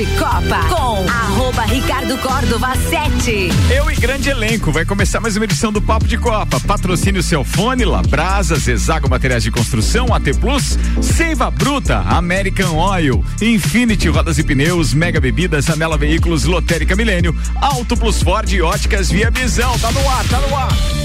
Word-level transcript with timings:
de 0.00 0.06
Copa 0.16 0.64
com 0.70 1.06
arroba 1.06 1.60
Ricardo 1.64 2.16
Córdova 2.16 2.74
7. 2.74 3.50
Eu 3.70 3.90
e 3.90 3.94
grande 3.96 4.30
elenco, 4.30 4.72
vai 4.72 4.82
começar 4.86 5.20
mais 5.20 5.36
uma 5.36 5.44
edição 5.44 5.70
do 5.70 5.82
Papo 5.82 6.06
de 6.06 6.16
Copa. 6.16 6.58
Patrocínio 6.58 7.22
Celfone, 7.22 7.84
Labrasa, 7.84 8.56
Zezago 8.56 9.10
Materiais 9.10 9.42
de 9.42 9.50
Construção, 9.50 10.06
AT 10.14 10.24
Plus, 10.40 10.78
Seiva 11.02 11.50
Bruta, 11.50 11.98
American 11.98 12.76
Oil, 12.76 13.22
Infinity 13.42 14.08
Rodas 14.08 14.38
e 14.38 14.42
Pneus, 14.42 14.94
Mega 14.94 15.20
Bebidas, 15.20 15.68
Anela 15.68 15.98
Veículos, 15.98 16.44
Lotérica 16.44 16.96
Milênio, 16.96 17.36
Auto 17.60 17.94
Plus 17.94 18.22
Ford 18.22 18.50
e 18.50 18.62
Óticas 18.62 19.10
Via 19.10 19.30
Visão. 19.30 19.78
Tá 19.80 19.92
no 19.92 20.08
ar, 20.08 20.24
tá 20.28 20.40
no 20.40 20.56
ar. 20.56 20.99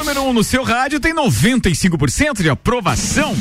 Número 0.00 0.22
1 0.22 0.28
um 0.28 0.32
no 0.32 0.42
seu 0.42 0.62
rádio 0.64 0.98
tem 0.98 1.14
95% 1.14 2.40
de 2.40 2.48
aprovação. 2.48 3.36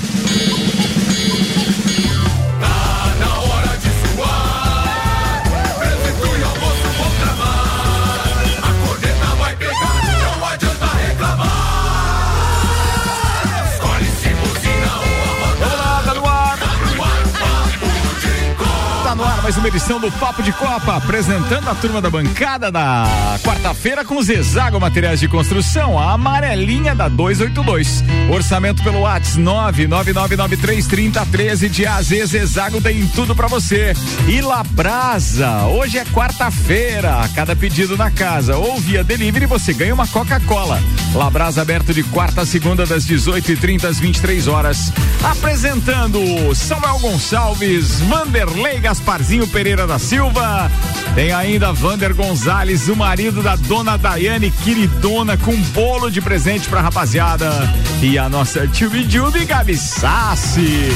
Mais 19.49 19.57
uma 19.57 19.67
edição 19.67 19.99
do 19.99 20.11
Papo 20.11 20.43
de 20.43 20.51
Copa, 20.51 20.97
apresentando 20.97 21.67
a 21.67 21.73
turma 21.73 21.99
da 21.99 22.07
bancada 22.07 22.71
da 22.71 23.39
quarta-feira 23.43 24.05
com 24.05 24.21
Zezago 24.21 24.79
Materiais 24.79 25.19
de 25.19 25.27
Construção, 25.27 25.97
a 25.97 26.11
amarelinha 26.11 26.93
da 26.93 27.09
282. 27.09 28.03
Orçamento 28.31 28.83
pelo 28.83 28.99
WhatsApp 28.99 29.41
999933013 29.87 31.67
de 31.67 31.87
AZ 31.87 32.09
Zezago 32.27 32.79
tem 32.79 33.07
tudo 33.07 33.35
para 33.35 33.47
você. 33.47 33.95
E 34.27 34.39
Labrasa, 34.39 35.65
hoje 35.65 35.97
é 35.97 36.05
quarta-feira, 36.05 37.19
a 37.19 37.27
cada 37.29 37.55
pedido 37.55 37.97
na 37.97 38.11
casa 38.11 38.55
ou 38.55 38.79
via 38.79 39.03
delivery 39.03 39.47
você 39.47 39.73
ganha 39.73 39.95
uma 39.95 40.05
Coca-Cola. 40.07 40.79
Labrasa 41.15 41.63
aberto 41.63 41.91
de 41.91 42.03
quarta 42.03 42.41
a 42.41 42.45
segunda 42.45 42.85
das 42.85 43.03
18h30 43.03 43.85
às 43.85 43.97
23 43.97 44.47
horas. 44.47 44.93
Apresentando 45.23 46.19
Samuel 46.53 46.99
Gonçalves, 46.99 47.99
Vanderlei 48.01 48.79
Gasparzinho 48.79 49.38
Pereira 49.47 49.87
da 49.87 49.97
Silva. 49.97 50.71
Tem 51.15 51.31
ainda 51.31 51.73
Vander 51.73 52.13
Gonzalez, 52.13 52.87
o 52.87 52.95
marido 52.95 53.41
da 53.41 53.55
dona 53.55 53.97
Daiane, 53.97 54.51
queridona, 54.51 55.37
com 55.37 55.55
bolo 55.73 56.09
de 56.09 56.21
presente 56.21 56.69
pra 56.69 56.81
rapaziada. 56.81 57.49
E 58.01 58.17
a 58.17 58.29
nossa 58.29 58.67
Tchubi 58.67 59.09
Jubi 59.09 59.45
Gabi 59.45 59.75
Sassi. 59.75 60.89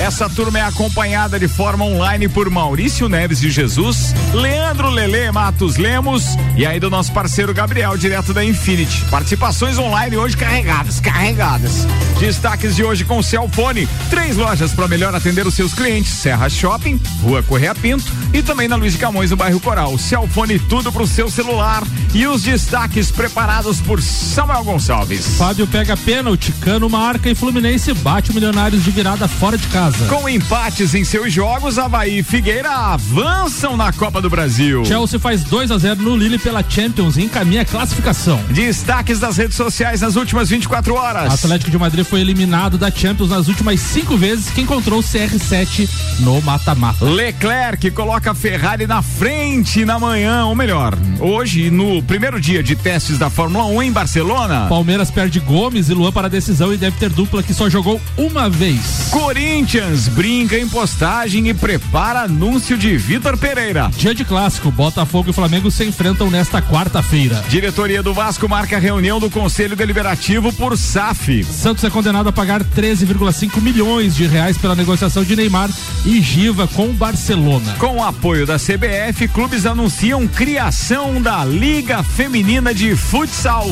Essa 0.00 0.28
turma 0.28 0.58
é 0.58 0.62
acompanhada 0.62 1.38
de 1.38 1.48
forma 1.48 1.84
online 1.84 2.28
por 2.28 2.48
Maurício 2.48 3.08
Neves 3.08 3.40
de 3.40 3.50
Jesus, 3.50 4.14
Leandro 4.32 4.88
Lele 4.88 5.30
Matos 5.32 5.76
Lemos 5.76 6.36
e 6.56 6.64
aí 6.64 6.78
do 6.78 6.88
nosso 6.88 7.12
parceiro 7.12 7.52
Gabriel, 7.52 7.96
direto 7.96 8.32
da 8.32 8.44
Infinity. 8.44 9.04
Participações 9.10 9.78
online 9.78 10.16
hoje 10.16 10.36
carregadas, 10.36 11.00
carregadas. 11.00 11.86
Destaques 12.18 12.76
de 12.76 12.84
hoje 12.84 13.04
com 13.04 13.18
o 13.18 13.22
Celfone. 13.22 13.88
Três 14.08 14.36
lojas 14.36 14.72
para 14.72 14.88
melhor 14.88 15.14
atender 15.14 15.46
os 15.46 15.54
seus 15.54 15.74
clientes: 15.74 16.12
Serra 16.12 16.48
Shopping, 16.48 17.00
Rua 17.22 17.42
Correia 17.42 17.74
Pinto 17.74 17.85
e 18.32 18.42
também 18.42 18.66
na 18.66 18.74
Luiz 18.74 18.94
de 18.94 18.98
Camões, 18.98 19.30
no 19.30 19.36
bairro 19.36 19.60
Coral. 19.60 19.96
Celfone 19.96 20.58
tudo 20.58 20.90
pro 20.90 21.06
seu 21.06 21.30
celular 21.30 21.84
e 22.12 22.26
os 22.26 22.42
destaques 22.42 23.12
preparados 23.12 23.80
por 23.80 24.02
Samuel 24.02 24.64
Gonçalves. 24.64 25.36
Fábio 25.36 25.68
pega 25.68 25.96
pênalti, 25.96 26.50
Cano 26.52 26.88
marca 26.90 27.30
e 27.30 27.34
Fluminense 27.34 27.94
bate 27.94 28.32
o 28.32 28.34
Milionários 28.34 28.82
de 28.82 28.90
virada 28.90 29.28
fora 29.28 29.56
de 29.56 29.68
casa. 29.68 30.06
Com 30.06 30.28
empates 30.28 30.94
em 30.94 31.04
seus 31.04 31.32
jogos, 31.32 31.78
Havaí 31.78 32.18
e 32.18 32.22
Figueira 32.24 32.70
avançam 32.70 33.76
na 33.76 33.92
Copa 33.92 34.20
do 34.20 34.28
Brasil. 34.28 34.84
Chelsea 34.84 35.20
faz 35.20 35.44
2 35.44 35.70
a 35.70 35.78
0 35.78 36.02
no 36.02 36.16
Lille 36.16 36.38
pela 36.38 36.64
Champions 36.68 37.16
e 37.16 37.22
encaminha 37.22 37.62
a 37.62 37.64
classificação. 37.64 38.42
Destaques 38.50 39.20
das 39.20 39.36
redes 39.36 39.56
sociais 39.56 40.00
nas 40.00 40.16
últimas 40.16 40.48
24 40.48 40.92
horas. 40.94 41.32
Atlético 41.32 41.70
de 41.70 41.78
Madrid 41.78 42.04
foi 42.04 42.20
eliminado 42.20 42.76
da 42.76 42.90
Champions 42.90 43.30
nas 43.30 43.46
últimas 43.46 43.78
cinco 43.78 44.16
vezes 44.16 44.50
que 44.50 44.60
encontrou 44.60 44.98
o 44.98 45.02
CR7 45.02 45.88
no 46.20 46.42
mata-mata. 46.42 47.04
Leclerc 47.04 47.75
coloca 47.90 48.30
a 48.30 48.34
Ferrari 48.34 48.86
na 48.86 49.02
frente 49.02 49.84
na 49.84 49.98
manhã, 49.98 50.46
ou 50.46 50.54
melhor, 50.54 50.94
hoje 51.20 51.70
no 51.70 52.02
primeiro 52.02 52.40
dia 52.40 52.62
de 52.62 52.74
testes 52.74 53.18
da 53.18 53.28
Fórmula 53.28 53.66
1 53.66 53.82
em 53.82 53.92
Barcelona. 53.92 54.66
Palmeiras 54.68 55.10
perde 55.10 55.38
Gomes 55.40 55.88
e 55.88 55.94
Luan 55.94 56.10
para 56.10 56.26
a 56.26 56.30
decisão 56.30 56.72
e 56.72 56.76
deve 56.76 56.96
ter 56.98 57.10
dupla 57.10 57.42
que 57.42 57.54
só 57.54 57.68
jogou 57.68 58.00
uma 58.16 58.48
vez. 58.48 59.08
Corinthians 59.10 60.08
brinca 60.08 60.58
em 60.58 60.68
postagem 60.68 61.48
e 61.48 61.54
prepara 61.54 62.22
anúncio 62.22 62.76
de 62.76 62.96
Vitor 62.96 63.36
Pereira. 63.36 63.90
Dia 63.96 64.14
de 64.14 64.24
clássico, 64.24 64.70
Botafogo 64.70 65.30
e 65.30 65.32
Flamengo 65.32 65.70
se 65.70 65.84
enfrentam 65.84 66.30
nesta 66.30 66.62
quarta-feira. 66.62 67.44
Diretoria 67.48 68.02
do 68.02 68.14
Vasco 68.14 68.48
marca 68.48 68.78
reunião 68.78 69.20
do 69.20 69.30
Conselho 69.30 69.76
Deliberativo 69.76 70.52
por 70.52 70.76
SAF. 70.76 71.44
Santos 71.44 71.84
é 71.84 71.90
condenado 71.90 72.28
a 72.28 72.32
pagar 72.32 72.62
13,5 72.64 73.60
milhões 73.60 74.16
de 74.16 74.26
reais 74.26 74.56
pela 74.56 74.74
negociação 74.74 75.22
de 75.22 75.36
Neymar 75.36 75.70
e 76.04 76.20
Giva 76.20 76.66
com 76.68 76.88
Barcelona. 76.92 77.65
Com 77.78 77.98
o 77.98 78.02
apoio 78.04 78.46
da 78.46 78.56
CBF, 78.58 79.28
clubes 79.28 79.66
anunciam 79.66 80.26
criação 80.26 81.20
da 81.20 81.44
Liga 81.44 82.02
Feminina 82.02 82.72
de 82.72 82.96
Futsal. 82.96 83.66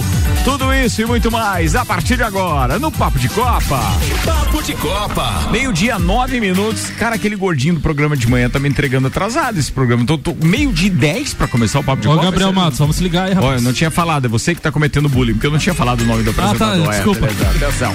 Tudo 0.45 0.73
isso 0.75 1.01
e 1.01 1.07
muito 1.07 1.31
mais 1.31 1.75
a 1.75 1.85
partir 1.87 2.17
de 2.17 2.23
agora 2.23 2.79
no 2.79 2.93
Papo 2.93 3.19
de 3.19 3.29
Copa. 3.31 3.81
Papo 4.25 4.63
de 4.63 4.75
Copa. 4.75 5.49
Meio-dia, 5.51 5.99
nove 5.99 6.39
minutos. 6.39 6.91
Cara, 6.99 7.15
aquele 7.17 7.35
gordinho 7.35 7.75
do 7.75 7.81
programa 7.81 8.15
de 8.15 8.29
manhã 8.29 8.51
tá 8.51 8.59
me 8.59 8.69
entregando 8.69 9.07
atrasado 9.07 9.59
esse 9.59 9.73
programa. 9.73 10.05
Tô, 10.05 10.19
tô 10.19 10.35
meio-dia 10.45 10.91
dez 10.91 11.33
pra 11.33 11.49
começar 11.49 11.79
o 11.81 11.85
Papo 11.85 12.03
de 12.03 12.09
Ô, 12.09 12.13
Copa. 12.13 12.25
Gabriel 12.25 12.51
Esse- 12.51 12.59
Matos, 12.59 12.79
vamos 12.79 12.97
se 12.97 13.03
ligar 13.03 13.25
aí, 13.29 13.33
rapaz. 13.33 13.53
Olha, 13.53 13.59
eu 13.59 13.63
não 13.63 13.73
tinha 13.73 13.91
falado, 13.91 14.27
é 14.27 14.29
você 14.29 14.55
que 14.55 14.61
tá 14.61 14.71
cometendo 14.71 15.09
bullying, 15.09 15.33
porque 15.33 15.47
eu 15.47 15.51
não 15.51 15.59
tinha 15.59 15.75
falado 15.75 16.03
o 16.03 16.05
nome 16.05 16.23
do 16.23 16.33
tá, 16.35 16.45
apresentador. 16.45 16.87
É, 16.93 16.97
desculpa. 16.97 17.27
beleza, 17.27 17.51
atenção. 17.51 17.95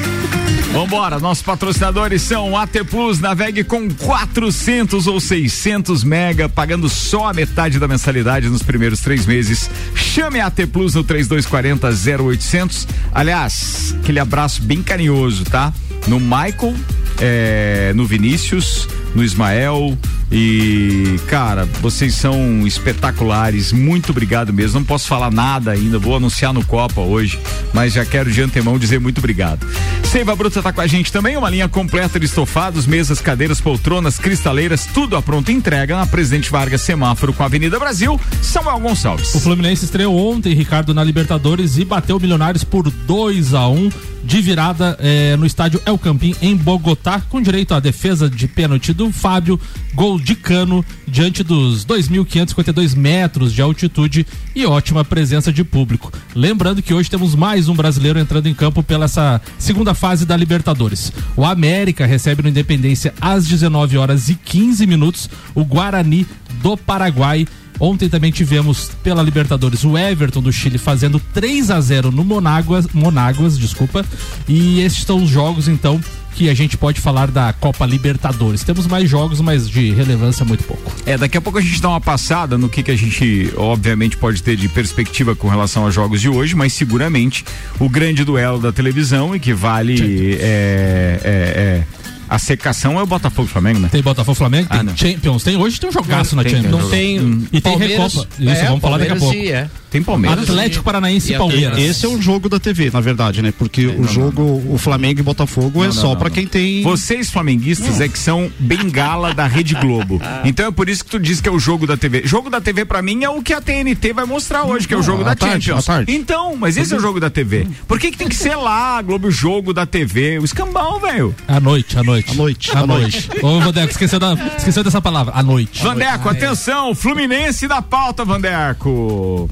Vambora, 0.71 1.17
nossos 1.19 1.41
patrocinadores 1.43 2.21
são 2.21 2.55
AT 2.55 2.83
Plus, 2.89 3.19
navegue 3.19 3.63
com 3.63 3.89
400 3.89 5.07
ou 5.07 5.19
600 5.19 5.78
mega, 6.03 6.49
pagando 6.49 6.89
só 6.89 7.29
a 7.29 7.33
metade 7.33 7.79
da 7.79 7.87
mensalidade 7.87 8.49
nos 8.49 8.61
primeiros 8.61 8.99
três 8.99 9.25
meses. 9.25 9.69
Chame 9.95 10.39
a 10.39 10.47
AT 10.47 10.67
Plus 10.71 10.95
no 10.95 11.03
3240 11.03 11.89
0800. 12.23 12.87
Aliás, 13.13 13.95
aquele 14.01 14.19
abraço 14.19 14.61
bem 14.61 14.83
carinhoso, 14.83 15.45
tá? 15.45 15.73
No 16.07 16.19
Michael, 16.19 16.75
é, 17.19 17.93
no 17.95 18.05
Vinícius, 18.05 18.87
no 19.15 19.23
Ismael 19.23 19.97
e 20.31 21.19
cara, 21.27 21.65
vocês 21.81 22.13
são 22.15 22.65
espetaculares. 22.67 23.71
Muito 23.71 24.11
obrigado 24.11 24.53
mesmo. 24.53 24.79
Não 24.79 24.85
posso 24.85 25.07
falar 25.07 25.31
nada 25.31 25.71
ainda, 25.71 25.97
vou 25.97 26.15
anunciar 26.15 26.53
no 26.53 26.63
Copa 26.63 27.01
hoje, 27.01 27.39
mas 27.73 27.93
já 27.93 28.05
quero 28.05 28.31
de 28.31 28.41
antemão 28.41 28.77
dizer 28.77 28.99
muito 28.99 29.17
obrigado. 29.17 29.65
Seiva 30.03 30.35
Bruta 30.35 30.61
tá 30.61 30.73
com 30.73 30.81
a 30.81 30.87
gente 30.87 31.11
também, 31.11 31.37
uma 31.37 31.49
linha 31.49 31.69
completa 31.69 32.19
de 32.19 32.25
estofados, 32.25 32.87
mesas, 32.87 33.21
cadeiras, 33.21 33.61
poltronas, 33.61 34.17
cristaleiras, 34.17 34.87
tudo 34.91 35.15
à 35.15 35.21
pronta 35.21 35.51
entrega 35.51 35.95
na 35.95 36.05
Presidente 36.05 36.49
Vargas 36.49 36.81
Semáforo 36.81 37.31
com 37.33 37.43
a 37.43 37.45
Avenida 37.45 37.79
Brasil, 37.79 38.19
Samuel 38.41 38.79
Gonçalves. 38.79 39.33
O 39.35 39.39
Fluminense 39.39 39.85
estreou 39.85 40.17
ontem, 40.17 40.53
Ricardo, 40.53 40.93
na 40.93 41.03
Libertadores 41.03 41.77
e 41.77 41.85
bateu 41.85 42.19
Milionários 42.19 42.63
por 42.63 42.89
2 42.89 43.53
a 43.53 43.67
1 43.67 43.89
de 44.23 44.41
virada 44.41 44.97
eh, 44.99 45.35
no 45.37 45.45
estádio 45.45 45.81
El 45.85 45.97
Campín, 45.97 46.35
em 46.41 46.55
Bogotá, 46.55 47.21
com 47.29 47.41
direito 47.41 47.73
à 47.73 47.79
defesa 47.79 48.29
de 48.29 48.47
pênalti 48.47 48.93
do 48.93 49.11
Fábio, 49.11 49.59
gol 49.93 50.18
de 50.19 50.35
cano 50.35 50.83
diante 51.07 51.43
dos 51.43 51.85
2.552 51.85 52.95
metros 52.95 53.53
de 53.53 53.61
altitude 53.61 54.25
e 54.55 54.65
ótima 54.65 55.03
presença 55.03 55.51
de 55.51 55.63
público. 55.63 56.11
Lembrando 56.35 56.81
que 56.81 56.93
hoje 56.93 57.09
temos 57.09 57.35
mais 57.35 57.67
um 57.67 57.75
brasileiro 57.75 58.19
entrando 58.19 58.47
em 58.47 58.53
campo 58.53 58.83
pela 58.83 59.05
essa 59.05 59.41
segunda 59.57 59.93
fase 59.93 60.25
da 60.25 60.37
Libertadores. 60.37 61.11
O 61.35 61.43
América 61.43 62.05
recebe 62.05 62.43
no 62.43 62.49
Independência 62.49 63.13
às 63.19 63.47
19 63.47 63.97
horas 63.97 64.29
e 64.29 64.35
15 64.35 64.85
minutos 64.85 65.29
o 65.55 65.65
Guarani 65.65 66.27
do 66.61 66.77
Paraguai. 66.77 67.47
Ontem 67.79 68.09
também 68.09 68.31
tivemos 68.31 68.91
pela 69.01 69.23
Libertadores 69.23 69.83
o 69.85 69.97
Everton 69.97 70.41
do 70.41 70.51
Chile 70.51 70.77
fazendo 70.77 71.19
3 71.33 71.71
a 71.71 71.79
0 71.79 72.11
no 72.11 72.25
Monáguas, 72.25 72.87
Monáguas, 72.93 73.57
desculpa. 73.57 74.05
E 74.47 74.81
esses 74.81 75.03
são 75.03 75.23
os 75.23 75.29
jogos 75.29 75.67
então 75.67 75.99
que 76.39 76.49
a 76.49 76.53
gente 76.53 76.77
pode 76.77 77.01
falar 77.01 77.29
da 77.29 77.51
Copa 77.51 77.85
Libertadores. 77.85 78.63
Temos 78.63 78.87
mais 78.87 79.09
jogos, 79.09 79.41
mas 79.41 79.69
de 79.69 79.91
relevância 79.91 80.45
muito 80.45 80.63
pouco. 80.63 80.89
É, 81.05 81.17
daqui 81.17 81.37
a 81.37 81.41
pouco 81.41 81.59
a 81.59 81.61
gente 81.61 81.81
dá 81.81 81.89
uma 81.89 81.99
passada 81.99 82.57
no 82.57 82.69
que, 82.69 82.81
que 82.81 82.91
a 82.91 82.97
gente, 82.97 83.51
obviamente, 83.57 84.15
pode 84.15 84.41
ter 84.41 84.55
de 84.55 84.69
perspectiva 84.69 85.35
com 85.35 85.49
relação 85.49 85.83
aos 85.83 85.93
jogos 85.93 86.21
de 86.21 86.29
hoje, 86.29 86.55
mas 86.55 86.71
seguramente 86.71 87.43
o 87.77 87.89
grande 87.89 88.23
duelo 88.23 88.57
da 88.57 88.71
televisão 88.71 89.35
e 89.35 89.39
que 89.39 89.53
vale 89.53 90.37
é, 90.39 91.19
é, 91.25 91.25
é, 91.25 91.83
A 92.29 92.37
secação 92.37 92.99
é 92.99 93.03
o 93.03 93.07
Botafogo 93.07 93.47
e 93.47 93.51
Flamengo, 93.51 93.79
né? 93.79 93.89
Tem 93.91 94.01
Botafogo 94.03 94.35
Flamengo, 94.35 94.67
Ah, 94.69 94.77
tem 94.77 94.85
não. 94.85 94.95
Champions, 94.97 95.43
tem 95.43 95.57
hoje 95.57 95.79
tem 95.79 95.89
um 95.89 95.93
jogaço 95.93 96.35
na 96.35 96.43
Tem, 96.43 96.51
Champions. 96.55 96.71
Não 96.81 96.89
tem. 96.89 97.19
Hum. 97.19 97.43
E 97.51 97.59
tem 97.59 97.61
Palmeiras- 97.61 98.13
Recopa. 98.13 98.29
Isso, 98.39 98.65
vamos 98.65 98.81
falar 98.81 98.97
daqui 98.99 99.11
a 99.11 99.15
pouco. 99.15 99.33
e- 99.35 99.51
é. 99.51 99.69
Tem 99.89 100.03
Palmeiras. 100.03 100.43
Atlético 100.47 100.83
Paranaense 100.83 101.33
E 101.33 101.37
Palmeiras. 101.37 101.79
Esse 101.79 102.05
é 102.05 102.09
o 102.09 102.21
jogo 102.21 102.47
da 102.47 102.59
TV, 102.59 102.91
na 102.93 103.01
verdade, 103.01 103.41
né? 103.41 103.51
Porque 103.57 103.87
o 103.87 104.07
jogo, 104.07 104.43
o 104.69 104.77
Flamengo 104.77 105.19
e 105.19 105.23
Botafogo 105.23 105.79
é 105.83 105.87
Não, 105.87 105.95
não, 105.95 106.01
só 106.01 106.09
não, 106.09 106.15
pra 106.15 106.29
não. 106.29 106.35
quem 106.35 106.45
tem. 106.45 106.83
Vocês 106.83 107.31
flamenguistas 107.31 107.99
é 107.99 108.07
que 108.07 108.19
são 108.19 108.51
bengala 108.59 109.33
da 109.33 109.47
Rede 109.47 109.73
Globo. 109.75 110.21
Então 110.45 110.67
é 110.67 110.71
por 110.71 110.87
isso 110.89 111.03
que 111.03 111.09
tu 111.09 111.19
diz 111.19 111.41
que 111.41 111.49
é 111.49 111.51
o 111.51 111.57
jogo 111.59 111.87
da 111.87 111.97
TV. 111.97 112.21
Jogo 112.23 112.49
da 112.51 112.61
TV 112.61 112.85
pra 112.85 113.01
mim 113.01 113.23
é 113.23 113.29
o 113.29 113.41
que 113.41 113.51
a 113.53 113.59
TNT 113.61 114.13
vai 114.13 114.25
mostrar 114.25 114.63
hoje, 114.63 114.87
que 114.87 114.93
é 114.93 114.97
o 114.97 115.01
jogo 115.01 115.21
à 115.21 115.25
da 115.29 115.35
tarde, 115.35 115.65
Champions. 115.65 115.85
tarde. 115.85 116.11
Então, 116.13 116.55
mas 116.55 116.77
esse 116.77 116.93
é 116.93 116.97
o 116.97 116.99
jogo 116.99 117.19
da 117.19 117.29
TV. 117.31 117.65
Por 117.87 117.99
que, 117.99 118.11
que 118.11 118.17
tem 118.17 118.27
que 118.29 118.35
ser 118.35 118.55
lá, 118.55 119.01
Globo 119.01 119.31
Jogo 119.31 119.73
da 119.73 119.85
TV? 119.87 120.37
O 120.39 120.45
escambau, 120.45 120.99
velho. 120.99 121.33
À 121.47 121.59
noite, 121.59 121.97
à 121.97 122.03
noite. 122.03 122.18
À 122.31 122.33
noite, 122.35 122.71
À 122.75 122.85
noite. 122.85 123.29
Ô, 123.41 123.59
Vandeco, 123.59 123.91
esqueceu, 123.91 124.19
da, 124.19 124.33
esqueceu 124.57 124.83
dessa 124.83 125.01
palavra. 125.01 125.33
À 125.35 125.43
noite. 125.43 125.81
Vandeco, 125.83 126.29
atenção, 126.29 126.93
Fluminense 126.95 127.67
da 127.67 127.81
pauta, 127.81 128.23
Vandeco. 128.25 129.49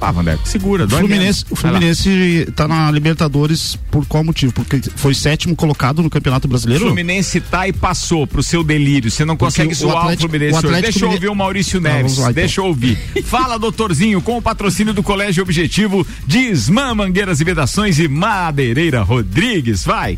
Ah, 0.00 0.12
Vandeco, 0.12 0.46
segura, 0.46 0.84
O 0.84 0.86
dói 0.86 1.00
Fluminense, 1.00 1.44
o. 1.50 1.56
Fluminense 1.56 2.46
tá 2.54 2.68
na 2.68 2.88
Libertadores 2.88 3.76
por 3.90 4.06
qual 4.06 4.22
motivo? 4.22 4.52
Porque 4.52 4.80
foi 4.94 5.12
sétimo 5.12 5.56
colocado 5.56 6.04
no 6.04 6.08
Campeonato 6.08 6.46
O 6.46 6.48
Brasileiro? 6.48 6.84
Fluminense 6.84 7.40
tá 7.40 7.66
e 7.66 7.72
passou 7.72 8.24
pro 8.24 8.40
seu 8.40 8.62
delírio. 8.62 9.10
Você 9.10 9.24
não 9.24 9.36
consegue 9.36 9.72
o 9.72 9.74
zoar 9.74 9.96
o, 9.96 9.98
Atlético- 9.98 10.28
Fluminense 10.30 10.54
o. 10.54 10.58
Atlético 10.58 10.82
Deixa 10.92 11.04
eu 11.04 11.10
ouvir 11.10 11.28
o 11.28 11.34
Maurício 11.34 11.80
Tá, 11.82 11.88
Neves. 11.88 12.02
vamos 12.12 12.18
lá, 12.18 12.30
então. 12.30 12.34
Deixa 12.34 12.60
eu 12.60 12.66
ouvir. 12.66 12.96
Fala, 13.26 13.58
doutorzinho, 13.58 14.22
com 14.22 14.36
o 14.38 14.42
patrocínio 14.42 14.94
do 14.94 15.02
Colégio 15.02 15.42
Objetivo 15.42 16.06
de 16.24 16.38
Ismã 16.38 16.94
Mangueiras 16.94 17.40
e 17.40 17.44
Vedações 17.44 17.98
e 17.98 18.06
Madeireira 18.06 19.02
Rodrigues. 19.02 19.82
Vai. 19.84 20.16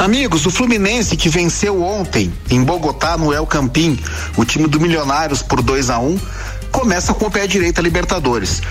Amigos, 0.00 0.46
o 0.46 0.50
Fluminense 0.50 1.14
que 1.14 1.28
venceu 1.28 1.82
ontem 1.82 2.32
em 2.48 2.64
Bogotá 2.64 3.18
no 3.18 3.34
El 3.34 3.46
Campín, 3.46 3.98
o 4.34 4.46
time 4.46 4.66
do 4.66 4.80
Milionários 4.80 5.42
por 5.42 5.60
2 5.60 5.90
a 5.90 5.98
1 5.98 6.18
começa 6.72 7.12
com 7.12 7.26
o 7.26 7.30
pé 7.30 7.46
direito 7.46 7.80
a 7.80 7.82
Libertadores. 7.82 8.62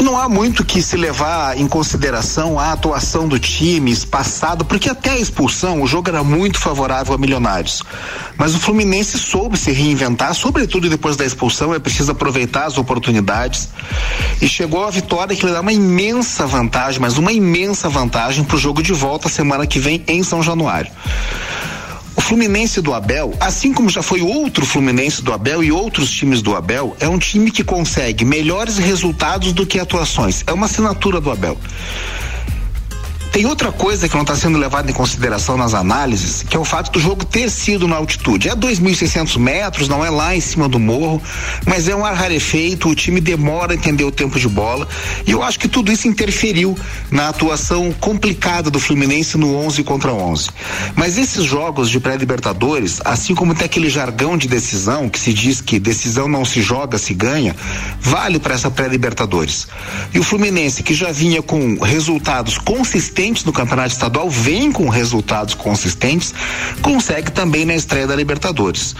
Não 0.00 0.16
há 0.16 0.30
muito 0.30 0.64
que 0.64 0.80
se 0.80 0.96
levar 0.96 1.58
em 1.58 1.68
consideração 1.68 2.58
a 2.58 2.72
atuação 2.72 3.28
do 3.28 3.38
time 3.38 3.94
passado, 4.06 4.64
porque 4.64 4.88
até 4.88 5.10
a 5.10 5.18
expulsão 5.18 5.82
o 5.82 5.86
jogo 5.86 6.08
era 6.08 6.24
muito 6.24 6.58
favorável 6.58 7.14
a 7.14 7.18
Milionários. 7.18 7.82
Mas 8.36 8.54
o 8.54 8.58
Fluminense 8.58 9.18
soube 9.18 9.58
se 9.58 9.70
reinventar, 9.70 10.34
sobretudo 10.34 10.88
depois 10.88 11.16
da 11.16 11.24
expulsão, 11.26 11.74
é 11.74 11.78
preciso 11.78 12.12
aproveitar 12.12 12.64
as 12.64 12.78
oportunidades. 12.78 13.68
E 14.40 14.48
chegou 14.48 14.84
a 14.84 14.90
vitória 14.90 15.36
que 15.36 15.44
lhe 15.44 15.52
dá 15.52 15.60
uma 15.60 15.72
imensa 15.72 16.46
vantagem, 16.46 16.98
mas 16.98 17.18
uma 17.18 17.30
imensa 17.30 17.90
vantagem 17.90 18.42
para 18.42 18.56
o 18.56 18.58
jogo 18.58 18.82
de 18.82 18.94
volta 18.94 19.28
semana 19.28 19.66
que 19.66 19.78
vem 19.78 20.02
em 20.08 20.22
São 20.22 20.42
Januário. 20.42 20.90
O 22.20 22.22
Fluminense 22.22 22.82
do 22.82 22.92
Abel, 22.92 23.32
assim 23.40 23.72
como 23.72 23.88
já 23.88 24.02
foi 24.02 24.20
outro 24.20 24.66
Fluminense 24.66 25.22
do 25.22 25.32
Abel 25.32 25.64
e 25.64 25.72
outros 25.72 26.10
times 26.10 26.42
do 26.42 26.54
Abel, 26.54 26.94
é 27.00 27.08
um 27.08 27.18
time 27.18 27.50
que 27.50 27.64
consegue 27.64 28.26
melhores 28.26 28.76
resultados 28.76 29.54
do 29.54 29.64
que 29.64 29.80
atuações. 29.80 30.44
É 30.46 30.52
uma 30.52 30.66
assinatura 30.66 31.18
do 31.18 31.30
Abel. 31.30 31.56
Tem 33.32 33.46
outra 33.46 33.70
coisa 33.70 34.08
que 34.08 34.14
não 34.14 34.22
está 34.22 34.34
sendo 34.34 34.58
levada 34.58 34.90
em 34.90 34.94
consideração 34.94 35.56
nas 35.56 35.72
análises, 35.72 36.42
que 36.42 36.56
é 36.56 36.58
o 36.58 36.64
fato 36.64 36.90
do 36.90 36.98
jogo 36.98 37.24
ter 37.24 37.48
sido 37.48 37.86
na 37.86 37.94
altitude. 37.94 38.48
É 38.48 38.56
2.600 38.56 39.38
metros, 39.38 39.88
não 39.88 40.04
é 40.04 40.10
lá 40.10 40.34
em 40.34 40.40
cima 40.40 40.68
do 40.68 40.80
morro, 40.80 41.22
mas 41.64 41.86
é 41.86 41.94
um 41.94 42.04
ar 42.04 42.14
rarefeito, 42.14 42.88
o 42.88 42.94
time 42.94 43.20
demora 43.20 43.72
a 43.72 43.76
entender 43.76 44.02
o 44.02 44.10
tempo 44.10 44.36
de 44.38 44.48
bola. 44.48 44.88
E 45.24 45.30
eu 45.30 45.44
acho 45.44 45.60
que 45.60 45.68
tudo 45.68 45.92
isso 45.92 46.08
interferiu 46.08 46.76
na 47.08 47.28
atuação 47.28 47.92
complicada 47.92 48.68
do 48.68 48.80
Fluminense 48.80 49.38
no 49.38 49.54
11 49.54 49.84
contra 49.84 50.12
11. 50.12 50.48
Mas 50.96 51.16
esses 51.16 51.44
jogos 51.44 51.88
de 51.88 52.00
pré-libertadores, 52.00 53.00
assim 53.04 53.32
como 53.32 53.54
tem 53.54 53.64
aquele 53.64 53.88
jargão 53.88 54.36
de 54.36 54.48
decisão, 54.48 55.08
que 55.08 55.20
se 55.20 55.32
diz 55.32 55.60
que 55.60 55.78
decisão 55.78 56.26
não 56.26 56.44
se 56.44 56.60
joga, 56.60 56.98
se 56.98 57.14
ganha, 57.14 57.54
vale 58.00 58.40
para 58.40 58.54
essa 58.54 58.70
pré-libertadores. 58.72 59.68
E 60.12 60.18
o 60.18 60.24
Fluminense, 60.24 60.82
que 60.82 60.94
já 60.94 61.12
vinha 61.12 61.40
com 61.40 61.78
resultados 61.78 62.58
consistentes 62.58 63.19
no 63.44 63.52
campeonato 63.52 63.92
estadual, 63.92 64.30
vem 64.30 64.72
com 64.72 64.88
resultados 64.88 65.54
consistentes, 65.54 66.32
consegue 66.80 67.30
também 67.30 67.64
na 67.64 67.74
estreia 67.74 68.06
da 68.06 68.16
Libertadores. 68.16 68.94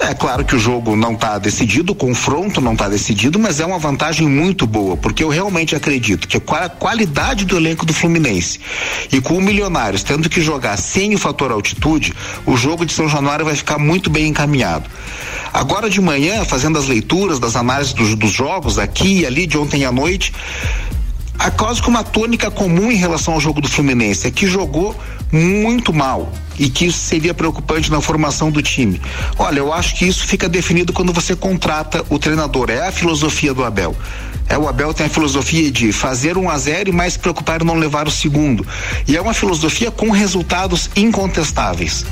É 0.00 0.12
claro 0.12 0.44
que 0.44 0.56
o 0.56 0.58
jogo 0.58 0.96
não 0.96 1.12
está 1.12 1.38
decidido, 1.38 1.92
o 1.92 1.94
confronto 1.94 2.60
não 2.60 2.72
está 2.72 2.88
decidido, 2.88 3.38
mas 3.38 3.60
é 3.60 3.64
uma 3.64 3.78
vantagem 3.78 4.28
muito 4.28 4.66
boa, 4.66 4.96
porque 4.96 5.22
eu 5.22 5.28
realmente 5.28 5.76
acredito 5.76 6.26
que 6.26 6.36
a 6.36 6.68
qualidade 6.68 7.44
do 7.44 7.56
elenco 7.56 7.86
do 7.86 7.94
Fluminense 7.94 8.58
e 9.12 9.20
com 9.20 9.38
o 9.38 9.40
Milionários 9.40 10.02
tendo 10.02 10.28
que 10.28 10.40
jogar 10.40 10.76
sem 10.76 11.14
o 11.14 11.18
fator 11.18 11.52
altitude, 11.52 12.12
o 12.44 12.56
jogo 12.56 12.84
de 12.84 12.92
São 12.92 13.08
Januário 13.08 13.44
vai 13.44 13.54
ficar 13.54 13.78
muito 13.78 14.10
bem 14.10 14.26
encaminhado. 14.26 14.90
Agora 15.52 15.88
de 15.88 16.00
manhã, 16.00 16.44
fazendo 16.44 16.76
as 16.76 16.86
leituras 16.86 17.38
das 17.38 17.54
análises 17.54 17.92
dos, 17.92 18.16
dos 18.16 18.32
jogos 18.32 18.80
aqui 18.80 19.20
e 19.20 19.26
ali 19.26 19.46
de 19.46 19.56
ontem 19.56 19.84
à 19.84 19.92
noite, 19.92 20.32
há 21.38 21.50
quase 21.50 21.82
que 21.82 21.88
uma 21.88 22.04
tônica 22.04 22.50
comum 22.50 22.90
em 22.90 22.96
relação 22.96 23.34
ao 23.34 23.40
jogo 23.40 23.60
do 23.60 23.68
Fluminense, 23.68 24.26
é 24.26 24.30
que 24.30 24.46
jogou 24.46 24.96
muito 25.32 25.92
mal 25.92 26.32
e 26.58 26.68
que 26.68 26.86
isso 26.86 26.98
seria 26.98 27.34
preocupante 27.34 27.90
na 27.90 28.00
formação 28.00 28.50
do 28.50 28.62
time. 28.62 29.00
Olha, 29.38 29.58
eu 29.58 29.72
acho 29.72 29.96
que 29.96 30.06
isso 30.06 30.26
fica 30.26 30.48
definido 30.48 30.92
quando 30.92 31.12
você 31.12 31.34
contrata 31.34 32.04
o 32.08 32.18
treinador, 32.18 32.70
é 32.70 32.86
a 32.86 32.92
filosofia 32.92 33.52
do 33.52 33.64
Abel. 33.64 33.96
É, 34.48 34.58
o 34.58 34.68
Abel 34.68 34.92
tem 34.92 35.06
a 35.06 35.08
filosofia 35.08 35.70
de 35.70 35.90
fazer 35.90 36.36
um 36.36 36.50
a 36.50 36.58
zero 36.58 36.90
e 36.90 36.92
mais 36.92 37.14
se 37.14 37.18
preocupar 37.18 37.62
em 37.62 37.64
não 37.64 37.74
levar 37.74 38.06
o 38.06 38.10
segundo. 38.10 38.66
E 39.08 39.16
é 39.16 39.20
uma 39.20 39.34
filosofia 39.34 39.90
com 39.90 40.10
resultados 40.10 40.90
incontestáveis. 40.94 42.04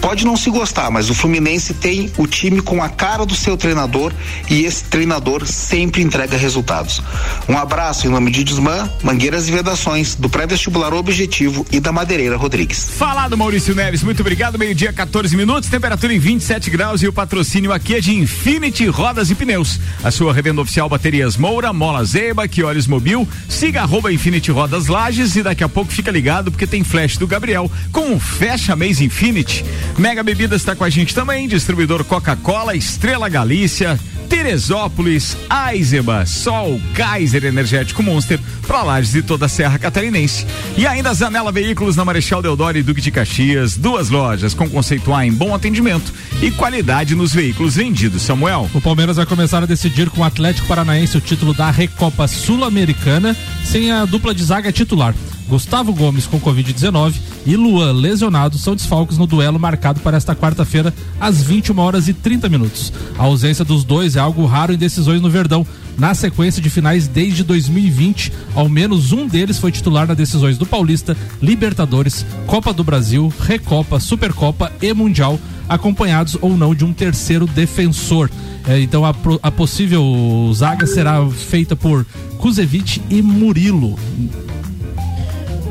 Pode 0.00 0.24
não 0.24 0.36
se 0.36 0.50
gostar, 0.50 0.90
mas 0.90 1.10
o 1.10 1.14
Fluminense 1.14 1.74
tem 1.74 2.10
o 2.16 2.26
time 2.26 2.60
com 2.60 2.82
a 2.82 2.88
cara 2.88 3.26
do 3.26 3.34
seu 3.34 3.56
treinador 3.56 4.12
e 4.48 4.64
esse 4.64 4.84
treinador 4.84 5.46
sempre 5.46 6.02
entrega 6.02 6.36
resultados. 6.36 7.02
Um 7.48 7.56
abraço 7.56 8.06
em 8.06 8.10
nome 8.10 8.30
de 8.30 8.42
Desmã, 8.42 8.90
Mangueiras 9.02 9.48
e 9.48 9.52
Vedações, 9.52 10.14
do 10.14 10.28
pré-vestibular 10.28 10.94
Objetivo 10.94 11.66
e 11.70 11.78
da 11.80 11.92
Madeireira 11.92 12.36
Rodrigues. 12.36 12.88
Falado 12.96 13.36
Maurício 13.36 13.74
Neves, 13.74 14.02
muito 14.02 14.20
obrigado. 14.20 14.58
Meio-dia, 14.58 14.92
14 14.92 15.36
minutos, 15.36 15.68
temperatura 15.68 16.12
em 16.12 16.18
27 16.18 16.70
graus 16.70 17.02
e 17.02 17.08
o 17.08 17.12
patrocínio 17.12 17.72
aqui 17.72 17.94
é 17.94 18.00
de 18.00 18.14
Infinity 18.14 18.86
Rodas 18.86 19.30
e 19.30 19.34
Pneus. 19.34 19.78
A 20.02 20.10
sua 20.10 20.32
revenda 20.32 20.60
oficial 20.60 20.88
Baterias 20.88 21.36
Moura, 21.36 21.72
Mola 21.72 22.04
Zeiba, 22.04 22.48
que 22.48 22.62
olhos 22.62 22.86
mobil. 22.86 23.28
Siga 23.48 23.82
arroba 23.82 24.12
Infinity 24.12 24.50
Rodas 24.50 24.86
Lages 24.86 25.36
e 25.36 25.42
daqui 25.42 25.62
a 25.62 25.68
pouco 25.68 25.92
fica 25.92 26.10
ligado 26.10 26.50
porque 26.50 26.66
tem 26.66 26.82
flash 26.82 27.16
do 27.16 27.26
Gabriel 27.26 27.70
com 27.92 28.14
o 28.14 28.20
Fecha 28.20 28.74
Mês 28.74 29.00
Infinity. 29.00 29.64
Mega 29.98 30.22
Bebidas 30.22 30.62
está 30.62 30.74
com 30.74 30.84
a 30.84 30.90
gente 30.90 31.14
também, 31.14 31.46
distribuidor 31.46 32.04
Coca-Cola, 32.04 32.74
Estrela 32.74 33.28
Galícia. 33.28 33.98
Teresópolis, 34.30 35.36
Aizeba, 35.50 36.24
Sol, 36.24 36.80
Kaiser 36.94 37.44
Energético 37.44 38.00
Monster, 38.00 38.38
para 38.64 38.84
Lages 38.84 39.16
e 39.16 39.22
toda 39.22 39.46
a 39.46 39.48
Serra 39.48 39.76
Catarinense. 39.76 40.46
E 40.78 40.86
ainda 40.86 41.12
Zanela 41.12 41.50
Veículos 41.50 41.96
na 41.96 42.04
Marechal 42.04 42.40
Deodoro 42.40 42.78
e 42.78 42.82
Duque 42.82 43.00
de 43.00 43.10
Caxias, 43.10 43.76
duas 43.76 44.08
lojas 44.08 44.54
com 44.54 44.70
conceito 44.70 45.12
A 45.12 45.26
em 45.26 45.32
bom 45.32 45.52
atendimento 45.52 46.14
e 46.40 46.52
qualidade 46.52 47.16
nos 47.16 47.34
veículos 47.34 47.74
vendidos. 47.74 48.22
Samuel. 48.22 48.70
O 48.72 48.80
Palmeiras 48.80 49.16
vai 49.16 49.26
começar 49.26 49.64
a 49.64 49.66
decidir 49.66 50.08
com 50.08 50.20
o 50.20 50.24
Atlético 50.24 50.68
Paranaense 50.68 51.16
o 51.16 51.20
título 51.20 51.52
da 51.52 51.68
Recopa 51.68 52.28
Sul-Americana 52.28 53.36
sem 53.64 53.90
a 53.90 54.04
dupla 54.04 54.32
de 54.32 54.44
zaga 54.44 54.70
titular. 54.70 55.12
Gustavo 55.50 55.92
Gomes 55.92 56.28
com 56.28 56.40
Covid-19 56.40 57.16
e 57.44 57.56
Luan 57.56 57.90
lesionado 57.90 58.56
são 58.56 58.76
desfalques 58.76 59.18
no 59.18 59.26
duelo 59.26 59.58
marcado 59.58 59.98
para 59.98 60.16
esta 60.16 60.32
quarta-feira 60.32 60.94
às 61.20 61.42
21 61.42 61.76
horas 61.76 62.06
e 62.06 62.14
30 62.14 62.48
minutos. 62.48 62.92
A 63.18 63.24
ausência 63.24 63.64
dos 63.64 63.82
dois 63.82 64.14
é 64.14 64.20
algo 64.20 64.46
raro 64.46 64.72
em 64.72 64.78
decisões 64.78 65.20
no 65.20 65.28
Verdão. 65.28 65.66
Na 65.98 66.14
sequência 66.14 66.62
de 66.62 66.70
finais 66.70 67.08
desde 67.08 67.42
2020, 67.42 68.32
ao 68.54 68.68
menos 68.68 69.10
um 69.10 69.26
deles 69.26 69.58
foi 69.58 69.72
titular 69.72 70.06
nas 70.06 70.16
decisões 70.16 70.56
do 70.56 70.64
Paulista, 70.64 71.16
Libertadores, 71.42 72.24
Copa 72.46 72.72
do 72.72 72.84
Brasil, 72.84 73.32
Recopa, 73.40 73.98
Supercopa 73.98 74.70
e 74.80 74.94
Mundial, 74.94 75.38
acompanhados 75.68 76.38
ou 76.40 76.56
não 76.56 76.76
de 76.76 76.84
um 76.84 76.92
terceiro 76.92 77.44
defensor. 77.48 78.30
É, 78.68 78.78
então 78.80 79.04
a, 79.04 79.12
a 79.42 79.50
possível 79.50 80.48
zaga 80.54 80.86
será 80.86 81.28
feita 81.28 81.74
por 81.74 82.06
Kuzevic 82.38 83.02
e 83.10 83.20
Murilo. 83.20 83.98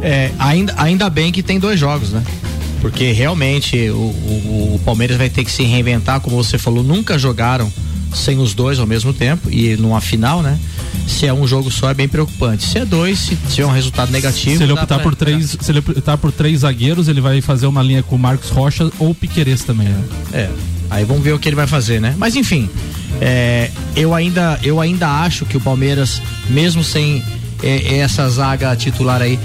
É, 0.01 0.31
ainda, 0.39 0.73
ainda 0.77 1.09
bem 1.09 1.31
que 1.31 1.43
tem 1.43 1.59
dois 1.59 1.79
jogos, 1.79 2.11
né? 2.11 2.23
Porque 2.81 3.11
realmente 3.11 3.89
o, 3.89 3.95
o- 3.97 4.75
o 4.75 4.81
Palmeiras 4.85 5.17
vai 5.17 5.29
ter 5.29 5.43
que 5.43 5.51
se 5.51 5.63
reinventar, 5.63 6.21
como 6.21 6.35
você 6.41 6.57
falou, 6.57 6.83
nunca 6.83 7.17
jogaram 7.19 7.71
sem 8.13 8.39
os 8.39 8.53
dois 8.53 8.79
ao 8.79 8.87
mesmo 8.87 9.13
tempo 9.13 9.49
e 9.51 9.75
numa 9.75 9.99
final, 10.01 10.41
né? 10.41 10.57
Se 11.05 11.25
é 11.27 11.33
um 11.33 11.45
jogo 11.45 11.69
só 11.69 11.89
é 11.89 11.93
bem 11.93 12.07
preocupante. 12.07 12.65
Se 12.65 12.77
é 12.79 12.85
dois, 12.85 13.19
se 13.19 13.35
tiver 13.49 13.65
um 13.67 13.71
resultado 13.71 14.11
negativo. 14.11 14.57
Se 14.57 14.63
ele 14.63 14.71
optar 14.71 14.95
pra- 14.95 15.03
por 15.03 15.15
três, 15.15 15.57
se 15.59 15.71
ele 15.71 15.79
optar 15.79 16.17
por 16.17 16.31
três 16.31 16.59
zagueiros, 16.61 17.07
ele 17.07 17.19
vai 17.19 17.41
fazer 17.41 17.67
uma 17.67 17.83
linha 17.83 18.01
com 18.01 18.17
Marcos 18.17 18.49
Rocha 18.49 18.89
ou 18.97 19.13
Piqueires 19.13 19.63
também. 19.63 19.87
Né? 19.89 20.03
É. 20.33 20.49
Aí 20.89 21.03
vamos 21.03 21.21
ver 21.23 21.33
o 21.33 21.39
que 21.39 21.49
ele 21.49 21.55
vai 21.55 21.67
fazer, 21.67 21.99
né? 21.99 22.15
Mas 22.17 22.35
enfim, 22.35 22.67
é, 23.21 23.69
eu 23.95 24.13
ainda 24.15 24.59
eu 24.63 24.79
ainda 24.79 25.07
acho 25.07 25.45
que 25.45 25.57
o 25.57 25.59
Palmeiras, 25.61 26.19
mesmo 26.49 26.83
sem 26.83 27.21
é, 27.61 27.97
essa 27.97 28.27
zaga 28.29 28.75
titular 28.75 29.21
aí, 29.21 29.37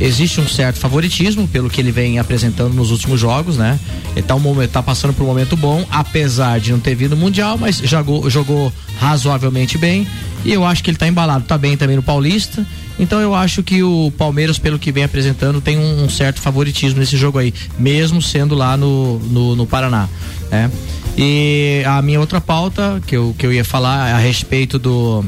existe 0.00 0.40
um 0.40 0.48
certo 0.48 0.78
favoritismo 0.78 1.46
pelo 1.46 1.68
que 1.68 1.80
ele 1.80 1.92
vem 1.92 2.18
apresentando 2.18 2.74
nos 2.74 2.90
últimos 2.90 3.20
jogos, 3.20 3.56
né? 3.56 3.78
Ele 4.16 4.22
tá, 4.22 4.34
um 4.34 4.40
momento, 4.40 4.70
tá 4.70 4.82
passando 4.82 5.12
por 5.12 5.22
um 5.22 5.26
momento 5.26 5.56
bom, 5.56 5.86
apesar 5.90 6.58
de 6.58 6.72
não 6.72 6.80
ter 6.80 6.94
vindo 6.94 7.16
mundial, 7.16 7.58
mas 7.58 7.78
jogou, 7.78 8.28
jogou 8.30 8.72
razoavelmente 8.98 9.76
bem. 9.76 10.06
E 10.44 10.52
eu 10.52 10.64
acho 10.64 10.82
que 10.82 10.90
ele 10.90 10.96
tá 10.96 11.06
embalado, 11.06 11.44
tá 11.44 11.58
bem 11.58 11.76
também 11.76 11.96
no 11.96 12.02
Paulista. 12.02 12.66
Então 12.98 13.20
eu 13.20 13.34
acho 13.34 13.62
que 13.62 13.82
o 13.82 14.12
Palmeiras, 14.16 14.58
pelo 14.58 14.78
que 14.78 14.90
vem 14.90 15.04
apresentando, 15.04 15.60
tem 15.60 15.78
um, 15.78 16.08
certo 16.08 16.40
favoritismo 16.40 17.00
nesse 17.00 17.16
jogo 17.16 17.38
aí, 17.38 17.52
mesmo 17.78 18.20
sendo 18.20 18.54
lá 18.54 18.76
no, 18.76 19.18
no, 19.18 19.56
no 19.56 19.66
Paraná. 19.66 20.08
Né? 20.50 20.70
E 21.16 21.82
a 21.86 22.00
minha 22.02 22.20
outra 22.20 22.40
pauta 22.40 23.00
que 23.06 23.16
eu, 23.16 23.34
que 23.38 23.44
eu 23.44 23.52
ia 23.52 23.64
falar 23.64 24.14
a 24.14 24.18
respeito 24.18 24.78
do 24.78 25.24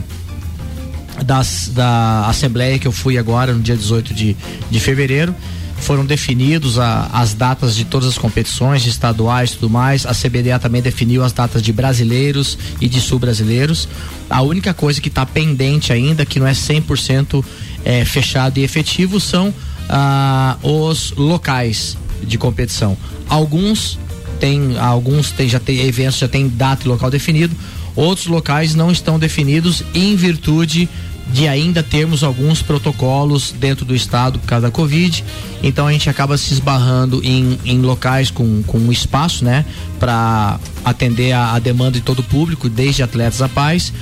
da 1.23 2.26
Assembleia 2.26 2.79
que 2.79 2.87
eu 2.87 2.93
fui 2.93 3.19
agora, 3.19 3.52
no 3.52 3.61
dia 3.61 3.76
18 3.76 4.14
de, 4.14 4.37
de 4.71 4.81
fevereiro. 4.81 5.35
Foram 5.76 6.07
definidos 6.07 6.79
a, 6.79 7.11
as 7.12 7.35
datas 7.35 7.75
de 7.75 7.85
todas 7.85 8.09
as 8.09 8.17
competições, 8.17 8.87
estaduais 8.87 9.50
e 9.50 9.55
tudo 9.55 9.69
mais. 9.69 10.07
A 10.07 10.12
CBDA 10.12 10.59
também 10.59 10.81
definiu 10.81 11.25
as 11.25 11.33
datas 11.33 11.61
de 11.61 11.73
brasileiros 11.73 12.57
e 12.81 12.88
de 12.88 13.00
sul-brasileiros. 13.00 13.88
A 14.31 14.43
única 14.43 14.73
coisa 14.73 15.00
que 15.00 15.09
está 15.09 15.26
pendente 15.26 15.93
ainda, 15.93 16.25
que 16.25 16.38
não 16.38 16.47
é 16.47 16.52
100% 16.52 17.45
é, 17.85 18.05
fechado 18.05 18.59
e 18.59 18.62
efetivo, 18.62 19.19
são 19.19 19.52
ah, 19.88 20.57
os 20.62 21.12
locais 21.17 21.97
de 22.23 22.38
competição. 22.38 22.97
Alguns 23.29 23.99
tem 24.38 24.76
alguns 24.79 25.31
tem, 25.31 25.49
já 25.49 25.61
tem 25.61 25.81
eventos 25.83 26.19
já 26.19 26.26
tem 26.26 26.49
data 26.49 26.85
e 26.85 26.88
local 26.88 27.11
definido, 27.11 27.55
outros 27.95 28.26
locais 28.26 28.75
não 28.75 28.91
estão 28.91 29.19
definidos 29.19 29.85
em 29.95 30.17
virtude 30.17 30.88
de 31.31 31.49
ainda 31.49 31.83
termos 31.83 32.23
alguns 32.23 32.62
protocolos 32.62 33.55
dentro 33.59 33.85
do 33.85 33.95
estado 33.95 34.38
por 34.38 34.47
causa 34.47 34.67
da 34.67 34.73
Covid. 34.73 35.25
Então 35.62 35.87
a 35.87 35.93
gente 35.93 36.09
acaba 36.11 36.37
se 36.37 36.52
esbarrando 36.52 37.21
em, 37.25 37.59
em 37.64 37.81
locais 37.81 38.31
com, 38.31 38.62
com 38.64 38.91
espaço, 38.93 39.45
né? 39.45 39.64
Para 39.99 40.59
atender 40.85 41.33
a, 41.33 41.55
a, 41.55 41.59
demanda 41.59 41.93
de 41.93 42.00
todo 42.00 42.19
o 42.19 42.25
público, 42.25 42.69
desde 42.69 43.02
atletas 43.02 43.41
a 43.41 43.49
pais. 43.49 43.93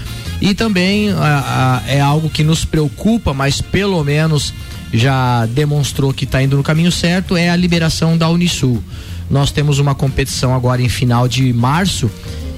E 0.40 0.54
também 0.54 1.10
a, 1.10 1.82
a, 1.86 1.90
é 1.90 2.00
algo 2.00 2.30
que 2.30 2.42
nos 2.42 2.64
preocupa, 2.64 3.34
mas 3.34 3.60
pelo 3.60 4.02
menos 4.02 4.54
já 4.92 5.46
demonstrou 5.46 6.12
que 6.12 6.24
está 6.24 6.42
indo 6.42 6.56
no 6.56 6.62
caminho 6.62 6.90
certo, 6.90 7.36
é 7.36 7.50
a 7.50 7.56
liberação 7.56 8.16
da 8.16 8.28
Unisul. 8.28 8.82
Nós 9.30 9.52
temos 9.52 9.78
uma 9.78 9.94
competição 9.94 10.54
agora 10.54 10.82
em 10.82 10.88
final 10.88 11.28
de 11.28 11.52
março 11.52 12.10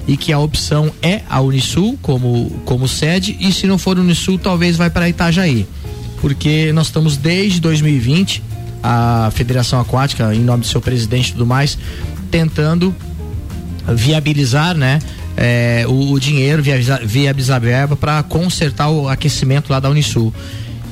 e 0.07 0.17
que 0.17 0.33
a 0.33 0.39
opção 0.39 0.91
é 1.01 1.21
a 1.29 1.39
Unisul 1.41 1.97
como, 2.01 2.49
como 2.65 2.87
sede 2.87 3.37
e 3.39 3.51
se 3.51 3.67
não 3.67 3.77
for 3.77 3.97
Unisul 3.97 4.37
talvez 4.37 4.75
vai 4.75 4.89
para 4.89 5.07
Itajaí 5.07 5.65
porque 6.19 6.71
nós 6.73 6.87
estamos 6.87 7.17
desde 7.17 7.59
2020 7.61 8.43
a 8.81 9.31
Federação 9.33 9.79
Aquática 9.79 10.33
em 10.35 10.39
nome 10.39 10.61
do 10.61 10.67
seu 10.67 10.81
presidente 10.81 11.29
e 11.29 11.31
tudo 11.33 11.45
mais 11.45 11.77
tentando 12.29 12.93
viabilizar 13.87 14.75
né 14.75 14.99
é, 15.35 15.85
o, 15.87 16.11
o, 16.11 16.19
dinheiro 16.19 16.61
viabilizar 16.61 17.55
a 17.55 17.59
verba 17.59 17.95
para 17.95 18.21
consertar 18.23 18.89
o 18.89 19.07
aquecimento 19.07 19.71
lá 19.71 19.79
da 19.79 19.89
Unisul 19.89 20.33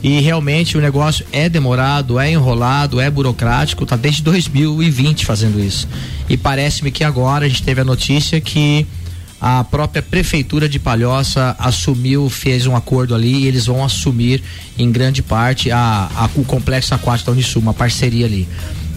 e 0.04 0.20
realmente 0.20 0.78
o 0.78 0.82
negócio 0.82 1.26
é 1.32 1.48
demorado, 1.48 2.20
é 2.20 2.32
enrolado, 2.32 3.00
é 3.00 3.10
burocrático, 3.10 3.86
tá 3.86 3.96
desde 3.96 4.24
2020 4.24 5.26
fazendo 5.26 5.60
isso. 5.60 5.88
E 6.28 6.36
parece-me 6.36 6.90
que 6.92 7.04
agora 7.04 7.46
a 7.46 7.48
gente 7.48 7.62
teve 7.62 7.82
a 7.82 7.86
notícia 7.86 8.42
que 8.42 8.88
a 9.42 9.64
própria 9.64 10.04
prefeitura 10.04 10.70
de 10.70 10.78
Palhoça 10.78 11.56
assumiu, 11.58 12.30
fez 12.30 12.68
um 12.68 12.76
acordo 12.76 13.16
ali 13.16 13.44
e 13.44 13.48
eles 13.48 13.66
vão 13.66 13.84
assumir 13.84 14.44
em 14.78 14.92
grande 14.92 15.24
parte 15.24 15.72
a, 15.72 16.10
a 16.16 16.30
o 16.36 16.46
complexo 16.46 16.94
aquático 16.94 17.32
da 17.32 17.32
Unisul, 17.34 17.62
uma 17.62 17.74
parceria 17.74 18.28
ali. 18.28 18.48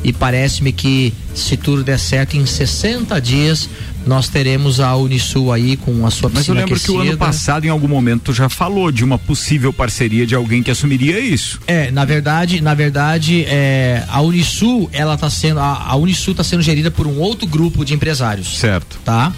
E 0.04 0.12
parece-me 0.12 0.70
que 0.70 1.14
se 1.34 1.56
tudo 1.56 1.82
der 1.82 1.98
certo, 1.98 2.36
em 2.36 2.44
60 2.44 3.18
dias 3.22 3.70
nós 4.06 4.28
teremos 4.28 4.78
a 4.78 4.94
Unisul 4.94 5.50
aí 5.50 5.78
com 5.78 6.06
a 6.06 6.10
sua 6.10 6.30
Mas 6.32 6.46
eu 6.46 6.54
lembro 6.54 6.74
aquecida. 6.74 6.92
que 6.92 6.98
o 6.98 7.00
ano 7.00 7.16
passado, 7.16 7.64
em 7.64 7.70
algum 7.70 7.88
momento, 7.88 8.30
já 8.30 8.50
falou 8.50 8.92
de 8.92 9.02
uma 9.02 9.16
possível 9.16 9.72
parceria 9.72 10.26
de 10.26 10.34
alguém 10.34 10.62
que 10.62 10.70
assumiria 10.70 11.18
isso. 11.18 11.58
É, 11.66 11.90
na 11.90 12.04
verdade, 12.04 12.60
na 12.60 12.74
verdade, 12.74 13.46
é, 13.48 14.04
a 14.08 14.20
Unisul, 14.20 14.90
ela 14.92 15.16
tá 15.16 15.30
sendo, 15.30 15.58
a, 15.58 15.84
a 15.86 15.96
Unisul 15.96 16.32
está 16.32 16.44
sendo 16.44 16.62
gerida 16.62 16.90
por 16.90 17.06
um 17.06 17.18
outro 17.18 17.46
grupo 17.46 17.82
de 17.82 17.94
empresários. 17.94 18.58
Certo. 18.58 18.98
Tá? 19.02 19.32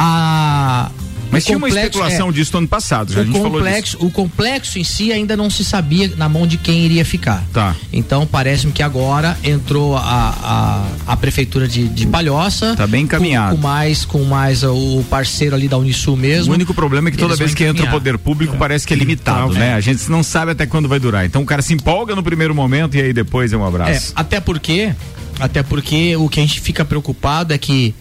A 0.00 0.90
mas 1.30 1.44
tinha 1.44 1.58
uma 1.58 1.68
especulação 1.68 2.30
é, 2.30 2.32
disso 2.32 2.52
no 2.54 2.58
ano 2.58 2.68
passado, 2.68 3.12
já 3.12 3.20
o 3.20 3.22
a 3.22 3.24
gente 3.26 3.38
complexo, 3.38 3.60
falou 3.60 3.82
disso. 3.82 3.98
O 4.00 4.10
complexo 4.10 4.78
em 4.78 4.84
si 4.84 5.12
ainda 5.12 5.36
não 5.36 5.50
se 5.50 5.64
sabia 5.64 6.10
na 6.16 6.28
mão 6.28 6.46
de 6.46 6.56
quem 6.56 6.84
iria 6.84 7.04
ficar. 7.04 7.44
Tá. 7.52 7.76
Então 7.92 8.26
parece-me 8.26 8.72
que 8.72 8.82
agora 8.82 9.36
entrou 9.44 9.96
a, 9.96 10.02
a, 10.06 11.12
a 11.12 11.16
prefeitura 11.16 11.68
de, 11.68 11.88
de 11.88 12.06
Palhoça. 12.06 12.74
Tá 12.76 12.86
bem 12.86 13.04
encaminhado. 13.04 13.56
Com, 13.56 13.56
com, 13.56 13.68
mais, 13.68 14.04
com 14.04 14.24
mais 14.24 14.62
o 14.64 15.04
parceiro 15.10 15.54
ali 15.54 15.68
da 15.68 15.76
Unisul 15.76 16.16
mesmo. 16.16 16.52
O 16.52 16.54
único 16.54 16.72
problema 16.72 17.08
é 17.08 17.12
que 17.12 17.18
toda 17.18 17.36
vez 17.36 17.54
que 17.54 17.64
entra 17.64 17.84
o 17.84 17.90
poder 17.90 18.18
público 18.18 18.54
é. 18.54 18.58
parece 18.58 18.86
que 18.86 18.94
é 18.94 18.96
limitado, 18.96 19.52
né? 19.52 19.74
A 19.74 19.80
gente 19.80 20.10
não 20.10 20.22
sabe 20.22 20.52
até 20.52 20.66
quando 20.66 20.88
vai 20.88 20.98
durar. 20.98 21.24
Então 21.26 21.42
o 21.42 21.46
cara 21.46 21.62
se 21.62 21.74
empolga 21.74 22.14
no 22.14 22.22
primeiro 22.22 22.54
momento 22.54 22.96
e 22.96 23.02
aí 23.02 23.12
depois 23.12 23.52
é 23.52 23.56
um 23.56 23.64
abraço. 23.64 24.12
É, 24.12 24.20
até 24.20 24.40
porque, 24.40 24.94
até 25.38 25.62
porque 25.62 26.16
o 26.16 26.28
que 26.28 26.40
a 26.40 26.42
gente 26.42 26.60
fica 26.60 26.84
preocupado 26.84 27.52
é 27.52 27.58
que 27.58 27.94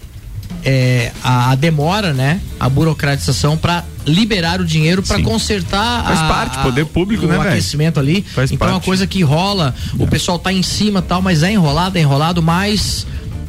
é, 0.69 1.13
a, 1.23 1.51
a, 1.51 1.55
demora, 1.55 2.11
né? 2.11 2.41
A 2.59 2.67
burocratização 2.67 3.55
para 3.55 3.85
liberar 4.05 4.59
o 4.59 4.65
dinheiro 4.65 5.01
para 5.01 5.21
consertar 5.21 6.03
Faz 6.03 6.19
a, 6.19 6.27
parte, 6.27 6.59
poder 6.59 6.85
público, 6.85 7.25
o 7.25 7.29
né, 7.29 7.39
aquecimento 7.39 8.01
ali. 8.01 8.21
Faz 8.21 8.51
então 8.51 8.59
parte. 8.59 8.71
é 8.71 8.75
uma 8.75 8.81
coisa 8.81 9.07
que 9.07 9.23
rola, 9.23 9.73
é. 9.97 10.03
o 10.03 10.05
pessoal 10.05 10.37
tá 10.37 10.51
em 10.51 10.61
cima 10.61 11.01
tal, 11.01 11.21
mas 11.21 11.41
é 11.41 11.53
enrolado, 11.53 11.97
é 11.97 12.01
enrolado, 12.01 12.41
mas 12.41 13.07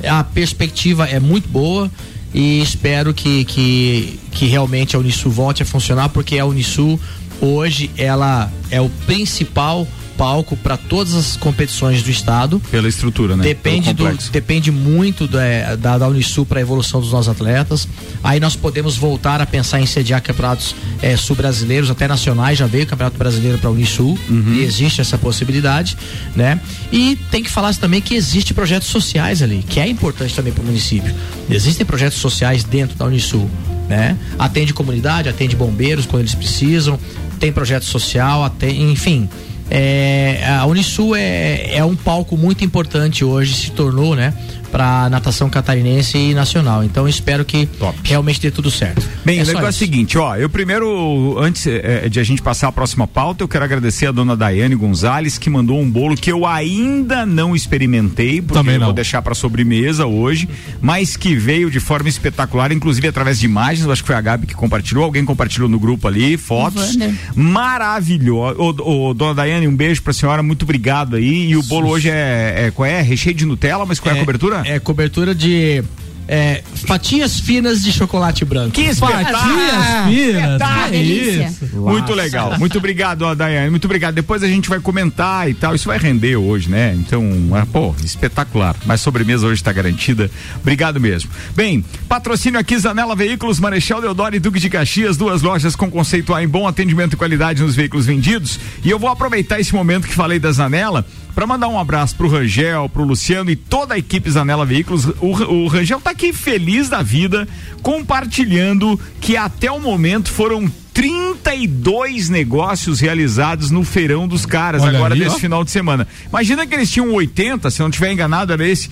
a 0.08 0.22
perspectiva 0.22 1.06
é 1.06 1.18
muito 1.18 1.48
boa 1.48 1.90
e 2.32 2.62
espero 2.62 3.12
que, 3.12 3.44
que, 3.46 4.20
que 4.30 4.46
realmente 4.46 4.94
a 4.94 5.00
Unisul 5.00 5.32
volte 5.32 5.64
a 5.64 5.66
funcionar, 5.66 6.10
porque 6.10 6.38
a 6.38 6.46
Unisul 6.46 7.00
hoje 7.40 7.90
ela 7.96 8.48
é 8.70 8.80
o 8.80 8.88
principal 9.06 9.88
palco 10.18 10.56
para 10.56 10.76
todas 10.76 11.14
as 11.14 11.36
competições 11.36 12.02
do 12.02 12.10
estado. 12.10 12.60
Pela 12.70 12.88
estrutura, 12.88 13.36
né? 13.36 13.44
Depende, 13.44 13.94
do, 13.94 14.04
depende 14.32 14.72
muito 14.72 15.28
da, 15.28 15.76
da, 15.78 15.96
da 15.96 16.08
Unisul 16.08 16.44
para 16.44 16.58
a 16.58 16.60
evolução 16.60 17.00
dos 17.00 17.12
nossos 17.12 17.28
atletas. 17.28 17.88
Aí 18.22 18.40
nós 18.40 18.56
podemos 18.56 18.96
voltar 18.96 19.40
a 19.40 19.46
pensar 19.46 19.80
em 19.80 19.86
sediar 19.86 20.20
campeonatos 20.20 20.74
é, 21.00 21.16
sul-brasileiros, 21.16 21.88
até 21.88 22.08
nacionais. 22.08 22.58
Já 22.58 22.66
veio 22.66 22.82
o 22.82 22.86
Campeonato 22.88 23.16
Brasileiro 23.16 23.58
para 23.58 23.68
a 23.68 23.72
Unisul 23.72 24.18
uhum. 24.28 24.54
e 24.54 24.64
existe 24.64 25.00
essa 25.00 25.16
possibilidade, 25.16 25.96
né? 26.34 26.60
E 26.92 27.16
tem 27.30 27.42
que 27.42 27.50
falar 27.50 27.72
também 27.76 28.00
que 28.00 28.14
existe 28.14 28.52
projetos 28.52 28.88
sociais 28.88 29.40
ali, 29.42 29.64
que 29.68 29.78
é 29.78 29.86
importante 29.86 30.34
também 30.34 30.52
para 30.52 30.62
o 30.62 30.66
município. 30.66 31.14
Existem 31.48 31.86
projetos 31.86 32.18
sociais 32.18 32.64
dentro 32.64 32.96
da 32.96 33.04
Unisul. 33.04 33.48
Né? 33.88 34.18
Atende 34.38 34.74
comunidade, 34.74 35.30
atende 35.30 35.56
bombeiros 35.56 36.04
quando 36.04 36.20
eles 36.20 36.34
precisam, 36.34 36.98
tem 37.40 37.50
projeto 37.50 37.84
social, 37.84 38.44
atende, 38.44 38.82
enfim, 38.82 39.28
é, 39.70 40.42
a 40.58 40.66
Unisul 40.66 41.14
é, 41.14 41.76
é 41.76 41.84
um 41.84 41.94
palco 41.94 42.36
muito 42.36 42.64
importante 42.64 43.24
hoje, 43.24 43.54
se 43.54 43.70
tornou, 43.70 44.14
né? 44.16 44.32
Para 44.70 45.08
natação 45.08 45.48
catarinense 45.48 46.16
e 46.16 46.34
nacional. 46.34 46.84
Então 46.84 47.08
espero 47.08 47.44
que 47.44 47.66
Top. 47.66 47.98
realmente 48.04 48.40
dê 48.40 48.50
tudo 48.50 48.70
certo. 48.70 49.06
Bem, 49.24 49.40
é 49.40 49.42
o 49.42 49.46
negócio 49.46 49.66
é 49.66 49.70
o 49.70 49.72
seguinte, 49.72 50.18
ó, 50.18 50.36
eu 50.36 50.48
primeiro, 50.48 51.36
antes 51.38 51.66
é, 51.66 52.08
de 52.08 52.20
a 52.20 52.22
gente 52.22 52.42
passar 52.42 52.68
a 52.68 52.72
próxima 52.72 53.06
pauta, 53.06 53.42
eu 53.42 53.48
quero 53.48 53.64
agradecer 53.64 54.06
a 54.06 54.12
dona 54.12 54.36
Daiane 54.36 54.74
Gonzalez 54.74 55.38
que 55.38 55.50
mandou 55.50 55.78
um 55.80 55.90
bolo 55.90 56.16
que 56.16 56.30
eu 56.30 56.46
ainda 56.46 57.24
não 57.26 57.54
experimentei, 57.54 58.40
porque 58.40 58.54
Também 58.54 58.74
não. 58.76 58.82
eu 58.82 58.86
vou 58.86 58.94
deixar 58.94 59.22
para 59.22 59.34
sobremesa 59.34 60.06
hoje, 60.06 60.48
mas 60.80 61.16
que 61.16 61.34
veio 61.34 61.70
de 61.70 61.80
forma 61.80 62.08
espetacular, 62.08 62.72
inclusive 62.72 63.08
através 63.08 63.38
de 63.38 63.46
imagens, 63.46 63.84
eu 63.84 63.92
acho 63.92 64.02
que 64.02 64.06
foi 64.06 64.16
a 64.16 64.20
Gabi 64.20 64.46
que 64.46 64.54
compartilhou, 64.54 65.04
alguém 65.04 65.24
compartilhou 65.24 65.68
no 65.68 65.78
grupo 65.78 66.08
ali, 66.08 66.36
fotos. 66.36 66.96
Maravilhoso. 67.34 68.56
Ô, 68.58 69.08
ô, 69.08 69.14
dona 69.14 69.34
Daiane, 69.34 69.66
um 69.66 69.74
beijo 69.74 70.02
pra 70.02 70.12
senhora, 70.12 70.42
muito 70.42 70.62
obrigado 70.62 71.16
aí. 71.16 71.50
E 71.50 71.56
o 71.56 71.62
bolo 71.62 71.88
hoje 71.88 72.10
é, 72.10 72.66
é 72.66 72.70
qual 72.70 72.86
é? 72.86 73.00
Recheio 73.00 73.34
de 73.34 73.44
Nutella, 73.44 73.84
mas 73.86 74.00
qual 74.00 74.14
é, 74.14 74.18
é 74.18 74.20
a 74.20 74.24
cobertura? 74.24 74.57
É 74.64 74.78
cobertura 74.78 75.34
de 75.34 75.82
é, 76.28 76.62
fatias 76.86 77.40
finas 77.40 77.82
de 77.82 77.90
chocolate 77.90 78.44
branco. 78.44 78.72
Que 78.72 78.94
fatias 78.94 79.34
ah, 79.34 80.06
finas. 80.08 80.90
Que 80.90 80.96
isso. 80.96 81.76
Muito 81.76 82.12
legal. 82.12 82.58
Muito 82.58 82.76
obrigado, 82.76 83.22
ó, 83.22 83.34
Daiane. 83.34 83.70
Muito 83.70 83.86
obrigado. 83.86 84.14
Depois 84.14 84.42
a 84.42 84.46
gente 84.46 84.68
vai 84.68 84.78
comentar 84.78 85.48
e 85.48 85.54
tal. 85.54 85.74
Isso 85.74 85.88
vai 85.88 85.96
render 85.96 86.36
hoje, 86.36 86.68
né? 86.68 86.94
Então, 86.94 87.24
é, 87.56 87.64
pô, 87.64 87.94
espetacular. 88.04 88.76
Mas 88.84 89.00
sobremesa 89.00 89.46
hoje 89.46 89.54
está 89.54 89.72
garantida. 89.72 90.30
Obrigado 90.60 91.00
mesmo. 91.00 91.30
Bem, 91.56 91.82
patrocínio 92.06 92.60
aqui 92.60 92.78
Zanela 92.78 93.16
Veículos, 93.16 93.58
Marechal 93.58 94.02
Deodoro 94.02 94.36
e 94.36 94.38
Duque 94.38 94.60
de 94.60 94.68
Caxias, 94.68 95.16
duas 95.16 95.40
lojas 95.40 95.74
com 95.74 95.90
conceito 95.90 96.34
A 96.34 96.44
em 96.44 96.48
bom 96.48 96.68
atendimento 96.68 97.14
e 97.14 97.16
qualidade 97.16 97.62
nos 97.62 97.74
veículos 97.74 98.04
vendidos. 98.04 98.60
E 98.84 98.90
eu 98.90 98.98
vou 98.98 99.08
aproveitar 99.08 99.58
esse 99.58 99.74
momento 99.74 100.06
que 100.06 100.14
falei 100.14 100.38
da 100.38 100.52
Zanela 100.52 101.06
para 101.38 101.46
mandar 101.46 101.68
um 101.68 101.78
abraço 101.78 102.16
pro 102.16 102.28
Rangel, 102.28 102.88
pro 102.88 103.04
Luciano 103.04 103.48
e 103.48 103.54
toda 103.54 103.94
a 103.94 103.98
equipe 103.98 104.28
Zanela 104.28 104.66
Veículos. 104.66 105.04
O, 105.20 105.28
o 105.28 105.68
Rangel 105.68 106.00
tá 106.00 106.10
aqui 106.10 106.32
feliz 106.32 106.88
da 106.88 107.00
vida, 107.00 107.46
compartilhando 107.80 108.98
que 109.20 109.36
até 109.36 109.70
o 109.70 109.78
momento 109.78 110.32
foram 110.32 110.68
32 110.92 112.28
negócios 112.28 112.98
realizados 112.98 113.70
no 113.70 113.84
feirão 113.84 114.26
dos 114.26 114.44
caras 114.44 114.82
Olha 114.82 114.98
agora 114.98 115.14
aí, 115.14 115.20
nesse 115.20 115.36
ó. 115.36 115.38
final 115.38 115.62
de 115.62 115.70
semana. 115.70 116.08
Imagina 116.28 116.66
que 116.66 116.74
eles 116.74 116.90
tinham 116.90 117.12
80, 117.12 117.70
se 117.70 117.78
não 117.78 117.88
tiver 117.88 118.10
enganado, 118.10 118.52
era 118.52 118.66
esse. 118.66 118.90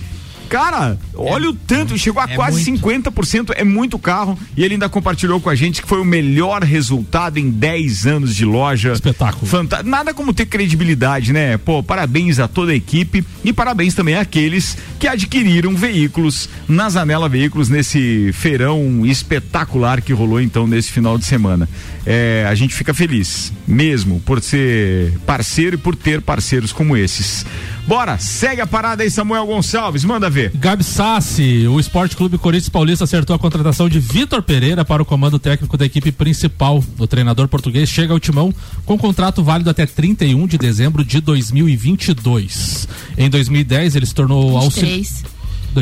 Cara, 0.49 0.97
olha 1.15 1.49
o 1.49 1.53
tanto, 1.53 1.97
chegou 1.97 2.21
a 2.21 2.25
é 2.29 2.35
quase 2.35 2.69
muito. 2.71 2.83
50%, 3.11 3.51
é 3.55 3.63
muito 3.63 3.99
carro. 3.99 4.37
E 4.55 4.63
ele 4.63 4.75
ainda 4.75 4.87
compartilhou 4.89 5.39
com 5.39 5.49
a 5.49 5.55
gente 5.55 5.81
que 5.81 5.87
foi 5.87 5.99
o 5.99 6.05
melhor 6.05 6.63
resultado 6.63 7.37
em 7.37 7.49
10 7.49 8.07
anos 8.07 8.35
de 8.35 8.45
loja. 8.45 8.93
Espetáculo. 8.93 9.45
Fanta- 9.45 9.83
Nada 9.83 10.13
como 10.13 10.33
ter 10.33 10.45
credibilidade, 10.45 11.33
né? 11.33 11.57
Pô, 11.57 11.81
parabéns 11.83 12.39
a 12.39 12.47
toda 12.47 12.71
a 12.71 12.75
equipe 12.75 13.23
e 13.43 13.51
parabéns 13.53 13.93
também 13.93 14.15
àqueles 14.15 14.77
que 14.99 15.07
adquiriram 15.07 15.75
veículos 15.75 16.49
na 16.67 16.89
Zanela 16.89 17.29
Veículos 17.29 17.69
nesse 17.69 18.31
feirão 18.33 19.05
espetacular 19.05 20.01
que 20.01 20.13
rolou 20.13 20.41
então 20.41 20.65
nesse 20.65 20.91
final 20.91 21.17
de 21.17 21.25
semana. 21.25 21.67
É, 22.05 22.45
a 22.49 22.55
gente 22.55 22.73
fica 22.73 22.93
feliz, 22.93 23.51
mesmo, 23.67 24.19
por 24.21 24.41
ser 24.41 25.13
parceiro 25.25 25.75
e 25.75 25.77
por 25.77 25.95
ter 25.95 26.21
parceiros 26.21 26.71
como 26.71 26.95
esses. 26.95 27.45
Bora, 27.85 28.17
segue 28.17 28.61
a 28.61 28.67
parada 28.67 29.03
aí, 29.03 29.09
Samuel 29.11 29.45
Gonçalves, 29.45 30.03
manda 30.05 30.29
ver. 30.29 30.36
Gabi 30.55 30.83
Sassi, 30.83 31.67
o 31.67 31.79
Esporte 31.79 32.15
Clube 32.15 32.37
Corinthians 32.37 32.69
Paulista 32.69 33.03
acertou 33.05 33.35
a 33.35 33.39
contratação 33.39 33.89
de 33.89 33.99
Vitor 33.99 34.43
Pereira 34.43 34.85
para 34.85 35.01
o 35.01 35.05
comando 35.05 35.39
técnico 35.39 35.75
da 35.75 35.85
equipe 35.85 36.11
principal. 36.11 36.83
O 36.99 37.07
treinador 37.07 37.47
português 37.47 37.89
chega 37.89 38.13
ao 38.13 38.19
timão 38.19 38.53
com 38.85 38.97
contrato 38.97 39.43
válido 39.43 39.69
até 39.69 39.85
31 39.85 40.45
de 40.45 40.57
dezembro 40.57 41.03
de 41.03 41.19
2022. 41.21 42.87
Em 43.17 43.29
2010 43.29 43.95
ele 43.95 44.05
se 44.05 44.13
tornou 44.13 44.55
auxiliar. 44.57 44.99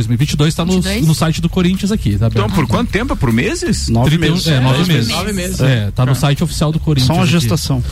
23. 0.03 0.25
2022 0.25 0.53
está 0.53 0.65
no, 0.65 0.73
22? 0.73 1.07
no 1.07 1.15
site 1.15 1.41
do 1.41 1.49
Corinthians 1.49 1.91
aqui, 1.91 2.17
tá 2.17 2.27
Então, 2.27 2.49
por 2.49 2.67
quanto 2.67 2.91
tempo? 2.91 3.13
É 3.13 3.15
por 3.15 3.31
meses? 3.31 3.87
Nove 3.89 4.11
31, 4.11 4.33
meses. 4.33 4.47
É, 4.47 4.59
nove 4.59 4.77
Nove 4.77 4.77
meses. 4.77 5.07
meses. 5.07 5.09
Nove 5.09 5.33
meses. 5.33 5.61
É, 5.61 5.91
tá 5.91 6.05
no 6.05 6.15
site 6.15 6.43
oficial 6.43 6.71
do 6.71 6.79
Corinthians. 6.79 7.07
Só 7.07 7.13
uma 7.13 7.25
gestação. 7.25 7.83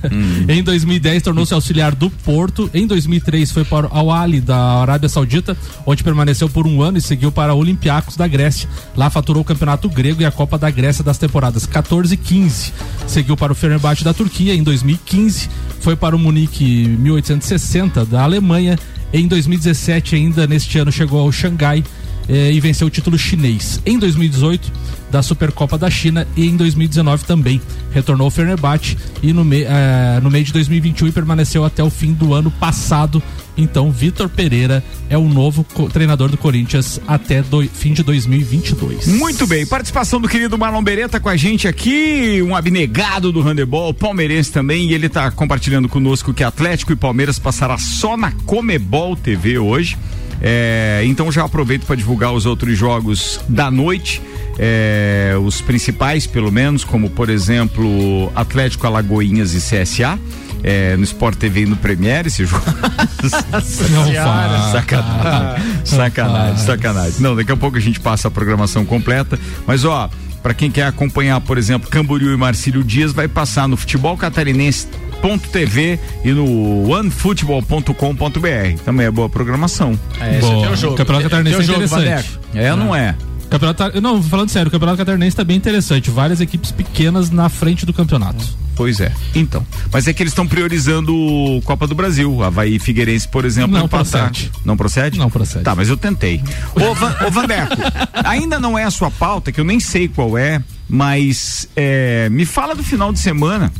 Em 0.48 0.62
2010 0.62 1.22
tornou-se 1.22 1.52
auxiliar 1.52 1.94
do 1.94 2.10
Porto. 2.10 2.70
Em 2.72 2.86
2003 2.86 3.50
foi 3.50 3.64
para 3.64 3.86
o 3.86 3.90
Al 3.92 4.10
Ahly 4.10 4.40
da 4.40 4.58
Arábia 4.80 5.08
Saudita, 5.08 5.56
onde 5.86 6.02
permaneceu 6.02 6.48
por 6.48 6.66
um 6.66 6.82
ano 6.82 6.98
e 6.98 7.00
seguiu 7.00 7.32
para 7.32 7.54
Olympiacos 7.54 8.16
da 8.16 8.26
Grécia. 8.26 8.68
Lá 8.96 9.10
faturou 9.10 9.42
o 9.42 9.44
Campeonato 9.44 9.88
Grego 9.88 10.22
e 10.22 10.24
a 10.24 10.30
Copa 10.30 10.58
da 10.58 10.70
Grécia 10.70 11.02
das 11.02 11.18
temporadas 11.18 11.66
14 11.66 12.14
e 12.14 12.16
15. 12.16 12.72
Seguiu 13.06 13.36
para 13.36 13.52
o 13.52 13.54
Fenerbahçe 13.54 14.04
da 14.04 14.14
Turquia 14.14 14.54
em 14.54 14.62
2015. 14.62 15.48
Foi 15.80 15.96
para 15.96 16.14
o 16.14 16.18
Munique 16.18 16.88
1860 17.00 18.04
da 18.04 18.22
Alemanha. 18.22 18.78
Em 19.12 19.26
2017 19.26 20.14
ainda 20.14 20.46
neste 20.46 20.78
ano 20.78 20.92
chegou 20.92 21.20
ao 21.20 21.32
Xangai 21.32 21.82
eh, 22.28 22.52
e 22.52 22.60
venceu 22.60 22.86
o 22.86 22.90
título 22.90 23.18
chinês. 23.18 23.80
Em 23.86 23.98
2018, 23.98 24.72
da 25.10 25.22
Supercopa 25.22 25.76
da 25.76 25.90
China 25.90 26.26
e 26.36 26.46
em 26.46 26.56
2019 26.56 27.24
também. 27.24 27.60
Retornou 27.92 28.26
ao 28.26 28.30
Fenerbahçe 28.30 28.96
e 29.22 29.32
no, 29.32 29.44
mei- 29.44 29.64
eh, 29.64 30.20
no 30.22 30.30
meio 30.30 30.44
de 30.44 30.52
2021 30.52 31.08
e 31.08 31.12
permaneceu 31.12 31.64
até 31.64 31.82
o 31.82 31.90
fim 31.90 32.12
do 32.12 32.32
ano 32.32 32.50
passado. 32.50 33.20
Então, 33.58 33.90
Vitor 33.90 34.28
Pereira 34.28 34.82
é 35.10 35.18
o 35.18 35.28
novo 35.28 35.66
treinador 35.92 36.28
do 36.30 36.38
Corinthians 36.38 37.00
até 37.06 37.42
do, 37.42 37.62
fim 37.68 37.92
de 37.92 38.02
2022. 38.04 39.06
Muito 39.08 39.46
bem, 39.46 39.66
participação 39.66 40.20
do 40.20 40.28
querido 40.28 40.56
Marlon 40.56 40.82
Beretta 40.82 41.18
com 41.20 41.28
a 41.28 41.36
gente 41.36 41.66
aqui, 41.68 42.40
um 42.42 42.54
abnegado 42.54 43.32
do 43.32 43.40
handebol, 43.42 43.92
palmeirense 43.92 44.52
também, 44.52 44.88
e 44.88 44.94
ele 44.94 45.06
está 45.08 45.30
compartilhando 45.32 45.88
conosco 45.88 46.32
que 46.32 46.44
Atlético 46.44 46.92
e 46.92 46.96
Palmeiras 46.96 47.38
passará 47.38 47.76
só 47.76 48.16
na 48.16 48.30
Comebol 48.46 49.16
TV 49.16 49.58
hoje. 49.58 49.98
É, 50.40 51.02
então 51.04 51.30
já 51.30 51.44
aproveito 51.44 51.84
para 51.84 51.96
divulgar 51.96 52.32
os 52.32 52.46
outros 52.46 52.76
jogos 52.76 53.40
da 53.48 53.70
noite, 53.70 54.22
é, 54.58 55.34
os 55.42 55.60
principais 55.60 56.26
pelo 56.26 56.50
menos, 56.50 56.82
como 56.84 57.10
por 57.10 57.28
exemplo 57.28 58.32
Atlético 58.34 58.86
Alagoinhas 58.86 59.52
e 59.54 59.58
CSA. 59.58 60.18
é, 60.62 60.94
no 60.96 61.04
Sport 61.04 61.36
TV 61.38 61.62
e 61.62 61.66
no 61.66 61.76
Premiere 61.76 62.28
esse 62.28 62.44
jogo. 62.44 62.64
Não 63.90 64.12
fala. 64.12 64.72
Sacanagem. 64.72 65.64
Sacanagem, 65.84 66.58
sacanagem. 66.66 67.20
Não, 67.20 67.34
daqui 67.34 67.50
a 67.52 67.56
pouco 67.56 67.76
a 67.76 67.80
gente 67.80 67.98
passa 68.00 68.28
a 68.28 68.30
programação 68.30 68.84
completa. 68.84 69.38
Mas, 69.66 69.84
ó, 69.84 70.10
pra 70.42 70.52
quem 70.52 70.70
quer 70.70 70.84
acompanhar, 70.84 71.40
por 71.40 71.56
exemplo, 71.58 71.88
Camboriú 71.88 72.32
e 72.32 72.36
Marcílio 72.36 72.84
Dias, 72.84 73.12
vai 73.12 73.26
passar 73.28 73.66
no 73.68 73.76
futebol 73.76 74.16
catarinense. 74.16 74.86
.tv 75.22 75.98
e 76.24 76.30
no 76.32 76.90
onefootball.com.br 76.90 78.82
também 78.84 79.06
é 79.06 79.10
boa 79.10 79.28
programação. 79.28 79.98
É, 80.20 80.38
esse 80.38 80.48
Boa. 80.48 80.66
é 80.66 80.70
o 80.70 80.76
jogo. 80.76 80.94
O 80.94 80.96
Campeonato 80.96 81.24
Catarinense 81.24 81.60
é 81.60 81.62
jogo, 81.62 81.82
interessante. 81.84 82.04
Vadeco. 82.04 82.28
É 82.54 82.70
ou 82.72 82.76
não 82.78 82.94
é? 82.94 83.14
Campeonato, 83.50 84.00
não, 84.00 84.22
falando 84.22 84.48
sério, 84.48 84.68
o 84.68 84.70
Campeonato 84.70 84.98
Catarinense 84.98 85.28
está 85.28 85.42
bem 85.42 85.56
interessante. 85.56 86.08
Várias 86.10 86.40
equipes 86.40 86.70
pequenas 86.70 87.30
na 87.30 87.48
frente 87.48 87.84
do 87.84 87.92
campeonato. 87.92 88.44
Pois 88.76 89.00
é. 89.00 89.12
Então, 89.34 89.66
mas 89.92 90.06
é 90.06 90.12
que 90.12 90.22
eles 90.22 90.30
estão 90.30 90.46
priorizando 90.46 91.14
o 91.14 91.60
Copa 91.62 91.86
do 91.86 91.94
Brasil. 91.94 92.42
Havaí 92.42 92.76
e 92.76 92.78
Figueirense, 92.78 93.28
por 93.28 93.44
exemplo, 93.44 93.72
Não 93.72 93.86
empatar. 93.86 94.30
procede. 94.30 94.52
Não 94.64 94.76
procede? 94.76 95.18
Não 95.18 95.28
procede. 95.28 95.64
Tá, 95.64 95.74
mas 95.74 95.88
eu 95.88 95.96
tentei. 95.96 96.40
Ô, 96.74 96.94
Van, 96.94 97.14
ô 97.26 97.30
Vandeco, 97.30 97.74
ainda 98.24 98.58
não 98.58 98.78
é 98.78 98.84
a 98.84 98.90
sua 98.90 99.10
pauta, 99.10 99.52
que 99.52 99.60
eu 99.60 99.64
nem 99.64 99.80
sei 99.80 100.08
qual 100.08 100.38
é, 100.38 100.62
mas 100.88 101.68
é, 101.76 102.28
me 102.30 102.46
fala 102.46 102.74
do 102.74 102.82
final 102.82 103.12
de 103.12 103.18
semana. 103.18 103.70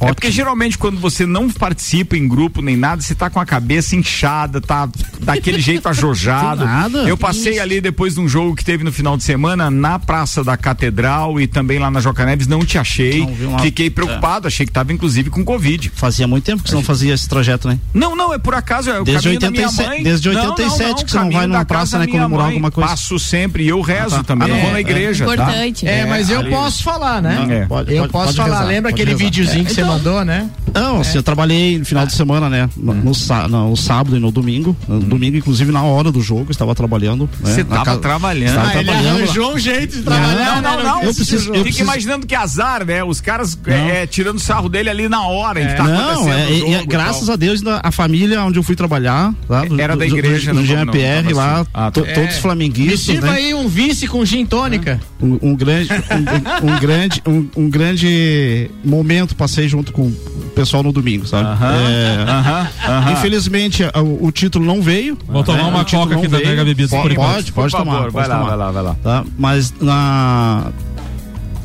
É 0.00 0.12
porque 0.14 0.30
geralmente 0.30 0.78
quando 0.78 0.98
você 0.98 1.26
não 1.26 1.48
participa 1.50 2.16
em 2.16 2.26
grupo 2.26 2.62
nem 2.62 2.76
nada, 2.76 3.02
você 3.02 3.14
tá 3.14 3.28
com 3.28 3.38
a 3.40 3.44
cabeça 3.46 3.94
inchada, 3.96 4.60
tá 4.60 4.88
daquele 5.20 5.60
jeito 5.60 5.88
ajojado. 5.88 6.64
Nada. 6.70 6.98
Eu 7.08 7.16
passei 7.16 7.58
ali 7.58 7.80
depois 7.80 8.14
de 8.14 8.20
um 8.20 8.28
jogo 8.28 8.54
que 8.56 8.64
teve 8.64 8.82
no 8.84 8.92
final 8.92 9.16
de 9.16 9.22
semana 9.24 9.70
na 9.70 9.98
Praça 9.98 10.42
da 10.42 10.56
Catedral 10.56 11.40
e 11.40 11.46
também 11.46 11.78
lá 11.78 11.90
na 11.90 12.00
Joca 12.00 12.24
Neves, 12.24 12.46
não 12.46 12.64
te 12.64 12.78
achei. 12.78 13.26
Não. 13.38 13.58
Fiquei 13.58 13.90
preocupado, 13.90 14.46
achei 14.46 14.64
que 14.66 14.72
tava 14.72 14.92
inclusive 14.92 15.30
com 15.30 15.44
Covid. 15.44 15.90
Fazia 15.94 16.26
muito 16.26 16.44
tempo 16.44 16.62
que 16.62 16.68
você 16.70 16.74
não 16.74 16.82
fazia 16.84 17.12
esse 17.14 17.28
trajeto, 17.28 17.68
né? 17.68 17.78
Não, 17.92 18.14
não, 18.16 18.32
é 18.32 18.38
por 18.38 18.54
acaso, 18.54 18.90
é 18.90 19.00
o 19.00 19.04
Desde 19.04 19.22
caminho 19.24 19.40
da 19.40 19.50
minha 19.50 19.66
87 19.66 19.88
mãe. 19.90 20.02
desde 20.02 20.28
Não, 20.30 20.50
87 20.50 21.04
que 21.04 21.10
você 21.10 21.18
não 21.18 21.30
vai 21.30 21.46
numa 21.46 21.64
praça, 21.64 21.98
né, 21.98 22.06
comemorar 22.06 22.46
mãe. 22.46 22.54
alguma 22.54 22.70
coisa. 22.70 22.88
Passo 22.90 23.18
sempre 23.18 23.64
e 23.64 23.68
eu 23.68 23.80
rezo 23.80 24.14
Ah, 24.16 24.18
tá. 24.18 24.24
também, 24.24 24.50
Ah, 24.50 24.54
não, 24.54 24.60
vou 24.60 24.70
na 24.72 24.78
é, 24.78 24.80
igreja, 24.80 25.26
tá? 25.26 25.34
Importante. 25.34 25.86
É, 25.86 26.06
mas 26.06 26.30
eu 26.30 26.40
ali. 26.40 26.50
posso 26.50 26.82
falar, 26.82 27.20
né? 27.20 27.46
É. 27.50 27.66
Pode- 27.66 27.92
eu 27.92 28.00
pode- 28.02 28.12
posso 28.12 28.24
pode 28.26 28.36
falar. 28.36 28.58
rezar, 28.60 28.68
Lembra 28.70 28.90
aquele 28.90 29.14
videozinho 29.14 29.64
que 29.64 29.72
você 29.74 29.82
mandou, 29.90 30.24
né? 30.24 30.48
Não, 30.74 31.00
assim, 31.00 31.16
eu 31.18 31.22
trabalhei 31.22 31.78
no 31.78 31.84
final 31.84 32.06
de 32.06 32.12
semana, 32.12 32.48
né? 32.48 32.68
No, 32.76 32.94
no 32.94 33.14
sá- 33.14 33.48
no 33.48 33.76
sábado 33.76 34.16
e 34.16 34.20
no 34.20 34.30
domingo. 34.30 34.76
No 34.88 35.00
domingo, 35.00 35.36
inclusive, 35.36 35.72
na 35.72 35.82
hora 35.82 36.12
do 36.12 36.20
jogo, 36.20 36.46
eu 36.48 36.50
estava 36.52 36.74
trabalhando. 36.74 37.28
né? 37.40 37.50
Você 37.54 37.62
Na 37.64 37.68
tava 37.70 37.84
casa- 37.84 37.98
trabalhando. 38.00 38.48
Estava 38.50 38.68
Ah, 38.68 38.74
ele 38.76 38.84
trabalhando. 38.84 39.52
um 39.54 39.58
jeito 39.58 39.96
de 40.00 40.04
Não, 40.08 40.20
não, 40.20 40.62
não, 40.62 40.82
não. 40.84 41.02
Eu 41.02 41.14
preciso- 41.14 41.48
eu 41.50 41.54
Fica 41.54 41.62
preciso- 41.62 41.82
imaginando 41.84 42.26
que 42.26 42.34
azar, 42.34 42.84
né? 42.86 43.02
Os 43.02 43.20
caras 43.20 43.58
é, 43.66 44.02
é, 44.02 44.06
tirando 44.06 44.38
sarro 44.38 44.68
dele 44.68 44.88
ali 44.90 45.08
na 45.08 45.26
hora 45.26 45.60
em 45.62 45.66
que 45.66 45.74
tá 45.74 45.82
Não, 45.84 46.10
acontecendo 46.10 46.38
é, 46.38 46.46
o 46.46 46.50
e- 46.52 46.58
jogo 46.72 46.84
e 46.84 46.86
graças 46.86 47.26
tal. 47.26 47.32
a 47.34 47.36
Deus, 47.36 47.60
da- 47.62 47.80
a 47.82 47.90
família 47.90 48.42
onde 48.44 48.58
eu 48.58 48.62
fui 48.62 48.76
trabalhar, 48.76 49.34
lá, 49.48 49.64
do- 49.64 49.80
Era 49.80 49.96
da 49.96 50.04
do- 50.04 50.16
igreja, 50.16 50.52
do, 50.52 50.56
não, 50.60 50.62
do 50.62 50.68
não, 50.68 50.84
GMPR 50.84 51.22
tava 51.28 51.36
lá, 51.36 51.60
assim. 51.60 51.70
Ah, 51.74 51.90
to- 51.90 52.02
tá. 52.04 52.12
todos 52.12 52.34
Me 52.36 52.40
flamenguistas, 52.40 53.00
sirva 53.00 53.26
né? 53.28 53.32
aí 53.38 53.54
um 53.54 53.66
vice 53.68 54.06
com 54.06 54.24
gin 54.24 54.46
tônica. 54.46 55.00
Um, 55.20 55.38
um 55.42 55.56
grande, 55.56 55.88
um, 55.92 56.68
um- 56.68 56.74
um 56.74 56.78
grande, 56.80 57.22
um, 57.26 57.46
um 57.56 57.70
grande 57.70 58.70
momento 58.84 59.34
passei 59.34 59.68
junto 59.68 59.79
com 59.92 60.02
o 60.02 60.12
pessoal 60.54 60.82
no 60.82 60.92
domingo, 60.92 61.26
sabe? 61.26 61.48
É, 61.48 62.24
Aham, 62.28 62.68
aham. 62.86 63.12
Infelizmente 63.12 63.82
o, 63.84 64.26
o 64.26 64.32
título 64.32 64.64
não 64.64 64.82
veio. 64.82 65.16
Vou 65.26 65.42
tomar 65.42 65.58
né? 65.64 65.68
uma 65.68 65.84
coca 65.84 66.14
não 66.14 66.18
aqui 66.20 66.28
da 66.28 66.36
veio. 66.38 66.50
Mega 66.50 66.64
Bebidas 66.64 66.90
Pode, 66.90 67.02
por 67.02 67.12
enquanto. 67.12 67.34
pode, 67.34 67.52
pode 67.52 67.70
Por 67.72 67.78
tomar. 67.78 67.92
favor, 67.92 68.10
vai 68.10 68.22
pode 68.24 68.28
lá, 68.28 68.34
tomar. 68.38 68.48
vai 68.48 68.56
lá, 68.58 68.70
vai 68.70 68.82
lá. 68.82 68.96
Tá? 69.02 69.24
Mas 69.38 69.72
na 69.80 70.70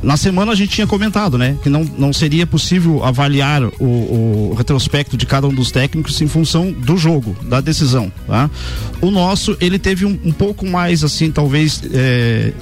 na 0.03 0.17
semana 0.17 0.51
a 0.51 0.55
gente 0.55 0.69
tinha 0.69 0.85
comentado, 0.85 1.35
né, 1.35 1.57
que 1.63 1.69
não, 1.69 1.83
não 1.97 2.13
seria 2.13 2.45
possível 2.45 3.03
avaliar 3.03 3.63
o, 3.63 4.51
o 4.51 4.55
retrospecto 4.55 5.17
de 5.17 5.25
cada 5.25 5.47
um 5.47 5.53
dos 5.53 5.71
técnicos 5.71 6.21
em 6.21 6.27
função 6.27 6.71
do 6.71 6.95
jogo, 6.95 7.35
da 7.43 7.59
decisão, 7.59 8.11
tá? 8.27 8.47
O 9.01 9.09
nosso 9.09 9.57
ele 9.59 9.79
teve 9.79 10.05
um, 10.05 10.19
um 10.23 10.31
pouco 10.31 10.63
mais 10.67 11.03
assim, 11.03 11.31
talvez 11.31 11.81
é, 11.91 12.53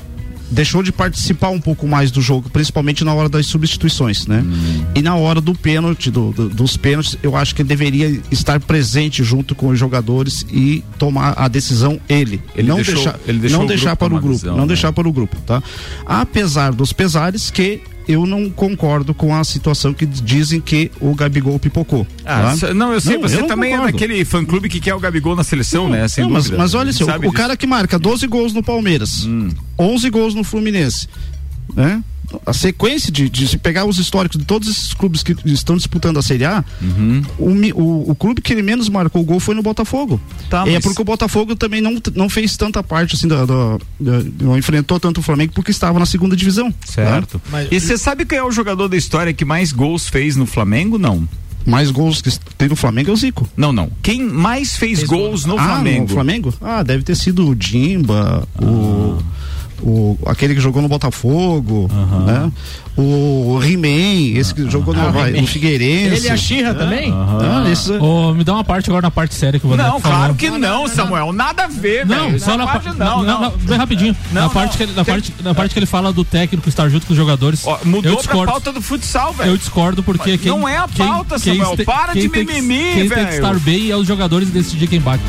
deixou 0.53 0.81
de 0.83 0.91
participar 0.91 1.49
um 1.49 1.59
pouco 1.59 1.87
mais 1.87 2.11
do 2.11 2.21
jogo, 2.21 2.49
principalmente 2.49 3.03
na 3.03 3.13
hora 3.13 3.27
das 3.27 3.45
substituições, 3.47 4.27
né? 4.27 4.43
E 4.95 5.01
na 5.01 5.15
hora 5.15 5.41
do 5.41 5.53
pênalti, 5.55 6.09
do, 6.11 6.31
do- 6.31 6.49
dos 6.49 6.77
pênaltis, 6.77 7.17
eu 7.23 7.35
acho 7.35 7.53
que 7.55 7.61
ele 7.61 7.69
deveria 7.69 8.21
estar 8.31 8.59
presente 8.59 9.23
junto 9.23 9.53
com 9.55 9.67
os 9.69 9.79
jogadores 9.79 10.45
e 10.51 10.83
tomar 10.97 11.33
a 11.37 11.47
decisão 11.47 11.99
ele. 12.07 12.41
Ele 12.55 12.67
não 12.67 12.75
deixou- 12.77 12.95
deixar, 12.95 13.19
ele 13.27 13.49
não 13.49 13.65
deixar 13.65 13.95
para 13.95 14.13
o 14.13 14.19
grupo, 14.19 14.45
não 14.45 14.57
né? 14.61 14.67
deixar 14.67 14.93
para 14.93 15.07
o 15.07 15.11
grupo, 15.11 15.37
tá? 15.45 15.61
Apesar 16.05 16.71
dos 16.73 16.93
pesares 16.93 17.49
que 17.49 17.81
eu 18.07 18.25
não 18.25 18.49
concordo 18.49 19.13
com 19.13 19.33
a 19.35 19.43
situação 19.43 19.93
que 19.93 20.05
dizem 20.05 20.59
que 20.59 20.91
o 20.99 21.13
Gabigol 21.15 21.57
pipocou. 21.59 22.05
Ah, 22.25 22.55
tá? 22.59 22.73
não, 22.73 22.93
eu 22.93 22.99
sei, 23.01 23.15
Não, 23.15 23.21
você 23.21 23.35
eu 23.37 23.41
não 23.41 23.47
também 23.47 23.71
é 23.73 23.77
concordo. 23.77 23.97
daquele 23.97 24.25
fã 24.25 24.43
clube 24.43 24.69
que 24.69 24.79
quer 24.79 24.93
o 24.93 24.99
Gabigol 24.99 25.35
na 25.35 25.43
seleção, 25.43 25.89
né? 25.89 26.07
Sem 26.07 26.23
Não, 26.23 26.31
mas, 26.31 26.49
mas 26.49 26.73
olha 26.73 26.89
assim, 26.89 27.05
Sabe 27.05 27.27
o, 27.27 27.29
o 27.29 27.33
cara 27.33 27.55
que 27.57 27.65
marca 27.67 27.97
12 27.99 28.27
gols 28.27 28.53
no 28.53 28.61
Palmeiras, 28.63 29.25
Hum. 29.25 29.49
11 29.79 30.09
gols 30.09 30.35
no 30.35 30.43
Fluminense, 30.43 31.07
né? 31.75 32.03
A 32.46 32.54
sequência 32.54 33.12
de, 33.12 33.30
de 33.30 33.48
se 33.48 33.58
pegar 33.58 33.86
os 33.86 33.98
históricos 34.00 34.38
de 34.38 34.46
todos 34.46 34.67
esses 34.69 34.93
clubes 34.93 35.24
que 35.24 35.36
estão 35.46 35.76
disputando 35.78 36.17
a 36.17 36.22
Série 36.22 36.46
A, 36.46 36.63
o, 37.38 37.50
mi- 37.50 37.74
o, 37.74 38.12
o 38.12 38.15
clube 38.15 38.41
que 38.41 38.52
ele 38.54 38.62
menos 38.62 38.89
marcou 38.89 39.24
gol 39.24 39.39
foi 39.39 39.56
no 39.56 39.62
Botafogo. 39.63 40.19
Tá, 40.50 40.67
é 40.67 40.74
mas- 40.74 40.84
porque 40.84 41.02
o 41.02 41.06
Botafogo 41.06 41.56
também 41.56 41.82
não, 41.82 41.96
não 42.15 42.30
fez 42.30 42.56
tanta 42.58 42.82
parte 42.84 43.15
assim 43.15 43.28
da, 43.28 43.46
da- 43.46 43.78
da- 44.00 44.24
não 44.41 44.58
enfrentou 44.58 45.00
tanto 45.00 45.19
o 45.19 45.24
Flamengo 45.24 45.54
porque 45.54 45.72
estava 45.72 46.00
na 46.00 46.06
segunda 46.06 46.36
divisão. 46.36 46.74
Certo. 46.86 47.41
né? 47.52 47.67
E 47.72 47.80
você 47.80 47.98
sabe 47.98 48.26
quem 48.26 48.38
é 48.38 48.43
o 48.43 48.52
jogador 48.52 48.88
da 48.88 48.98
história 48.98 49.34
que 49.34 49.46
mais 49.46 49.72
gols 49.72 50.08
fez 50.08 50.36
no 50.36 50.46
Flamengo? 50.46 50.98
Não. 50.98 51.28
Mais 51.65 51.89
gols 51.91 52.22
que 52.22 52.30
tem 52.58 52.67
no 52.67 52.76
Flamengo 52.76 53.10
é 53.10 53.13
o 53.13 53.15
Zico. 53.15 53.48
Não, 53.56 53.72
não. 53.72 53.89
Quem 54.02 54.22
mais 54.22 54.76
fez, 54.76 55.02
gols 55.04 55.46
no 55.46 55.58
ah, 55.58 55.63
Flamengo? 55.63 56.02
no 56.04 56.08
Flamengo? 56.10 56.54
Ah, 56.62 56.84
deve 56.84 57.04
ter 57.04 57.15
sido 57.15 57.48
o 57.48 57.56
Dimba, 57.56 58.46
o, 58.62 59.17
o 59.84 60.17
aquele 60.26 60.56
que 60.56 60.62
jogou 60.62 60.82
no 60.82 60.88
Botafogo, 60.88 61.89
né? 62.26 62.52
O 62.96 63.60
He-Man, 63.63 64.38
esse 64.39 64.54
que 64.54 64.69
jogou 64.69 64.93
no, 64.93 65.02
Ah, 65.02 65.12
no 65.30 65.48
Figueirense. 65.48 66.15
Ele 66.15 66.28
e 66.28 66.30
a 66.30 66.38
Xirra 66.38 66.74
também? 66.76 67.12
Ah, 67.12 67.67
esses- 67.72 67.89
Ô, 67.89 68.34
me 68.36 68.43
dá 68.43 68.54
uma 68.54 68.63
parte 68.63 68.88
agora 68.89 69.02
na 69.02 69.12
parte 69.12 69.34
séria 69.34 69.60
que 69.60 69.65
o 69.65 69.69
Vander 69.69 69.88
Não, 69.88 70.00
claro 70.00 70.36
que 70.36 70.50
não, 70.52 70.88
Samuel. 70.88 71.34
Nada 71.34 71.63
a 71.63 71.67
ver, 71.67 72.06
Não, 72.06 72.28
velho. 72.28 72.39
só 72.39 72.56
na 72.56 72.67
parte 72.67 72.86
parte. 72.86 73.00
não, 73.00 73.24
não. 73.24 73.52
Bem 73.58 73.78
rapidinho. 73.78 74.15
Não, 74.32 74.34
na, 74.34 74.41
não. 74.43 74.50
parte 74.50 74.78
Que 74.78 74.84
ele, 74.84 74.93
na, 74.93 75.04
Tem- 75.04 75.13
parte, 75.15 75.34
na 75.43 75.54
parte 75.56 75.74
que 75.74 75.80
ele 75.80 75.86
fala 75.88 76.13
do 76.13 76.24
técnico 76.24 76.69
estar 76.69 76.88
junto 76.89 77.08
com 77.08 77.13
os 77.13 77.17
jogadores. 77.17 77.62
Ó, 77.65 77.78
eu 77.82 77.86
mudou 77.88 78.12
pra 78.13 78.22
discordo. 78.22 78.52
pauta 78.52 78.72
do 78.72 78.82
futsal, 78.82 79.34
velho. 79.34 79.50
Eu 79.52 79.58
discordo 79.58 80.04
porque 80.04 80.38
quem. 80.38 80.52
não 80.52 80.67
é 80.69 80.78
a 80.78 80.88
quem- 80.88 81.06
pauta, 81.08 81.39
quem 81.39 81.58
Samuel. 81.58 81.76
te- 81.78 81.84
Para 81.86 82.13
de 82.13 82.30
quem 82.30 82.46
mimimi, 82.46 82.78
Quem 82.78 82.93
tem 82.96 83.10
velho. 83.10 83.28
que 83.28 83.34
estar 83.36 83.56
bem 83.60 83.89
é 83.89 83.98
os 83.98 84.08
jogadores 84.08 84.50
decidir 84.50 84.86
quem 84.88 85.00
bate. 85.02 85.24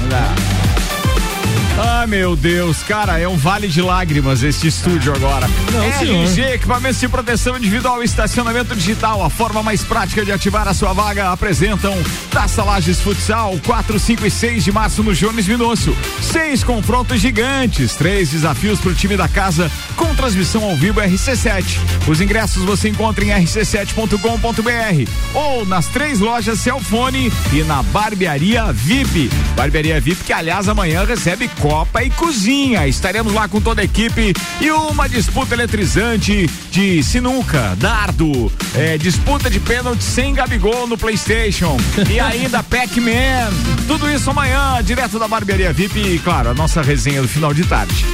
Ah, 1.76 2.06
meu 2.06 2.37
Deus, 2.37 2.84
cara, 2.84 3.18
é 3.18 3.26
um 3.26 3.37
vale 3.37 3.66
de 3.66 3.82
lágrimas 3.82 4.44
este 4.44 4.68
estúdio 4.68 5.12
agora. 5.12 5.48
Não, 5.72 5.82
RG, 5.82 6.28
senhor. 6.28 6.52
equipamentos 6.52 7.00
de 7.00 7.08
proteção 7.08 7.56
individual 7.56 8.00
e 8.00 8.04
estacionamento 8.04 8.76
digital, 8.76 9.24
a 9.24 9.28
forma 9.28 9.60
mais 9.60 9.82
prática 9.82 10.24
de 10.24 10.30
ativar 10.30 10.68
a 10.68 10.74
sua 10.74 10.92
vaga, 10.92 11.32
apresentam 11.32 11.92
Taça 12.30 12.62
Lages 12.62 13.00
Futsal, 13.00 13.58
4, 13.66 13.98
5 13.98 14.24
e 14.24 14.30
6 14.30 14.62
de 14.62 14.70
março 14.70 15.02
no 15.02 15.12
Jones 15.12 15.48
Minosso. 15.48 15.96
Seis 16.22 16.62
confrontos 16.62 17.20
gigantes, 17.20 17.96
três 17.96 18.30
desafios 18.30 18.78
para 18.78 18.92
o 18.92 18.94
time 18.94 19.16
da 19.16 19.26
casa, 19.26 19.68
com 19.96 20.14
transmissão 20.14 20.62
ao 20.62 20.76
vivo 20.76 21.00
RC7. 21.00 21.80
Os 22.06 22.20
ingressos 22.20 22.62
você 22.62 22.88
encontra 22.88 23.24
em 23.24 23.30
rc7.com.br 23.30 25.10
ou 25.34 25.66
nas 25.66 25.87
três 25.87 26.20
lojas 26.20 26.60
Celfone 26.60 27.32
e 27.52 27.64
na 27.64 27.82
Barbearia 27.82 28.72
VIP. 28.72 29.28
Barbearia 29.56 30.00
VIP 30.00 30.22
que, 30.22 30.32
aliás, 30.32 30.68
amanhã 30.68 31.04
recebe 31.04 31.48
Copa 31.64 32.05
e 32.05 32.11
Cozinha. 32.11 32.87
Estaremos 32.87 33.33
lá 33.33 33.48
com 33.48 33.59
toda 33.59 33.81
a 33.81 33.85
equipe 33.87 34.35
e 34.61 34.70
uma 34.70 35.09
disputa 35.09 35.55
eletrizante 35.55 36.46
de 36.70 37.03
sinuca, 37.03 37.74
dardo, 37.79 38.53
eh, 38.74 38.98
disputa 38.98 39.48
de 39.48 39.59
pênalti 39.59 40.05
sem 40.05 40.35
Gabigol 40.35 40.87
no 40.87 40.98
PlayStation 40.98 41.79
e 42.11 42.20
ainda 42.20 42.62
Pac-Man. 42.62 43.50
Tudo 43.87 44.11
isso 44.11 44.29
amanhã, 44.29 44.83
direto 44.85 45.18
da 45.18 45.27
Barbearia 45.27 45.72
VIP 45.72 46.00
e, 46.00 46.18
claro, 46.18 46.50
a 46.50 46.55
nossa 46.55 46.83
resenha 46.83 47.22
do 47.22 47.29
final 47.29 47.55
de 47.55 47.64
tarde. 47.64 48.05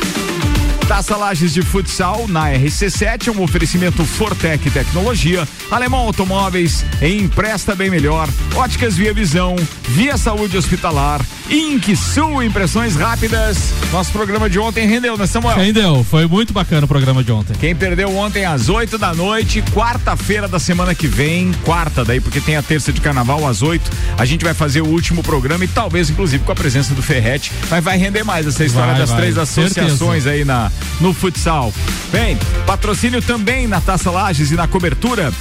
Taça 0.87 1.17
Lages 1.17 1.53
de 1.53 1.63
Futsal 1.63 2.29
na 2.29 2.53
RC7, 2.53 3.35
um 3.35 3.43
oferecimento 3.43 4.05
Fortec 4.05 4.71
Tecnologia, 4.71 5.47
Alemão 5.73 6.01
Automóveis, 6.01 6.85
Empresta 7.03 7.75
Bem 7.75 7.91
Melhor, 7.91 8.29
Óticas 8.55 8.97
Via 8.97 9.13
Visão, 9.13 9.57
Via 9.89 10.17
Saúde 10.17 10.57
Hospitalar, 10.57 11.21
Ink 11.51 11.97
Sul 11.97 12.45
Impressões 12.45 12.95
Rápidas. 12.95 13.73
Nosso 13.91 14.13
programa 14.13 14.49
de 14.49 14.57
ontem 14.61 14.87
rendeu, 14.87 15.19
né, 15.19 15.27
Samuel? 15.27 15.57
Rendeu, 15.57 16.07
foi 16.09 16.25
muito 16.25 16.53
bacana 16.53 16.85
o 16.85 16.89
programa 16.89 17.25
de 17.25 17.33
ontem. 17.33 17.55
Quem 17.59 17.75
perdeu 17.75 18.17
ontem 18.17 18.45
às 18.45 18.69
8 18.69 18.97
da 18.97 19.13
noite, 19.13 19.61
quarta-feira 19.75 20.47
da 20.47 20.61
semana 20.61 20.95
que 20.95 21.09
vem, 21.09 21.51
quarta 21.65 22.05
daí, 22.05 22.21
porque 22.21 22.41
tem 22.41 22.55
a 22.55 22.63
terça 22.63 22.93
de 22.93 23.01
carnaval 23.01 23.49
às 23.49 23.63
8, 23.63 23.91
a 24.17 24.25
gente 24.25 24.45
vai 24.45 24.55
fazer 24.55 24.81
o 24.81 24.87
último 24.87 25.25
programa 25.25 25.65
e 25.65 25.69
talvez, 25.69 26.09
inclusive, 26.09 26.45
com 26.45 26.53
a 26.53 26.55
presença 26.55 26.95
do 26.95 27.03
Ferrete, 27.03 27.51
mas 27.69 27.83
vai 27.83 27.99
render 27.99 28.23
mais 28.23 28.47
essa 28.47 28.65
história 28.65 28.93
Vai, 28.93 29.01
das 29.01 29.11
vai, 29.11 29.19
três 29.19 29.35
certeza. 29.35 29.61
associações 29.63 30.27
aí 30.29 30.45
na, 30.45 30.71
no 31.01 31.13
futsal. 31.13 31.75
Bem, 32.13 32.39
patrocínio 32.65 33.21
também 33.21 33.67
na 33.67 33.81
Taça 33.81 34.09
Lages 34.09 34.53
e 34.53 34.55
na 34.55 34.69
cobertura 34.69 35.33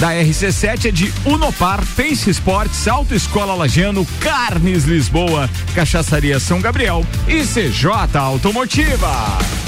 da 0.00 0.10
RC7 0.12 0.86
é 0.86 0.90
de 0.90 1.12
Unopar, 1.24 1.84
Pense 1.96 2.28
Esportes, 2.30 2.86
Autoescola 2.86 3.54
Lagiano, 3.54 4.06
Carnes 4.20 4.84
Lisboa, 4.84 5.48
Cachaçaria 5.74 6.38
São 6.38 6.60
Gabriel 6.60 7.04
e 7.26 7.42
CJ 7.42 8.16
Automotiva. 8.18 9.63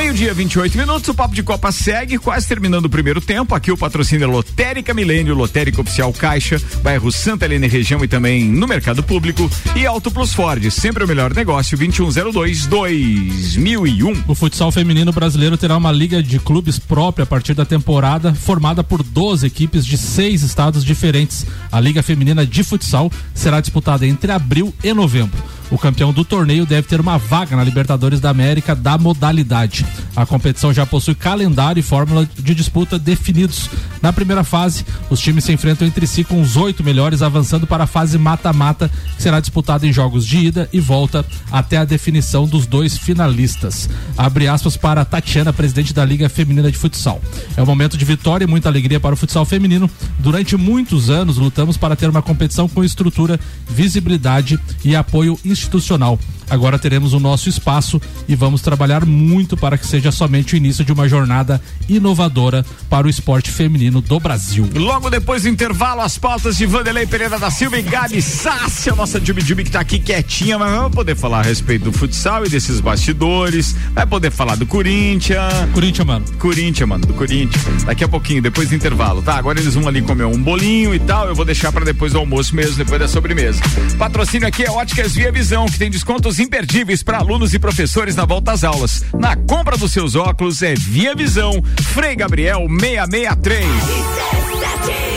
Meio-dia, 0.00 0.32
28 0.32 0.78
minutos, 0.78 1.06
o 1.10 1.14
Papo 1.14 1.34
de 1.34 1.42
Copa 1.42 1.70
segue, 1.70 2.16
quase 2.16 2.48
terminando 2.48 2.86
o 2.86 2.88
primeiro 2.88 3.20
tempo. 3.20 3.54
Aqui 3.54 3.70
o 3.70 3.76
patrocínio 3.76 4.24
é 4.24 4.26
Lotérica 4.26 4.94
Milênio, 4.94 5.34
Lotérica 5.34 5.82
Oficial 5.82 6.10
Caixa, 6.10 6.56
bairro 6.82 7.12
Santa 7.12 7.44
Helena 7.44 7.68
região 7.68 8.02
e 8.02 8.08
também 8.08 8.46
no 8.46 8.66
mercado 8.66 9.02
público. 9.02 9.50
E 9.76 9.84
Auto 9.84 10.10
Plus 10.10 10.32
Ford, 10.32 10.70
sempre 10.70 11.04
o 11.04 11.06
melhor 11.06 11.34
negócio, 11.34 11.76
2102-2001. 11.76 14.24
O 14.26 14.34
futsal 14.34 14.72
feminino 14.72 15.12
brasileiro 15.12 15.58
terá 15.58 15.76
uma 15.76 15.92
liga 15.92 16.22
de 16.22 16.38
clubes 16.38 16.78
própria 16.78 17.24
a 17.24 17.26
partir 17.26 17.52
da 17.52 17.66
temporada, 17.66 18.32
formada 18.32 18.82
por 18.82 19.02
12 19.02 19.46
equipes 19.46 19.84
de 19.84 19.98
seis 19.98 20.42
estados 20.42 20.82
diferentes. 20.82 21.44
A 21.70 21.78
Liga 21.78 22.02
Feminina 22.02 22.46
de 22.46 22.64
Futsal 22.64 23.12
será 23.34 23.60
disputada 23.60 24.06
entre 24.06 24.32
abril 24.32 24.72
e 24.82 24.94
novembro. 24.94 25.59
O 25.70 25.78
campeão 25.78 26.12
do 26.12 26.24
torneio 26.24 26.66
deve 26.66 26.88
ter 26.88 27.00
uma 27.00 27.16
vaga 27.16 27.56
na 27.56 27.62
Libertadores 27.62 28.18
da 28.18 28.28
América 28.28 28.74
da 28.74 28.98
modalidade. 28.98 29.86
A 30.16 30.26
competição 30.26 30.72
já 30.72 30.84
possui 30.84 31.14
calendário 31.14 31.78
e 31.78 31.82
fórmula 31.82 32.28
de 32.36 32.54
disputa 32.54 32.98
definidos. 32.98 33.70
Na 34.02 34.12
primeira 34.12 34.42
fase, 34.42 34.84
os 35.08 35.20
times 35.20 35.44
se 35.44 35.52
enfrentam 35.52 35.86
entre 35.86 36.06
si 36.06 36.24
com 36.24 36.42
os 36.42 36.56
oito 36.56 36.82
melhores, 36.82 37.22
avançando 37.22 37.66
para 37.66 37.84
a 37.84 37.86
fase 37.86 38.18
mata-mata, 38.18 38.90
que 39.16 39.22
será 39.22 39.38
disputada 39.38 39.86
em 39.86 39.92
jogos 39.92 40.26
de 40.26 40.38
ida 40.38 40.68
e 40.72 40.80
volta 40.80 41.24
até 41.52 41.76
a 41.76 41.84
definição 41.84 42.46
dos 42.46 42.66
dois 42.66 42.98
finalistas. 42.98 43.88
Abre 44.18 44.48
aspas 44.48 44.76
para 44.76 45.04
Tatiana, 45.04 45.52
presidente 45.52 45.94
da 45.94 46.04
Liga 46.04 46.28
Feminina 46.28 46.70
de 46.70 46.78
Futsal. 46.78 47.22
É 47.56 47.62
um 47.62 47.66
momento 47.66 47.96
de 47.96 48.04
vitória 48.04 48.44
e 48.44 48.48
muita 48.48 48.68
alegria 48.68 48.98
para 48.98 49.14
o 49.14 49.16
futsal 49.16 49.44
feminino. 49.44 49.88
Durante 50.18 50.56
muitos 50.56 51.10
anos 51.10 51.36
lutamos 51.36 51.76
para 51.76 51.94
ter 51.94 52.08
uma 52.08 52.22
competição 52.22 52.68
com 52.68 52.82
estrutura, 52.82 53.38
visibilidade 53.68 54.58
e 54.84 54.96
apoio 54.96 55.38
institucional 55.44 55.59
institucional. 55.60 56.18
Agora 56.50 56.78
teremos 56.78 57.12
o 57.12 57.20
nosso 57.20 57.48
espaço 57.48 58.00
e 58.28 58.34
vamos 58.34 58.60
trabalhar 58.60 59.06
muito 59.06 59.56
para 59.56 59.78
que 59.78 59.86
seja 59.86 60.10
somente 60.10 60.54
o 60.54 60.56
início 60.56 60.84
de 60.84 60.92
uma 60.92 61.08
jornada 61.08 61.62
inovadora 61.88 62.66
para 62.88 63.06
o 63.06 63.10
esporte 63.10 63.50
feminino 63.50 64.00
do 64.00 64.18
Brasil. 64.18 64.68
Logo 64.74 65.08
depois 65.08 65.44
do 65.44 65.48
intervalo, 65.48 66.00
as 66.00 66.18
pautas 66.18 66.56
de 66.56 66.66
Vanderlei 66.66 67.06
Pereira 67.06 67.38
da 67.38 67.50
Silva 67.50 67.78
e 67.78 67.82
Gabi 67.82 68.20
Sassi, 68.20 68.90
a 68.90 68.96
nossa 68.96 69.24
Jubi 69.24 69.40
Jubi 69.40 69.62
que 69.62 69.70
tá 69.70 69.80
aqui 69.80 70.00
quietinha, 70.00 70.58
mas 70.58 70.72
vamos 70.72 70.92
poder 70.92 71.14
falar 71.14 71.38
a 71.38 71.42
respeito 71.42 71.84
do 71.84 71.92
futsal 71.92 72.44
e 72.44 72.48
desses 72.48 72.80
bastidores, 72.80 73.76
vai 73.92 74.04
poder 74.04 74.32
falar 74.32 74.56
do 74.56 74.66
Corinthians. 74.66 75.52
Corinthians, 75.72 76.06
mano. 76.06 76.24
Corinthians, 76.38 76.88
mano, 76.88 77.06
do 77.06 77.14
Corinthians. 77.14 77.84
Daqui 77.84 78.02
a 78.02 78.08
pouquinho, 78.08 78.42
depois 78.42 78.68
do 78.68 78.74
intervalo, 78.74 79.22
tá? 79.22 79.36
Agora 79.36 79.60
eles 79.60 79.74
vão 79.74 79.86
ali 79.86 80.02
comer 80.02 80.24
um 80.24 80.42
bolinho 80.42 80.92
e 80.92 80.98
tal, 80.98 81.28
eu 81.28 81.34
vou 81.34 81.44
deixar 81.44 81.70
para 81.70 81.84
depois 81.84 82.12
do 82.12 82.18
almoço 82.18 82.56
mesmo, 82.56 82.76
depois 82.76 82.98
da 82.98 83.06
sobremesa. 83.06 83.60
Patrocínio 83.96 84.48
aqui 84.48 84.64
é 84.64 84.70
Óticas 84.70 85.14
Via 85.14 85.30
Visão, 85.30 85.66
que 85.66 85.78
tem 85.78 85.90
descontos 85.90 86.39
imperdíveis 86.40 87.02
para 87.02 87.18
alunos 87.18 87.54
e 87.54 87.58
professores 87.58 88.16
na 88.16 88.24
volta 88.24 88.52
às 88.52 88.64
aulas. 88.64 89.04
Na 89.12 89.36
compra 89.36 89.76
dos 89.76 89.92
seus 89.92 90.14
óculos 90.16 90.62
é 90.62 90.74
Via 90.74 91.14
Visão, 91.14 91.62
Frei 91.92 92.16
Gabriel 92.16 92.66
663. 92.68 94.59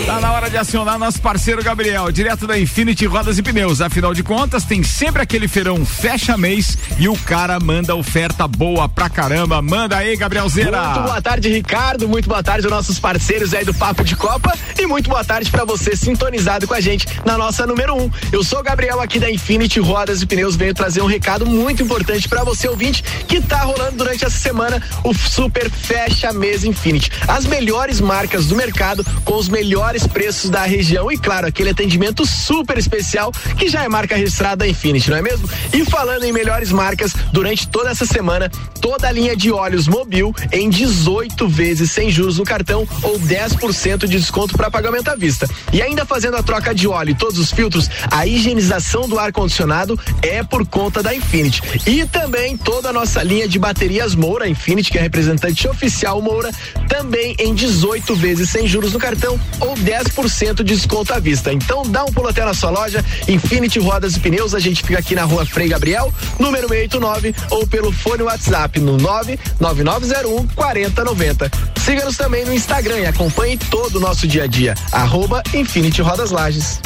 Tá 0.05 0.19
na 0.19 0.33
hora 0.33 0.49
de 0.49 0.57
acionar 0.57 0.99
nosso 0.99 1.21
parceiro 1.21 1.63
Gabriel, 1.63 2.11
direto 2.11 2.45
da 2.45 2.59
Infinity 2.59 3.05
Rodas 3.05 3.37
e 3.37 3.41
Pneus. 3.41 3.79
Afinal 3.79 4.13
de 4.13 4.21
contas, 4.21 4.65
tem 4.65 4.83
sempre 4.83 5.21
aquele 5.21 5.47
feirão 5.47 5.85
fecha 5.85 6.37
mês 6.37 6.77
e 6.99 7.07
o 7.07 7.15
cara 7.15 7.57
manda 7.57 7.95
oferta 7.95 8.45
boa 8.45 8.89
pra 8.89 9.09
caramba. 9.09 9.61
Manda 9.61 9.95
aí, 9.95 10.17
Gabrielzeira. 10.17 10.83
Muito 10.83 11.03
boa 11.03 11.21
tarde, 11.21 11.47
Ricardo. 11.47 12.09
Muito 12.09 12.27
boa 12.27 12.43
tarde 12.43 12.65
aos 12.65 12.75
nossos 12.75 12.99
parceiros 12.99 13.53
aí 13.53 13.63
do 13.63 13.73
Papo 13.73 14.03
de 14.03 14.17
Copa. 14.17 14.53
E 14.77 14.85
muito 14.85 15.09
boa 15.09 15.23
tarde 15.23 15.49
pra 15.49 15.63
você 15.63 15.95
sintonizado 15.95 16.67
com 16.67 16.73
a 16.73 16.81
gente 16.81 17.07
na 17.25 17.37
nossa 17.37 17.65
número 17.65 17.95
1. 17.95 18.03
Um. 18.03 18.11
Eu 18.33 18.43
sou 18.43 18.59
o 18.59 18.63
Gabriel 18.63 18.99
aqui 18.99 19.19
da 19.19 19.31
Infinity 19.31 19.79
Rodas 19.79 20.21
e 20.21 20.25
Pneus. 20.25 20.57
Venho 20.57 20.73
trazer 20.73 21.01
um 21.01 21.07
recado 21.07 21.45
muito 21.45 21.81
importante 21.81 22.27
pra 22.27 22.43
você, 22.43 22.67
ouvinte, 22.67 23.01
que 23.25 23.39
tá 23.39 23.61
rolando 23.61 23.95
durante 23.95 24.25
essa 24.25 24.37
semana 24.37 24.83
o 25.01 25.13
Super 25.13 25.71
Fecha 25.71 26.33
Mês 26.33 26.65
Infinity. 26.65 27.09
As 27.25 27.45
melhores 27.45 28.01
marcas 28.01 28.47
do 28.47 28.55
mercado 28.57 29.05
com 29.23 29.35
os 29.35 29.47
melhores 29.47 29.92
menores 29.93 30.08
preços 30.08 30.49
da 30.49 30.63
região 30.63 31.12
e, 31.12 31.17
claro, 31.17 31.45
aquele 31.45 31.69
atendimento 31.69 32.25
super 32.25 32.77
especial 32.77 33.32
que 33.58 33.69
já 33.69 33.84
é 33.84 33.89
marca 33.89 34.15
registrada 34.15 34.58
da 34.58 34.67
Infinity, 34.67 35.10
não 35.10 35.17
é 35.17 35.21
mesmo? 35.21 35.47
E 35.71 35.86
falando 35.86 36.23
em 36.23 36.32
melhores 36.32 36.71
marcas, 36.71 37.13
durante 37.32 37.67
toda 37.67 37.91
essa 37.91 38.06
semana, 38.06 38.49
toda 38.82 39.08
a 39.08 39.12
linha 39.12 39.36
de 39.36 39.51
óleos 39.51 39.88
Mobil 39.88 40.34
em 40.51 40.69
18 40.69 41.47
vezes 41.47 41.91
sem 41.91 42.10
juros 42.10 42.38
no 42.38 42.43
cartão 42.43 42.88
ou 43.03 43.19
10% 43.19 43.99
de 43.99 44.17
desconto 44.17 44.58
para 44.58 44.71
pagamento 44.71 45.10
à 45.10 45.15
vista. 45.15 45.47
E 45.71 45.82
ainda 45.82 46.06
fazendo 46.06 46.38
a 46.38 46.43
troca 46.43 46.73
de 46.73 46.88
óleo 46.88 47.12
e 47.12 47.15
todos 47.15 47.38
os 47.38 47.51
filtros, 47.51 47.89
a 48.10 48.25
higienização 48.25 49.08
do 49.08 49.19
ar-condicionado 49.19 49.99
é 50.21 50.43
por 50.43 50.65
conta 50.65 51.03
da 51.03 51.13
Infinity. 51.13 51.62
E 51.86 52.06
também 52.06 52.58
toda 52.58 52.89
a 52.89 52.93
nossa 52.93 53.21
linha 53.21 53.47
de 53.47 53.60
baterias 53.60 54.15
Moura 54.15 54.47
Infinity, 54.47 54.91
que 54.91 54.97
é 54.97 55.01
representante 55.01 55.67
oficial 55.67 56.21
Moura, 56.21 56.51
também 56.88 57.36
em 57.38 57.53
18 57.53 58.15
vezes 58.15 58.49
sem 58.49 58.67
juros 58.67 58.93
no 58.93 58.99
cartão 58.99 59.39
ou 59.60 59.75
10% 59.84 60.56
de 60.56 60.63
desconto 60.63 61.13
à 61.13 61.19
vista. 61.19 61.52
Então 61.52 61.84
dá 61.84 62.04
um 62.04 62.12
pulo 62.12 62.30
até 62.30 62.43
na 62.43 62.54
sua 62.54 62.69
loja, 62.69 63.04
Infinity 63.28 63.80
Rodas 63.80 64.15
e 64.15 64.19
Pneus, 64.19 64.56
a 64.56 64.60
gente 64.60 64.84
fica 64.84 65.00
aqui 65.00 65.15
na 65.15 65.24
rua 65.24 65.46
Frei 65.46 65.67
Gabriel, 65.67 66.13
número 66.39 66.67
689, 66.67 67.36
ou 67.50 67.67
pelo 67.67 67.91
fone 67.91 68.24
WhatsApp 68.24 68.80
no 68.80 68.98
99901 68.98 70.48
4090. 70.56 71.52
Siga-nos 71.84 72.17
também 72.17 72.46
no 72.46 72.54
Instagram 72.54 73.00
e 73.00 73.06
acompanhe 73.06 73.58
todo 73.58 73.98
o 73.98 74.00
nosso 74.00 74.28
dia 74.28 74.43
a 74.43 74.48
dia. 74.48 74.76
Arroba 74.91 75.43
Infinity 75.54 76.02
Rodas 76.02 76.32
Lages. 76.32 76.80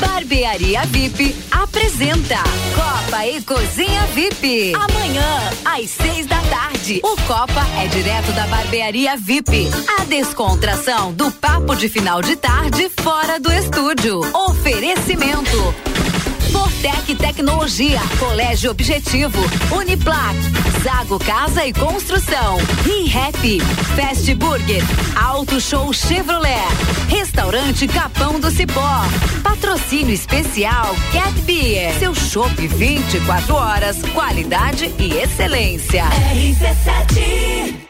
Barbearia 0.00 0.86
VIP 0.86 1.34
apresenta 1.50 2.42
E 3.22 3.42
Cozinha 3.42 4.06
VIP. 4.14 4.72
Amanhã, 4.74 5.50
às 5.62 5.90
seis 5.90 6.26
da 6.26 6.40
tarde, 6.42 7.00
o 7.04 7.16
Copa 7.26 7.66
é 7.78 7.86
direto 7.88 8.32
da 8.32 8.46
Barbearia 8.46 9.14
VIP. 9.14 9.68
A 9.98 10.04
descontração 10.04 11.12
do 11.12 11.30
papo 11.30 11.76
de 11.76 11.88
final 11.90 12.22
de 12.22 12.34
tarde 12.36 12.90
fora 13.02 13.38
do 13.38 13.52
estúdio. 13.52 14.20
Oferecimento. 14.34 15.89
Fortec 16.52 17.14
Tecnologia, 17.16 18.00
Colégio 18.18 18.70
Objetivo, 18.70 19.38
Uniplac, 19.74 20.36
Zago 20.82 21.18
Casa 21.18 21.66
e 21.66 21.72
Construção, 21.72 22.58
ReHap, 22.84 23.60
Fast 23.96 24.34
Burger, 24.34 24.82
Auto 25.16 25.60
Show 25.60 25.92
Chevrolet, 25.92 26.66
Restaurante 27.08 27.86
Capão 27.88 28.40
do 28.40 28.50
Cipó, 28.50 29.02
Patrocínio 29.42 30.14
Especial 30.14 30.94
Cat 31.12 31.32
Beer, 31.42 31.98
seu 31.98 32.14
chopp 32.14 32.66
24 32.66 33.54
horas, 33.54 34.02
qualidade 34.14 34.92
e 34.98 35.12
excelência. 35.14 36.04
RC7 36.32 37.89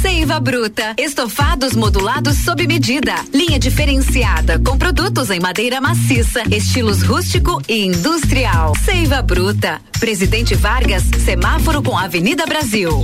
Seiva 0.00 0.38
Bruta. 0.40 0.94
Estofados 0.98 1.74
modulados 1.74 2.38
sob 2.38 2.66
medida. 2.66 3.14
Linha 3.32 3.58
diferenciada 3.58 4.58
com 4.58 4.78
produtos 4.78 5.30
em 5.30 5.40
madeira 5.40 5.80
maciça, 5.80 6.42
estilos 6.50 7.02
rústico 7.02 7.60
e 7.68 7.84
industrial. 7.84 8.72
Seiva 8.84 9.20
Bruta. 9.22 9.80
Presidente 9.98 10.54
Vargas, 10.54 11.02
semáforo 11.24 11.82
com 11.82 11.96
Avenida 11.96 12.46
Brasil. 12.46 13.02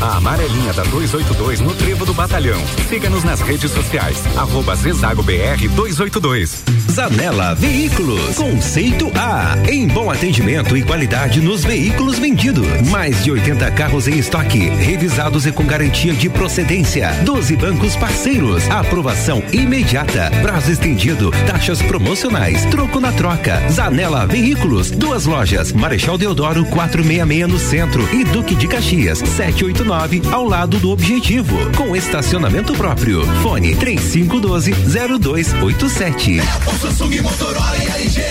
A 0.00 0.16
amarelinha 0.16 0.72
da 0.72 0.82
282 0.84 1.60
no 1.60 1.74
Trevo 1.74 2.06
do 2.06 2.14
Batalhão. 2.14 2.58
Siga-nos 2.88 3.22
nas 3.22 3.40
redes 3.42 3.70
sociais. 3.70 4.16
Arroba 4.34 4.74
Zezago 4.74 5.22
BR 5.22 5.68
282. 5.74 6.64
Zanela 6.90 7.54
Veículos. 7.54 8.34
Conceito 8.34 9.12
A. 9.14 9.58
Em 9.70 9.86
bom 9.86 10.10
atendimento 10.10 10.74
e 10.74 10.82
qualidade 10.82 11.42
nos 11.42 11.62
veículos 11.64 12.18
vendidos. 12.18 12.66
Mais 12.88 13.22
de 13.22 13.30
80 13.30 13.70
carros 13.72 14.08
em 14.08 14.18
estoque. 14.18 14.70
Revisados 14.70 15.44
e 15.44 15.52
com 15.52 15.66
garantia 15.66 16.14
de 16.14 16.30
procedência. 16.30 17.12
12 17.26 17.56
bancos 17.56 17.94
parceiros. 17.94 18.70
Aprovação 18.70 19.42
imediata. 19.52 20.30
Prazo 20.40 20.72
estendido. 20.72 21.30
Taxas 21.46 21.82
promocionais. 21.82 22.64
Troco 22.66 23.00
na 23.00 23.12
troca. 23.12 23.60
Zanela 23.70 24.26
Veículos. 24.26 24.90
Duas 24.90 25.26
lojas. 25.26 25.72
Marechal 25.72 26.16
Deodoro 26.16 26.64
466 26.64 27.46
no 27.46 27.58
centro. 27.58 28.08
E 28.14 28.24
Duque 28.24 28.54
de 28.54 28.66
Caxias 28.66 29.18
789 29.18 29.89
ao 30.32 30.44
lado 30.44 30.78
do 30.78 30.90
objetivo. 30.90 31.56
Com 31.76 31.96
estacionamento 31.96 32.72
próprio. 32.74 33.26
Fone 33.42 33.74
3512 33.74 34.72
0287. 34.72 36.40
O 36.40 36.78
Samsung, 36.78 37.20
Motorola 37.20 37.76
e 37.76 38.02
LG. 38.02 38.22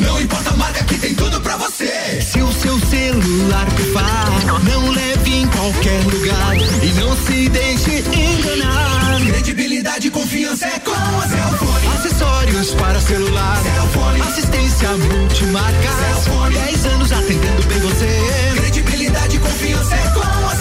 Não 0.00 0.20
importa 0.20 0.50
a 0.50 0.56
marca 0.56 0.84
que 0.84 0.96
tem 0.96 1.14
tudo 1.14 1.40
pra 1.40 1.56
você. 1.56 2.22
Se 2.22 2.40
o 2.40 2.52
seu 2.52 2.78
celular 2.78 3.66
pifar, 3.72 4.28
não 4.62 4.90
leve 4.90 5.34
em 5.34 5.46
qualquer 5.48 6.04
lugar 6.04 6.56
e 6.56 7.00
não 7.00 7.16
se 7.16 7.48
deixe 7.48 7.98
enganar. 7.98 9.20
Credibilidade 9.26 10.06
e 10.06 10.10
confiança 10.10 10.66
é 10.66 10.78
com 10.78 10.92
a 10.92 11.28
Cellfone. 11.28 11.86
Acessórios 11.96 12.74
para 12.74 13.00
celular. 13.00 13.60
Cellfone. 13.62 14.20
Assistência 14.20 14.88
multimarca. 14.90 15.88
Cellfone. 15.98 16.54
10 16.54 16.86
anos 16.86 17.12
atendendo 17.12 17.62
bem 17.64 17.80
você. 17.80 18.54
Credibilidade 18.60 19.36
e 19.36 19.40
confiança 19.40 19.94
é 19.96 20.08
com. 20.14 20.28
A 20.48 20.56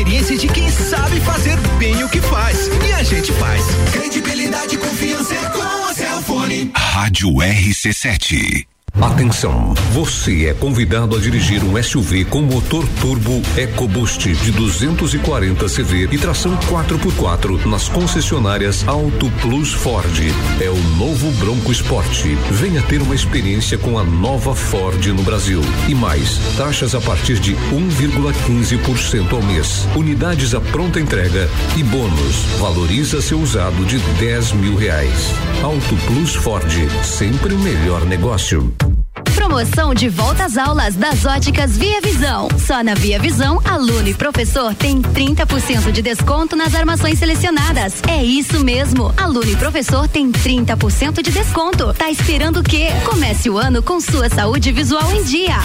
experiência 0.00 0.36
de 0.38 0.48
quem 0.48 0.70
sabe 0.70 1.20
fazer 1.20 1.58
bem 1.78 2.02
o 2.02 2.08
que 2.08 2.22
faz. 2.22 2.68
E 2.68 2.92
a 2.92 3.02
gente 3.02 3.32
faz. 3.32 3.62
Credibilidade 3.92 4.74
e 4.74 4.78
confiança 4.78 5.34
é 5.34 5.50
com 5.50 5.60
a 5.60 5.92
Cellfone. 5.92 6.70
Rádio 6.74 7.28
RC7. 7.34 8.66
Atenção, 8.98 9.72
você 9.92 10.46
é 10.46 10.54
convidado 10.54 11.16
a 11.16 11.20
dirigir 11.20 11.62
um 11.62 11.80
SUV 11.82 12.24
com 12.24 12.42
motor 12.42 12.86
turbo 13.00 13.40
EcoBoost 13.56 14.32
de 14.32 14.50
240 14.50 15.66
CV 15.66 16.08
e 16.10 16.18
tração 16.18 16.56
4x4 16.56 17.64
nas 17.66 17.88
concessionárias 17.88 18.86
Auto 18.88 19.30
Plus 19.40 19.72
Ford. 19.72 20.10
É 20.60 20.68
o 20.68 20.82
novo 20.96 21.30
Bronco 21.32 21.70
Sport. 21.72 22.24
Venha 22.50 22.82
ter 22.82 23.00
uma 23.00 23.14
experiência 23.14 23.78
com 23.78 23.98
a 23.98 24.04
nova 24.04 24.54
Ford 24.54 25.06
no 25.06 25.22
Brasil. 25.22 25.60
E 25.88 25.94
mais, 25.94 26.38
taxas 26.56 26.94
a 26.94 27.00
partir 27.00 27.38
de 27.38 27.54
1,15% 27.54 29.32
ao 29.32 29.42
mês. 29.42 29.86
Unidades 29.94 30.54
à 30.54 30.60
pronta 30.60 30.98
entrega 30.98 31.48
e 31.76 31.82
bônus. 31.82 32.44
Valoriza 32.58 33.22
seu 33.22 33.38
usado 33.38 33.84
de 33.84 33.98
10 34.18 34.52
mil 34.52 34.76
reais. 34.76 35.32
Auto 35.62 35.96
Plus 36.06 36.34
Ford, 36.34 36.70
sempre 37.02 37.54
o 37.54 37.58
melhor 37.58 38.04
negócio. 38.04 38.72
Promoção 39.50 39.92
de 39.92 40.08
volta 40.08 40.44
às 40.44 40.56
aulas 40.56 40.94
das 40.94 41.24
óticas 41.24 41.76
Via 41.76 42.00
Visão. 42.00 42.46
Só 42.56 42.84
na 42.84 42.94
Via 42.94 43.18
Visão, 43.18 43.60
aluno 43.64 44.06
e 44.06 44.14
professor 44.14 44.72
tem 44.76 45.02
30% 45.02 45.90
de 45.90 46.00
desconto 46.00 46.54
nas 46.54 46.72
armações 46.72 47.18
selecionadas. 47.18 47.94
É 48.06 48.22
isso 48.22 48.64
mesmo. 48.64 49.12
Aluno 49.16 49.50
e 49.50 49.56
professor 49.56 50.06
tem 50.06 50.30
30% 50.30 51.20
de 51.20 51.32
desconto. 51.32 51.92
Tá 51.94 52.08
esperando 52.12 52.60
o 52.60 52.62
quê? 52.62 52.90
Comece 53.04 53.50
o 53.50 53.58
ano 53.58 53.82
com 53.82 54.00
sua 54.00 54.30
saúde 54.30 54.70
visual 54.70 55.12
em 55.12 55.24
dia. 55.24 55.56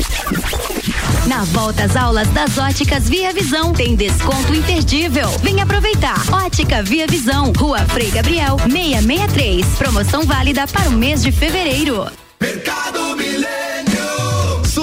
Na 1.27 1.43
volta 1.43 1.83
às 1.83 1.95
aulas 1.95 2.27
das 2.29 2.57
óticas 2.57 3.07
Via 3.07 3.31
Visão, 3.33 3.71
tem 3.71 3.95
desconto 3.95 4.55
imperdível. 4.55 5.29
Vem 5.43 5.61
aproveitar. 5.61 6.19
Ótica 6.33 6.81
Via 6.81 7.05
Visão, 7.05 7.53
Rua 7.55 7.81
Frei 7.81 8.09
Gabriel, 8.09 8.57
663. 8.67 9.63
Promoção 9.77 10.23
válida 10.23 10.65
para 10.65 10.89
o 10.89 10.93
mês 10.93 11.21
de 11.21 11.31
fevereiro. 11.31 12.07
Mercado 12.41 13.15
Milênio. 13.15 13.64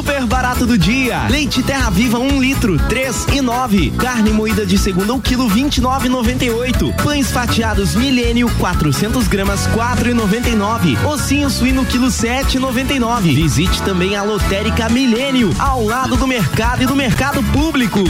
Super 0.02 0.26
barato 0.26 0.66
do 0.66 0.76
dia. 0.76 1.28
Leite 1.30 1.62
Terra 1.62 1.88
Viva 1.88 2.18
1 2.18 2.26
um 2.26 2.42
litro, 2.42 2.76
3 2.88 3.26
e 3.34 3.40
9. 3.40 3.92
Carne 3.92 4.32
moída 4.32 4.66
de 4.66 4.76
segunda, 4.76 5.12
o 5.12 5.18
um 5.18 5.20
quilo 5.20 5.48
29,98. 5.48 6.92
Pães 7.04 7.30
fatiados 7.30 7.94
Milênio 7.94 8.50
400 8.58 9.28
gramas, 9.28 9.68
4,99. 9.68 11.06
Ossinho 11.06 11.48
suíno 11.48 11.86
quilo 11.86 12.08
7,99. 12.08 13.32
Visite 13.32 13.80
também 13.82 14.16
a 14.16 14.24
Lotérica 14.24 14.88
Milênio, 14.88 15.54
ao 15.56 15.84
lado 15.84 16.16
do 16.16 16.26
mercado 16.26 16.82
e 16.82 16.86
do 16.86 16.96
mercado 16.96 17.40
público. 17.52 18.00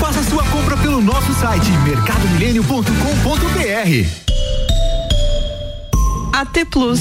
Faça 0.00 0.22
sua 0.22 0.42
compra 0.44 0.74
pelo 0.78 1.02
nosso 1.02 1.34
site 1.34 1.70
mercadomilênio.com.br. 1.84 4.27
AT 6.38 6.64
Plus. 6.70 7.00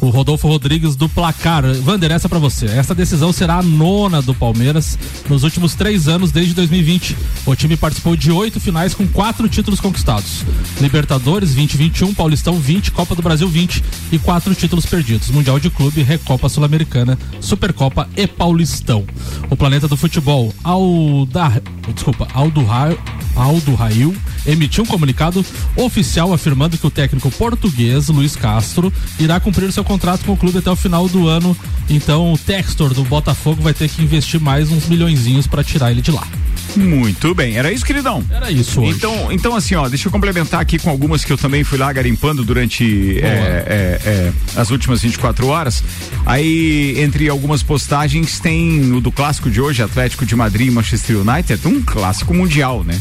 O 0.00 0.10
Rodolfo 0.10 0.48
Rodrigues 0.48 0.94
do 0.94 1.08
placar. 1.08 1.64
Vander, 1.80 2.12
essa 2.12 2.28
pra 2.28 2.38
você. 2.38 2.66
Essa 2.76 2.94
decisão 2.94 3.32
será 3.32 3.56
a 3.56 3.62
nona 3.62 4.20
do 4.20 4.34
Palmeiras 4.34 4.98
nos 5.30 5.44
últimos 5.44 5.74
três 5.74 6.08
anos, 6.08 6.30
desde 6.30 6.52
2020. 6.52 7.16
O 7.46 7.56
time 7.56 7.74
participou 7.74 8.14
de 8.14 8.30
oito 8.30 8.60
finais 8.60 8.92
com 8.92 9.08
quatro 9.08 9.48
títulos 9.48 9.80
conquistados: 9.80 10.44
Libertadores 10.78 11.54
2021, 11.54 12.12
Paulistão 12.12 12.58
20, 12.58 12.92
Copa 12.92 13.14
do 13.14 13.22
Brasil 13.22 13.48
20 13.48 13.82
e 14.12 14.18
quatro 14.18 14.54
títulos 14.54 14.84
perdidos: 14.84 15.30
Mundial 15.30 15.58
de 15.58 15.70
Clube, 15.70 16.02
Recopa 16.02 16.50
Sul-Americana, 16.50 17.18
Supercopa 17.40 18.10
e 18.14 18.26
Paulistão. 18.26 19.06
O 19.48 19.56
planeta 19.56 19.88
do 19.88 19.96
futebol, 19.96 20.52
Alda, 20.62 21.62
desculpa, 21.94 22.28
Aldo, 22.34 22.62
Ra, 22.62 22.94
Aldo 23.34 23.74
Rail, 23.74 24.14
emitiu 24.46 24.84
um 24.84 24.86
comunicado 24.86 25.44
oficial 25.76 26.32
afirmando 26.32 26.76
que 26.76 26.86
o 26.86 26.90
técnico 26.90 27.30
português 27.30 28.08
Luiz 28.08 28.36
Castro 28.36 28.92
irá 29.18 29.40
cumprir 29.40 29.72
seu 29.72 29.84
contrato 29.84 30.24
com 30.26 30.32
o 30.32 30.36
clube 30.36 30.58
até 30.58 30.70
o 30.70 30.76
final 30.76 31.08
do 31.08 31.26
ano. 31.26 31.56
Então 31.88 32.32
o 32.32 32.38
Textor 32.56 32.94
do 32.94 33.04
Botafogo 33.04 33.60
vai 33.60 33.74
ter 33.74 33.86
que 33.86 34.02
investir 34.02 34.40
mais 34.40 34.72
uns 34.72 34.86
milhõeszinhos 34.86 35.46
para 35.46 35.62
tirar 35.62 35.90
ele 35.90 36.00
de 36.00 36.10
lá. 36.10 36.26
Muito 36.74 37.34
bem, 37.34 37.58
era 37.58 37.70
isso, 37.70 37.84
queridão? 37.84 38.24
Era 38.30 38.50
isso 38.50 38.80
hoje. 38.80 38.96
Então, 38.96 39.30
então 39.30 39.54
assim, 39.54 39.74
ó, 39.74 39.86
deixa 39.90 40.08
eu 40.08 40.12
complementar 40.12 40.58
aqui 40.58 40.78
com 40.78 40.88
algumas 40.88 41.22
que 41.22 41.30
eu 41.30 41.36
também 41.36 41.62
fui 41.64 41.76
lá 41.76 41.92
garimpando 41.92 42.42
durante 42.44 43.18
é, 43.22 43.26
é, 43.26 44.00
é, 44.08 44.32
as 44.56 44.70
últimas 44.70 45.02
24 45.02 45.46
horas. 45.48 45.84
Aí, 46.24 46.94
entre 46.98 47.28
algumas 47.28 47.62
postagens, 47.62 48.40
tem 48.40 48.90
o 48.92 49.02
do 49.02 49.12
clássico 49.12 49.50
de 49.50 49.60
hoje, 49.60 49.82
Atlético 49.82 50.24
de 50.24 50.34
Madrid 50.34 50.68
e 50.68 50.70
Manchester 50.70 51.18
United, 51.18 51.68
um 51.68 51.82
clássico 51.82 52.32
mundial, 52.32 52.82
né? 52.84 52.98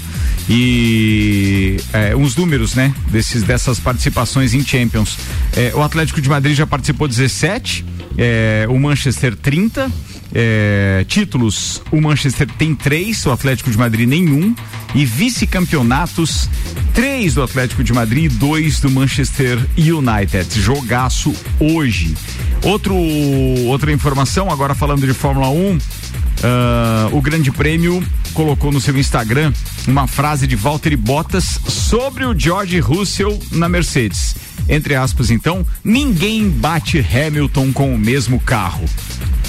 E 0.50 1.78
é, 1.94 2.14
uns 2.14 2.36
números, 2.36 2.76
né? 2.76 2.94
Desses, 3.10 3.42
dessas 3.42 3.80
participações 3.80 4.54
em 4.54 4.66
Champions. 4.66 5.18
É, 5.56 5.72
o 5.74 5.82
Atlético 5.82 6.20
de 6.20 6.28
Madrid 6.28 6.56
já 6.56 6.68
participou 6.68 7.08
17, 7.08 7.86
é, 8.18 8.66
o 8.70 8.80
Manchester 8.80 9.36
30. 9.36 9.92
É, 10.38 11.06
títulos, 11.08 11.82
o 11.92 12.02
Manchester 12.02 12.48
tem 12.58 12.76
três, 12.76 13.26
o 13.26 13.32
Atlético 13.32 13.72
de 13.72 13.78
Madrid 13.78 14.08
nenhum. 14.08 14.56
E 14.94 15.06
vice-campeonatos, 15.06 16.50
três 16.94 17.36
do 17.36 17.44
Atlético 17.44 17.84
de 17.84 17.94
Madrid 17.94 18.26
e 18.26 18.30
dois 18.30 18.80
do 18.80 18.90
Manchester 18.90 19.60
United. 19.78 20.60
Jogaço 20.60 21.34
hoje. 21.60 22.16
Outro, 22.64 22.96
outra 22.96 23.92
informação, 23.92 24.50
agora 24.50 24.74
falando 24.74 25.06
de 25.06 25.14
Fórmula 25.14 25.50
1, 25.50 25.78
uh, 26.46 27.16
o 27.16 27.22
Grande 27.22 27.52
Prêmio 27.52 28.04
colocou 28.34 28.72
no 28.72 28.80
seu 28.80 28.98
Instagram 28.98 29.52
uma 29.88 30.08
frase 30.08 30.46
de 30.48 30.56
Valtteri 30.56 30.96
Bottas 30.96 31.60
sobre 31.68 32.26
o 32.26 32.38
George 32.38 32.80
Russell 32.80 33.40
na 33.52 33.68
Mercedes. 33.68 34.36
Entre 34.68 34.96
aspas, 34.96 35.30
então, 35.30 35.66
ninguém 35.84 36.50
bate 36.50 37.00
Hamilton 37.00 37.72
com 37.72 37.94
o 37.94 37.98
mesmo 37.98 38.40
carro. 38.40 38.86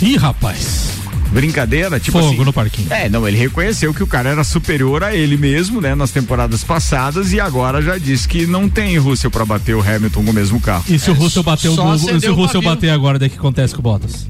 Ih, 0.00 0.16
rapaz. 0.16 0.90
Brincadeira, 1.32 1.98
tipo 1.98 2.18
Fogo 2.18 2.34
assim. 2.34 2.44
no 2.44 2.52
parquinho. 2.52 2.92
É, 2.92 3.08
não, 3.08 3.26
ele 3.26 3.36
reconheceu 3.36 3.92
que 3.92 4.02
o 4.02 4.06
cara 4.06 4.30
era 4.30 4.44
superior 4.44 5.02
a 5.02 5.14
ele 5.14 5.36
mesmo, 5.36 5.80
né, 5.80 5.94
nas 5.94 6.10
temporadas 6.10 6.62
passadas 6.62 7.32
e 7.32 7.40
agora 7.40 7.82
já 7.82 7.98
disse 7.98 8.28
que 8.28 8.46
não 8.46 8.68
tem 8.68 8.96
Russell 8.98 9.30
para 9.30 9.44
bater 9.44 9.74
o 9.74 9.80
Hamilton 9.80 10.24
com 10.24 10.30
o 10.30 10.34
mesmo 10.34 10.60
carro. 10.60 10.84
E 10.88 10.98
se 10.98 11.10
o 11.10 11.14
Russell 11.14 11.42
bater 11.42 11.68
o 11.68 11.74
do, 11.74 11.82
acendeu 11.82 12.20
se 12.20 12.28
o 12.28 12.34
Russell 12.34 12.62
bater 12.62 12.90
agora, 12.90 13.18
daí 13.18 13.28
o 13.28 13.30
que 13.30 13.38
acontece 13.38 13.74
com 13.74 13.80
o 13.80 13.82
Bottas? 13.82 14.28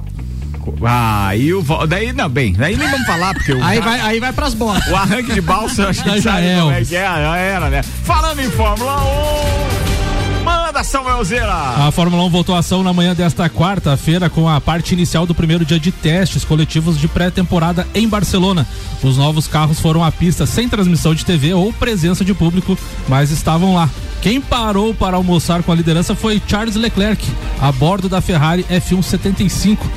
Ah, 0.85 1.35
e 1.37 1.52
o 1.55 1.62
daí 1.88 2.12
não, 2.12 2.29
bem, 2.29 2.52
daí 2.52 2.76
nem 2.76 2.88
vamos 2.88 3.07
falar 3.07 3.35
porque 3.35 3.52
o 3.52 3.62
Aí 3.64 3.81
vai, 3.81 4.00
aí 4.00 4.20
vai 4.20 4.33
pras 4.33 4.52
bolas. 4.55 4.87
o 4.88 4.96
arranque 4.96 5.33
de 5.33 5.40
balsa, 5.40 5.88
acho 5.88 6.02
que 6.02 6.11
Já 6.16 6.22
sabe 6.22 6.46
é, 6.46 6.59
como 6.59 6.70
é 6.70 6.74
Elvis. 6.74 6.88
que 6.88 6.96
é, 6.96 7.00
já 7.05 7.37
era, 7.37 7.70
né? 7.70 7.83
Falando 7.83 8.40
em 8.40 8.50
Fórmula 8.50 8.96
1, 10.40 10.44
manda 10.44 10.83
Samuel 10.85 11.24
Zera. 11.24 11.87
A 11.87 11.90
Fórmula 11.90 12.22
1 12.24 12.31
voltou 12.31 12.55
à 12.55 12.59
ação 12.59 12.83
na 12.83 12.92
manhã 12.92 13.14
desta 13.14 13.48
quarta-feira 13.48 14.29
com 14.29 14.48
a 14.48 14.61
parte 14.61 14.92
inicial 14.92 15.24
do 15.26 15.35
primeiro 15.35 15.64
dia 15.64 15.79
de 15.81 15.90
testes 15.92 16.44
coletivos 16.44 16.98
de 16.98 17.09
pré-temporada 17.09 17.87
em 17.94 18.09
Barcelona. 18.09 18.66
Os 19.02 19.16
novos 19.16 19.46
carros 19.46 19.81
foram 19.81 20.05
à 20.05 20.11
pista 20.12 20.46
sem 20.46 20.68
transmissão 20.68 21.14
de 21.14 21.24
TV 21.24 21.55
ou 21.55 21.72
presença 21.72 22.24
de 22.24 22.35
público, 22.35 22.79
mas 23.09 23.31
estavam 23.31 23.74
lá. 23.74 23.88
Quem 24.20 24.40
parou 24.40 24.92
para 24.94 25.16
almoçar 25.16 25.62
com 25.62 25.70
a 25.70 25.74
liderança 25.74 26.14
foi 26.14 26.42
Charles 26.46 26.74
Leclerc, 26.74 27.24
a 27.61 27.70
bordo 27.70 28.09
da 28.09 28.20
Ferrari 28.20 28.64
F1 28.68 29.02
75. 29.02 29.88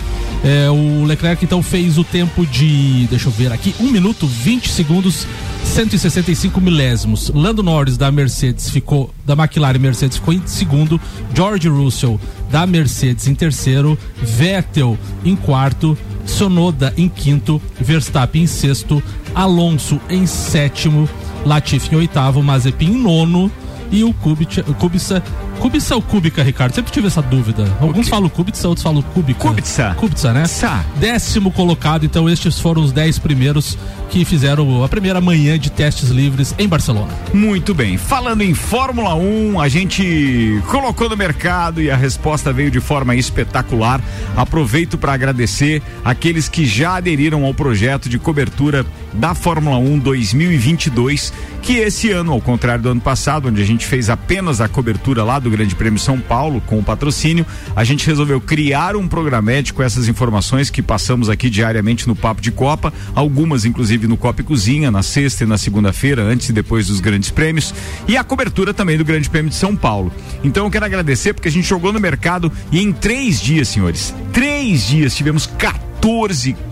É, 0.43 0.69
o 0.69 1.03
Leclerc 1.03 1.43
então 1.43 1.61
fez 1.61 1.97
o 1.97 2.03
tempo 2.03 2.45
de, 2.45 3.07
deixa 3.09 3.27
eu 3.27 3.31
ver 3.31 3.51
aqui, 3.51 3.75
1 3.79 3.91
minuto 3.91 4.25
20 4.25 4.69
segundos, 4.69 5.27
165 5.65 6.61
milésimos. 6.61 7.29
Lando 7.33 7.61
Norris 7.61 7.97
da 7.97 8.11
Mercedes 8.11 8.69
ficou, 8.69 9.13
da 9.25 9.33
McLaren 9.33 9.79
Mercedes 9.79 10.17
ficou 10.17 10.33
em 10.33 10.41
segundo, 10.45 10.99
George 11.35 11.67
Russell 11.67 12.19
da 12.49 12.65
Mercedes 12.65 13.27
em 13.27 13.35
terceiro, 13.35 13.97
Vettel 14.21 14.97
em 15.25 15.35
quarto, 15.35 15.97
Sonoda 16.25 16.93
em 16.95 17.09
quinto, 17.09 17.61
Verstappen 17.79 18.43
em 18.43 18.47
sexto, 18.47 19.03
Alonso 19.35 19.99
em 20.09 20.25
sétimo, 20.25 21.09
Latifi 21.45 21.93
em 21.93 21.97
oitavo, 21.97 22.41
Mazepin 22.43 22.91
em 22.91 22.97
nono. 22.97 23.51
E 23.91 24.03
o 24.03 24.13
Kubica, 24.13 24.61
Kubica 24.61 25.23
Kubica 25.59 25.95
ou 25.95 26.01
Kubica, 26.01 26.41
Ricardo? 26.41 26.73
Sempre 26.73 26.91
tive 26.91 27.07
essa 27.07 27.21
dúvida. 27.21 27.65
Alguns 27.81 28.07
falam 28.07 28.29
Kubica, 28.29 28.67
outros 28.67 28.83
falam 28.83 29.01
Kubica. 29.01 29.39
Kubica. 29.39 29.95
Kubica, 29.95 30.33
né? 30.33 30.45
Sa. 30.45 30.83
Décimo 30.97 31.51
colocado, 31.51 32.05
então 32.05 32.29
estes 32.29 32.60
foram 32.60 32.81
os 32.81 32.91
dez 32.91 33.19
primeiros 33.19 33.77
que 34.10 34.25
fizeram 34.25 34.83
a 34.83 34.89
primeira 34.89 35.21
manhã 35.21 35.60
de 35.60 35.69
testes 35.69 36.10
livres 36.10 36.55
em 36.57 36.67
Barcelona. 36.67 37.13
Muito 37.33 37.73
bem. 37.73 37.97
Falando 37.97 38.41
em 38.41 38.53
Fórmula 38.53 39.15
1, 39.15 39.60
a 39.60 39.67
gente 39.67 40.62
colocou 40.67 41.10
no 41.10 41.17
mercado 41.17 41.81
e 41.81 41.91
a 41.91 41.95
resposta 41.95 42.51
veio 42.51 42.71
de 42.71 42.79
forma 42.79 43.15
espetacular. 43.15 44.01
Aproveito 44.35 44.97
para 44.97 45.13
agradecer 45.13 45.81
aqueles 46.03 46.47
que 46.47 46.65
já 46.65 46.95
aderiram 46.95 47.45
ao 47.45 47.53
projeto 47.53 48.10
de 48.10 48.17
cobertura 48.17 48.85
da 49.13 49.33
Fórmula 49.33 49.77
1 49.77 49.99
2022, 49.99 51.33
que 51.62 51.73
esse 51.73 52.12
ano, 52.12 52.31
ao 52.31 52.41
contrário 52.41 52.83
do 52.83 52.89
ano 52.89 53.01
passado, 53.01 53.49
onde 53.49 53.62
a 53.62 53.65
gente 53.65 53.85
fez 53.85 54.10
apenas 54.10 54.62
a 54.62 54.67
cobertura 54.67 55.23
lá 55.23 55.39
do 55.39 55.48
Grande 55.52 55.75
Prêmio 55.75 56.00
São 56.00 56.19
Paulo 56.19 56.62
com 56.62 56.79
o 56.79 56.83
patrocínio, 56.83 57.45
a 57.75 57.83
gente 57.83 58.06
resolveu 58.06 58.39
criar 58.39 58.95
um 58.95 59.08
programete 59.08 59.73
com 59.73 59.83
essas 59.83 60.08
informações 60.08 60.69
que 60.69 60.81
passamos 60.81 61.29
aqui 61.29 61.50
diariamente 61.50 62.08
no 62.08 62.15
Papo 62.15 62.41
de 62.41 62.52
Copa, 62.52 62.93
algumas 63.15 63.65
inclusive 63.65 64.08
no 64.08 64.17
Copa 64.17 64.41
e 64.41 64.43
Cozinha, 64.43 64.91
na 64.91 65.04
sexta 65.04 65.43
e 65.43 65.47
na 65.47 65.58
segunda-feira, 65.58 66.21
antes 66.21 66.50
e 66.50 66.54
depois 66.54 66.87
dos 66.87 67.00
grandes 67.00 67.31
prêmios, 67.31 67.73
e 68.08 68.17
a 68.17 68.23
cobertura 68.23 68.73
também 68.73 68.97
do 68.97 69.06
Grande 69.06 69.29
Prêmio 69.29 69.50
de 69.50 69.56
São 69.56 69.75
Paulo. 69.75 70.12
Então 70.43 70.65
eu 70.65 70.71
quero 70.71 70.85
agradecer 70.85 71.33
porque 71.33 71.47
a 71.47 71.52
gente 71.52 71.67
jogou 71.67 71.91
no 71.91 72.00
mercado 72.00 72.52
e 72.71 72.81
em 72.81 72.91
três 72.91 73.41
dias, 73.41 73.67
senhores, 73.67 74.13
três 74.31 74.87
dias 74.87 75.15
tivemos 75.15 75.45
14 75.45 75.88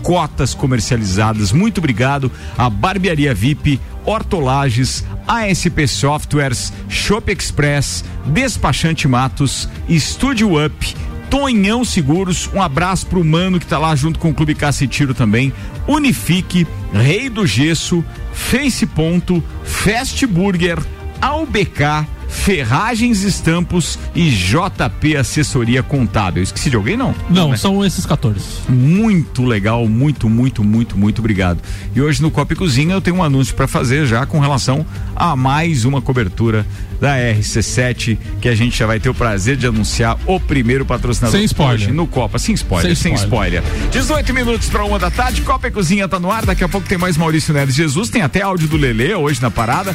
cotas 0.02 0.54
comercializadas. 0.54 1.52
Muito 1.52 1.78
obrigado 1.78 2.30
à 2.56 2.70
Barbearia 2.70 3.34
VIP, 3.34 3.80
Hortolages, 4.04 5.04
ASP 5.26 5.86
Softwares, 5.86 6.72
Shop 6.88 7.30
Express, 7.30 8.04
Despachante 8.26 9.06
Matos, 9.06 9.68
Estúdio 9.88 10.64
Up, 10.64 10.94
Tonhão 11.28 11.84
Seguros, 11.84 12.48
um 12.54 12.62
abraço 12.62 13.06
pro 13.06 13.24
Mano 13.24 13.60
que 13.60 13.66
tá 13.66 13.78
lá 13.78 13.94
junto 13.94 14.18
com 14.18 14.30
o 14.30 14.34
Clube 14.34 14.54
Cacetiro 14.54 15.12
também, 15.12 15.52
Unifique, 15.86 16.66
Rei 16.92 17.28
do 17.28 17.46
Gesso, 17.46 18.02
Face 18.32 18.86
Ponto, 18.86 19.42
Fast 19.62 20.26
Burger, 20.26 20.78
AUBK, 21.20 22.06
Ferragens 22.28 23.22
Estampos 23.22 23.98
e 24.14 24.30
JP 24.30 25.16
Assessoria 25.16 25.82
Contábil. 25.82 26.42
Esqueci 26.42 26.70
de 26.70 26.76
alguém, 26.76 26.96
não? 26.96 27.14
Não, 27.30 27.56
são 27.56 27.84
esses 27.84 28.04
14. 28.04 28.40
Muito 28.68 29.44
legal, 29.44 29.86
muito, 29.88 30.28
muito, 30.28 30.62
muito, 30.62 30.96
muito 30.96 31.18
obrigado. 31.20 31.60
E 31.94 32.00
hoje 32.00 32.20
no 32.22 32.30
Copa 32.30 32.52
e 32.52 32.56
Cozinha 32.56 32.94
eu 32.94 33.00
tenho 33.00 33.16
um 33.16 33.22
anúncio 33.22 33.54
para 33.54 33.66
fazer 33.66 34.06
já 34.06 34.26
com 34.26 34.38
relação 34.40 34.84
a 35.16 35.34
mais 35.34 35.84
uma 35.84 36.00
cobertura 36.02 36.66
da 37.00 37.16
RC7 37.16 38.18
que 38.40 38.48
a 38.48 38.54
gente 38.54 38.76
já 38.76 38.86
vai 38.86 38.98
ter 38.98 39.08
o 39.08 39.14
prazer 39.14 39.56
de 39.56 39.66
anunciar 39.66 40.18
o 40.26 40.38
primeiro 40.40 40.84
patrocinador 40.84 41.36
Sem 41.36 41.44
spoiler. 41.44 41.74
hoje 41.76 41.92
no 41.92 42.06
Copa, 42.06 42.38
sem 42.38 42.54
spoiler, 42.54 42.94
sem, 42.96 43.16
Sem 43.16 43.24
spoiler. 43.24 43.62
18 43.92 44.34
minutos 44.34 44.68
para 44.68 44.84
uma 44.84 44.98
da 44.98 45.10
tarde, 45.10 45.42
Copa 45.42 45.68
e 45.68 45.70
Cozinha 45.70 46.08
tá 46.08 46.18
no 46.18 46.30
ar, 46.30 46.44
daqui 46.44 46.64
a 46.64 46.68
pouco 46.68 46.88
tem 46.88 46.98
mais 46.98 47.16
Maurício 47.16 47.54
Neves 47.54 47.74
Jesus, 47.74 48.10
tem 48.10 48.22
até 48.22 48.42
áudio 48.42 48.68
do 48.68 48.76
Lelê 48.76 49.14
hoje 49.14 49.40
na 49.40 49.50
parada. 49.50 49.94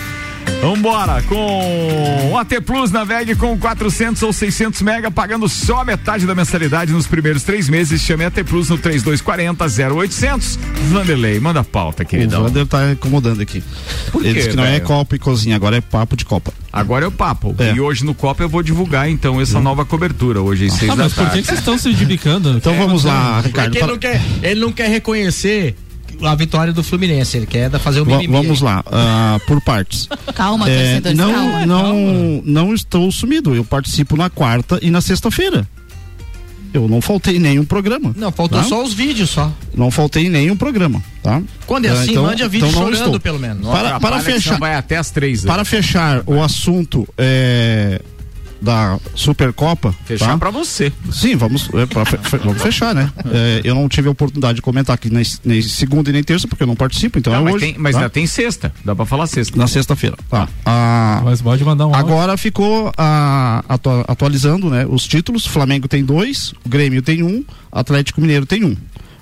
Vambora 0.61 1.21
com 1.23 2.29
o 2.31 2.37
AT 2.37 2.61
Plus, 2.65 2.89
navegue 2.89 3.35
com 3.35 3.57
400 3.59 4.23
ou 4.23 4.31
600 4.31 4.81
mega, 4.81 5.11
pagando 5.11 5.49
só 5.49 5.83
metade 5.83 6.25
da 6.25 6.33
mensalidade 6.33 6.93
nos 6.93 7.05
primeiros 7.05 7.43
três 7.43 7.67
meses. 7.67 8.01
Chame 8.01 8.23
AT 8.23 8.35
Plus 8.45 8.69
no 8.69 8.77
3240 8.77 9.65
0800. 9.93 10.57
Vanderlei, 10.89 11.37
manda 11.41 11.59
a 11.59 11.63
pauta, 11.65 12.03
O 12.03 12.05
queridão. 12.05 12.43
Wander 12.43 12.65
tá 12.65 12.91
incomodando 12.93 13.41
aqui. 13.41 13.61
Por 14.11 14.23
Ele 14.23 14.29
quê, 14.33 14.39
disse 14.39 14.49
que 14.51 14.55
não 14.55 14.63
é 14.63 14.71
velho? 14.73 14.85
Copa 14.85 15.15
e 15.15 15.19
Cozinha, 15.19 15.55
agora 15.57 15.75
é 15.75 15.81
papo 15.81 16.15
de 16.15 16.23
Copa. 16.23 16.53
Agora 16.71 17.03
é 17.03 17.07
o 17.09 17.11
papo. 17.11 17.53
É. 17.59 17.73
E 17.73 17.81
hoje 17.81 18.05
no 18.05 18.13
Copa 18.15 18.43
eu 18.43 18.49
vou 18.49 18.63
divulgar 18.63 19.09
então 19.09 19.41
essa 19.41 19.59
nova 19.59 19.83
cobertura, 19.85 20.41
hoje 20.41 20.67
às 20.67 20.73
seis 20.73 20.91
Ah, 20.91 20.95
da 20.95 21.03
mas 21.03 21.13
por 21.13 21.19
que, 21.23 21.25
tarde. 21.25 21.41
que 21.41 21.47
vocês 21.47 21.59
estão 21.59 21.77
se 21.77 21.89
idibicando? 21.89 22.51
Então 22.51 22.73
vamos 22.77 23.03
lá, 23.03 23.39
É 23.43 23.47
Ricardo. 23.47 23.71
que 23.71 23.77
ele 23.79 23.87
não, 23.87 23.97
quer, 23.97 24.21
ele 24.41 24.59
não 24.61 24.71
quer 24.71 24.89
reconhecer 24.89 25.75
a 26.26 26.36
vitória 26.36 26.71
do 26.74 26.84
Fluminense, 26.84 27.38
ele 27.38 27.45
quer 27.45 27.69
fazer 27.80 28.01
o 28.01 28.05
mimimi. 28.05 28.28
vamos 28.34 28.61
lá, 28.61 28.84
ah, 28.91 29.39
por 29.47 29.61
partes. 29.61 30.07
Calma, 30.36 30.69
É, 30.69 30.99
não, 31.13 31.32
calma. 31.34 31.65
não, 31.65 32.41
não 32.45 32.74
estou 32.74 33.11
sumido. 33.11 33.53
Eu 33.55 33.63
participo 33.63 34.15
na 34.17 34.30
quarta 34.30 34.80
e 34.82 34.89
na 34.89 35.01
sexta-feira. 35.01 35.67
Eu 36.74 36.88
não 36.88 37.01
faltei 37.01 37.38
nenhum 37.38 37.63
programa. 37.63 38.13
Não, 38.17 38.32
faltou 38.32 38.57
tá? 38.59 38.65
só 38.65 38.82
os 38.84 38.93
vídeos 38.95 39.30
só. 39.30 39.51
Não 39.76 39.91
faltei 39.91 40.28
nenhum 40.28 40.55
programa, 40.57 41.03
tá? 41.21 41.39
Quando 41.67 41.86
é 41.86 41.89
Ah, 41.89 41.93
assim, 41.93 42.17
mande 42.17 42.41
a 42.41 42.47
vídeo 42.47 42.65
não 42.65 42.74
chorando, 42.74 42.93
estou. 42.95 43.19
pelo 43.19 43.38
menos. 43.38 43.67
Para, 43.67 43.99
para 43.99 44.19
fechar, 44.21 44.57
vai 44.59 44.74
até 44.74 44.97
as 44.97 45.11
três. 45.11 45.43
né? 45.43 45.51
para 45.51 45.63
fechar 45.63 46.24
o 46.26 46.41
assunto 46.41 47.07
é, 47.15 48.01
da 48.64 48.97
Supercopa. 49.14 49.93
Fechar 50.05 50.28
tá? 50.30 50.38
pra 50.38 50.49
você. 50.49 50.91
Sim, 51.11 51.36
vamos, 51.36 51.70
é, 51.74 51.86
pra 51.86 52.05
fe- 52.05 52.38
vamos 52.38 52.61
fechar, 52.61 52.95
né? 52.95 53.11
É, 53.36 53.61
eu 53.64 53.74
não 53.76 53.89
tive 53.89 54.07
a 54.07 54.11
oportunidade 54.11 54.55
de 54.57 54.61
comentar 54.61 54.93
aqui 54.93 55.09
nem, 55.09 55.24
nem 55.43 55.61
segunda 55.61 56.09
e 56.09 56.14
nem 56.14 56.24
terça, 56.24 56.47
porque 56.47 56.64
eu 56.64 56.68
não 56.68 56.76
participo, 56.76 57.18
então 57.18 57.34
Não, 57.34 57.39
é 57.41 57.43
mas 57.43 57.53
hoje. 57.55 57.66
tem, 57.66 57.76
mas 57.78 57.95
tá? 57.95 58.01
já 58.01 58.09
tem 58.09 58.26
sexta. 58.28 58.72
Dá 58.86 58.95
pra 58.95 59.05
falar 59.05 59.28
sexta. 59.28 59.57
Na 59.57 59.66
sexta-feira. 59.68 60.16
Tá. 60.30 60.47
Ah, 60.66 61.22
Mas 61.24 61.41
pode 61.41 61.64
mandar 61.64 61.88
um 61.88 61.93
áudio. 61.95 61.99
Agora 62.14 62.38
ficou 62.38 62.91
ah, 62.97 63.64
atua- 63.68 64.05
atualizando 64.07 64.70
né, 64.70 64.86
os 64.88 65.07
títulos. 65.07 65.45
Flamengo 65.45 65.88
tem 65.88 66.03
dois, 66.05 66.53
o 66.66 66.70
Grêmio 66.70 67.01
tem 67.01 67.24
um, 67.24 67.43
Atlético 67.72 68.22
Mineiro 68.22 68.45
tem 68.45 68.64
um. 68.64 68.76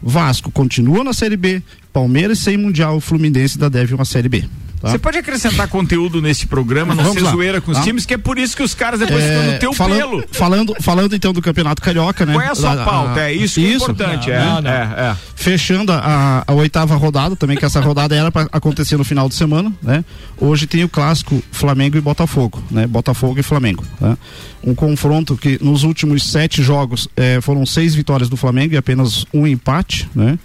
Vasco 0.04 0.52
continua 0.52 1.04
na 1.04 1.14
Série 1.14 1.38
B, 1.38 1.62
Palmeiras 1.94 2.40
sem 2.40 2.58
Mundial, 2.58 2.98
o 2.98 3.02
Fluminense 3.02 3.56
ainda 3.56 3.70
deve 3.70 3.94
uma 3.94 4.04
Série 4.06 4.28
B. 4.30 4.44
tá? 4.82 4.90
Você 4.90 4.98
pode 4.98 5.18
acrescentar 5.18 5.68
conteúdo 5.68 6.22
nesse 6.22 6.48
programa, 6.48 6.94
não 6.96 7.04
Vamos 7.04 7.20
ser 7.20 7.24
lá. 7.26 7.32
zoeira 7.32 7.62
com 7.62 7.72
os 7.72 7.78
Tá. 7.78 7.84
times, 7.84 8.06
que 8.06 8.14
é 8.14 8.18
por 8.18 8.38
isso 8.38 8.56
que 8.58 8.64
os 8.64 8.74
caras 8.74 9.00
depois 9.00 9.24
É, 9.24 9.28
ficam 9.38 9.54
no 9.54 9.60
teu 9.60 9.74
falando, 9.74 9.98
pelo. 10.10 10.24
Falando, 10.32 10.76
falando 10.82 11.16
então 11.16 11.32
do 11.34 11.42
Campeonato 11.42 11.82
Carioca, 11.82 12.26
né? 12.26 12.34
Qual 12.34 12.42
é 12.46 12.50
a 12.50 12.56
sua 12.56 12.74
Ah, 12.74 12.86
pauta? 12.86 13.20
ah, 13.22 13.30
É 13.32 13.34
isso 13.34 13.60
que 13.60 13.66
é 13.66 13.74
importante. 13.76 14.32
é, 14.32 14.40
Não, 14.40 14.62
não. 14.62 14.70
é, 14.72 14.84
é. 15.12 15.16
Fechando 15.36 15.92
a, 15.92 16.44
a 16.46 16.54
oitava 16.54 16.96
rodada, 16.96 17.36
também 17.36 17.58
que 17.58 17.66
essa 17.66 17.80
rodada 17.80 18.16
era 18.16 18.32
para 18.32 18.48
acontecer 18.52 18.98
no 18.98 19.04
final 19.04 19.28
de 19.30 19.36
semana, 19.36 19.72
né? 19.82 20.04
Hoje 20.38 20.68
tem 20.68 20.84
o 20.84 20.90
clássico 20.90 21.42
Flamengo 21.52 21.98
e 21.98 22.02
Botafogo, 22.02 22.62
né? 22.70 22.86
Botafogo 22.88 23.40
e 23.40 23.44
Flamengo, 23.44 23.84
né? 24.00 24.18
Um 24.64 24.76
confronto 24.76 25.36
que 25.36 25.58
nos 25.64 25.84
últimos 25.84 26.24
sete 26.24 26.62
jogos 26.62 27.08
eh, 27.18 27.40
foram 27.42 27.66
seis 27.66 27.96
vitórias 27.96 28.30
do 28.30 28.38
Flamengo 28.38 28.76
e 28.76 28.78
apenas 28.78 29.26
um 29.34 29.48
empate, 29.48 30.08
né? 30.14 30.38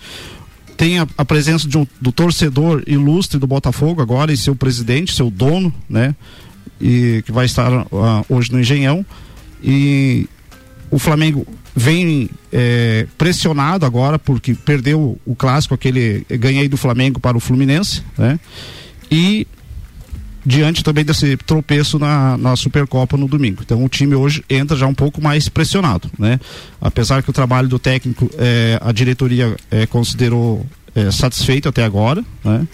Tem 0.76 0.98
a, 0.98 1.06
a 1.16 1.24
presença 1.24 1.66
um, 1.78 1.86
do 2.00 2.12
torcedor 2.12 2.82
ilustre 2.86 3.38
do 3.38 3.46
Botafogo 3.46 4.02
agora 4.02 4.32
e 4.32 4.36
seu 4.36 4.54
presidente, 4.54 5.14
seu 5.14 5.30
dono, 5.30 5.72
né? 5.88 6.14
E 6.80 7.22
que 7.24 7.32
vai 7.32 7.46
estar 7.46 7.72
ah, 7.72 8.24
hoje 8.28 8.52
no 8.52 8.60
Engenhão 8.60 9.04
e 9.62 10.28
o 10.90 10.98
Flamengo 10.98 11.46
vem 11.74 12.30
eh, 12.52 13.06
pressionado 13.18 13.84
agora 13.84 14.18
porque 14.18 14.54
perdeu 14.54 15.18
o 15.26 15.34
clássico 15.34 15.74
aquele 15.74 16.24
ganhei 16.30 16.68
do 16.68 16.76
Flamengo 16.76 17.18
para 17.18 17.36
o 17.36 17.40
Fluminense, 17.40 18.02
né? 18.16 18.38
E 19.10 19.46
diante 20.46 20.84
também 20.84 21.04
desse 21.04 21.36
tropeço 21.38 21.98
na, 21.98 22.38
na 22.38 22.54
Supercopa 22.54 23.16
no 23.16 23.26
domingo. 23.26 23.62
Então 23.64 23.84
o 23.84 23.88
time 23.88 24.14
hoje 24.14 24.44
entra 24.48 24.76
já 24.76 24.86
um 24.86 24.94
pouco 24.94 25.20
mais 25.20 25.48
pressionado, 25.48 26.08
né? 26.16 26.38
Apesar 26.80 27.20
que 27.20 27.30
o 27.30 27.32
trabalho 27.32 27.66
do 27.68 27.80
técnico 27.80 28.30
eh, 28.38 28.78
a 28.80 28.92
diretoria 28.92 29.56
eh, 29.72 29.86
considerou 29.86 30.64
eh, 30.94 31.10
satisfeito 31.10 31.68
até 31.68 31.82
agora, 31.84 32.24
né? 32.44 32.68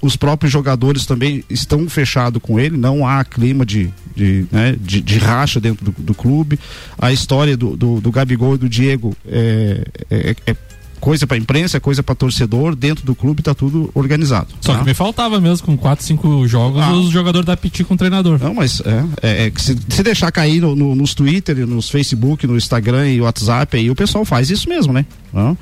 Os 0.00 0.16
próprios 0.16 0.52
jogadores 0.52 1.04
também 1.04 1.44
estão 1.50 1.88
fechados 1.88 2.40
com 2.40 2.58
ele, 2.58 2.76
não 2.76 3.06
há 3.06 3.22
clima 3.24 3.66
de, 3.66 3.90
de, 4.14 4.46
né, 4.50 4.74
de, 4.80 5.00
de 5.00 5.18
racha 5.18 5.60
dentro 5.60 5.84
do, 5.84 5.90
do 5.90 6.14
clube. 6.14 6.58
A 6.98 7.12
história 7.12 7.56
do, 7.56 7.76
do, 7.76 8.00
do 8.00 8.10
Gabigol 8.10 8.54
e 8.54 8.58
do 8.58 8.68
Diego 8.68 9.14
é 9.26 10.56
coisa 11.04 11.26
para 11.26 11.36
imprensa, 11.36 11.78
coisa 11.78 12.02
para 12.02 12.14
torcedor, 12.14 12.74
dentro 12.74 13.04
do 13.04 13.14
clube 13.14 13.42
tá 13.42 13.52
tudo 13.54 13.90
organizado. 13.94 14.48
Só 14.62 14.72
tá? 14.72 14.78
que 14.78 14.86
me 14.86 14.94
faltava 14.94 15.38
mesmo, 15.38 15.66
com 15.66 15.76
4, 15.76 16.02
5 16.02 16.48
jogos, 16.48 16.80
Ah. 16.80 16.92
os 16.94 17.10
jogadores 17.10 17.44
da 17.44 17.54
Piti 17.54 17.84
com 17.84 17.92
o 17.92 17.96
treinador. 17.96 18.38
Não, 18.42 18.54
mas 18.54 18.80
é, 18.80 19.04
é, 19.22 19.46
é 19.46 19.50
que 19.50 19.60
se, 19.60 19.76
se 19.86 20.02
deixar 20.02 20.32
cair 20.32 20.62
no, 20.62 20.74
no- 20.74 20.94
nos 20.94 21.12
Twitter, 21.14 21.66
nos 21.66 21.90
Facebook, 21.90 22.46
no 22.46 22.56
Instagram 22.56 23.06
e 23.10 23.20
WhatsApp, 23.20 23.76
aí 23.76 23.90
o 23.90 23.94
pessoal 23.94 24.24
faz 24.24 24.48
isso 24.48 24.66
mesmo, 24.66 24.94
né? 24.94 25.04
Não? 25.30 25.58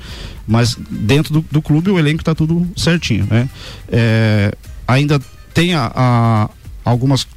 Mas 0.47 0.77
dentro 0.89 1.33
do, 1.33 1.45
do 1.51 1.61
clube 1.61 1.91
o 1.91 1.99
elenco 1.99 2.23
tá 2.23 2.33
tudo 2.33 2.65
certinho, 2.77 3.27
né? 3.29 3.49
É, 3.91 4.53
ainda 4.87 5.19
tem 5.53 5.73
a, 5.73 5.91
a- 5.93 6.49
algumas 6.85 7.27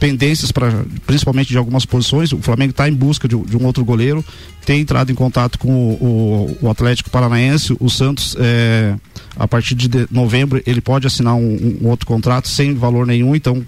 pendências 0.00 0.50
para 0.52 0.84
principalmente 1.06 1.48
de 1.48 1.56
algumas 1.58 1.84
posições. 1.86 2.32
O 2.32 2.38
Flamengo 2.38 2.70
está 2.70 2.88
em 2.88 2.92
busca 2.94 3.26
de, 3.28 3.34
um- 3.36 3.42
de 3.44 3.56
um 3.56 3.64
outro 3.64 3.84
goleiro, 3.84 4.24
tem 4.66 4.80
entrado 4.80 5.10
em 5.10 5.14
contato 5.14 5.58
com 5.58 5.70
o, 5.72 5.92
o- 6.04 6.58
o 6.66 6.70
Atlético 6.70 7.10
Paranaense, 7.10 7.76
o 7.80 7.88
Santos. 7.88 8.36
é, 8.38 8.94
a 9.36 9.48
partir 9.48 9.74
de 9.74 9.88
de 9.88 10.06
novembro 10.10 10.62
ele 10.66 10.80
pode 10.80 11.06
assinar 11.06 11.34
um, 11.34 11.78
um 11.82 11.88
outro 11.88 12.06
contrato 12.06 12.48
sem 12.48 12.74
valor 12.74 13.04
nenhum, 13.06 13.34
então 13.34 13.64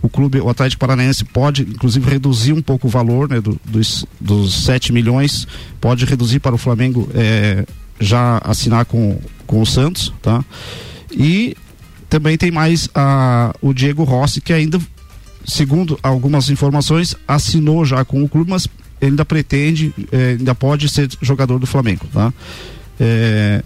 o 0.00 0.08
clube, 0.08 0.40
o 0.40 0.48
Atlético 0.48 0.80
Paranaense 0.80 1.24
pode, 1.24 1.62
inclusive, 1.62 2.10
reduzir 2.10 2.52
um 2.52 2.60
pouco 2.62 2.88
o 2.88 2.90
valor 2.90 3.28
né, 3.28 3.40
do- 3.40 3.60
dos, 3.64 4.04
dos 4.20 4.64
7 4.64 4.92
milhões, 4.92 5.46
pode 5.80 6.04
reduzir 6.04 6.40
para 6.40 6.54
o 6.54 6.58
Flamengo 6.58 7.08
é, 7.14 7.64
já 8.00 8.40
assinar 8.44 8.84
com, 8.84 9.18
com 9.46 9.60
o 9.62 9.66
Santos, 9.66 10.12
tá? 10.20 10.44
E 11.12 11.56
também 12.08 12.36
tem 12.36 12.50
mais 12.50 12.88
a, 12.94 13.54
o 13.62 13.72
Diego 13.72 14.02
Rossi, 14.02 14.40
que 14.40 14.52
ainda, 14.52 14.80
segundo 15.46 15.98
algumas 16.02 16.50
informações, 16.50 17.14
assinou 17.26 17.84
já 17.84 18.04
com 18.04 18.22
o 18.22 18.28
clube, 18.28 18.50
mas 18.50 18.68
ainda 19.00 19.24
pretende, 19.24 19.92
eh, 20.12 20.36
ainda 20.38 20.54
pode 20.54 20.88
ser 20.88 21.08
jogador 21.20 21.58
do 21.58 21.66
Flamengo, 21.66 22.06
tá? 22.12 22.32
Eh, 23.00 23.62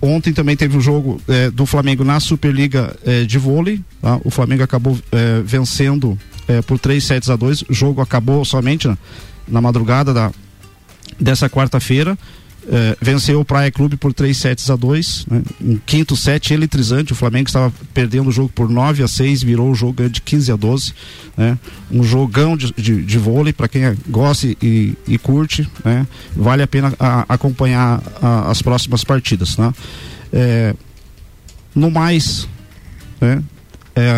ontem 0.00 0.32
também 0.32 0.56
teve 0.56 0.76
um 0.76 0.80
jogo 0.80 1.20
eh, 1.28 1.50
do 1.50 1.66
Flamengo 1.66 2.04
na 2.04 2.18
Superliga 2.20 2.96
eh, 3.04 3.24
de 3.24 3.38
vôlei, 3.38 3.80
tá? 4.00 4.18
O 4.24 4.30
Flamengo 4.30 4.62
acabou 4.62 4.98
eh, 5.12 5.42
vencendo 5.44 6.18
eh, 6.48 6.62
por 6.62 6.78
3 6.78 7.02
sets 7.02 7.30
a 7.30 7.36
2 7.36 7.62
o 7.68 7.74
jogo 7.74 8.00
acabou 8.00 8.44
somente 8.44 8.88
na, 8.88 8.96
na 9.46 9.60
madrugada 9.60 10.14
da, 10.14 10.30
dessa 11.20 11.48
quarta-feira. 11.48 12.18
Eh, 12.66 12.96
venceu 13.00 13.40
o 13.40 13.44
Praia 13.44 13.70
Clube 13.70 13.94
por 13.96 14.14
3 14.14 14.34
sets 14.34 14.70
a 14.70 14.76
2 14.76 15.26
né? 15.30 15.42
um 15.60 15.76
quinto 15.84 16.16
set 16.16 16.52
eletrizante. 16.54 17.12
O 17.12 17.16
Flamengo 17.16 17.46
estava 17.48 17.70
perdendo 17.92 18.28
o 18.28 18.32
jogo 18.32 18.48
por 18.48 18.70
9 18.70 19.02
a 19.02 19.08
6, 19.08 19.42
virou 19.42 19.70
o 19.70 19.74
jogo 19.74 20.08
de 20.08 20.20
15 20.22 20.50
a 20.52 20.56
12. 20.56 20.94
Né? 21.36 21.58
Um 21.90 22.02
jogão 22.02 22.56
de, 22.56 22.72
de, 22.72 23.02
de 23.02 23.18
vôlei 23.18 23.52
para 23.52 23.68
quem 23.68 23.82
gosta 24.08 24.46
e, 24.62 24.94
e 25.06 25.18
curte. 25.18 25.68
Né? 25.84 26.06
Vale 26.34 26.62
a 26.62 26.66
pena 26.66 26.94
a- 26.98 27.26
acompanhar 27.28 28.02
a- 28.22 28.50
as 28.50 28.62
próximas 28.62 29.04
partidas. 29.04 29.58
Né? 29.58 29.72
Eh, 30.32 30.74
no 31.74 31.90
mais, 31.90 32.48
né? 33.20 33.42
É, 33.96 34.10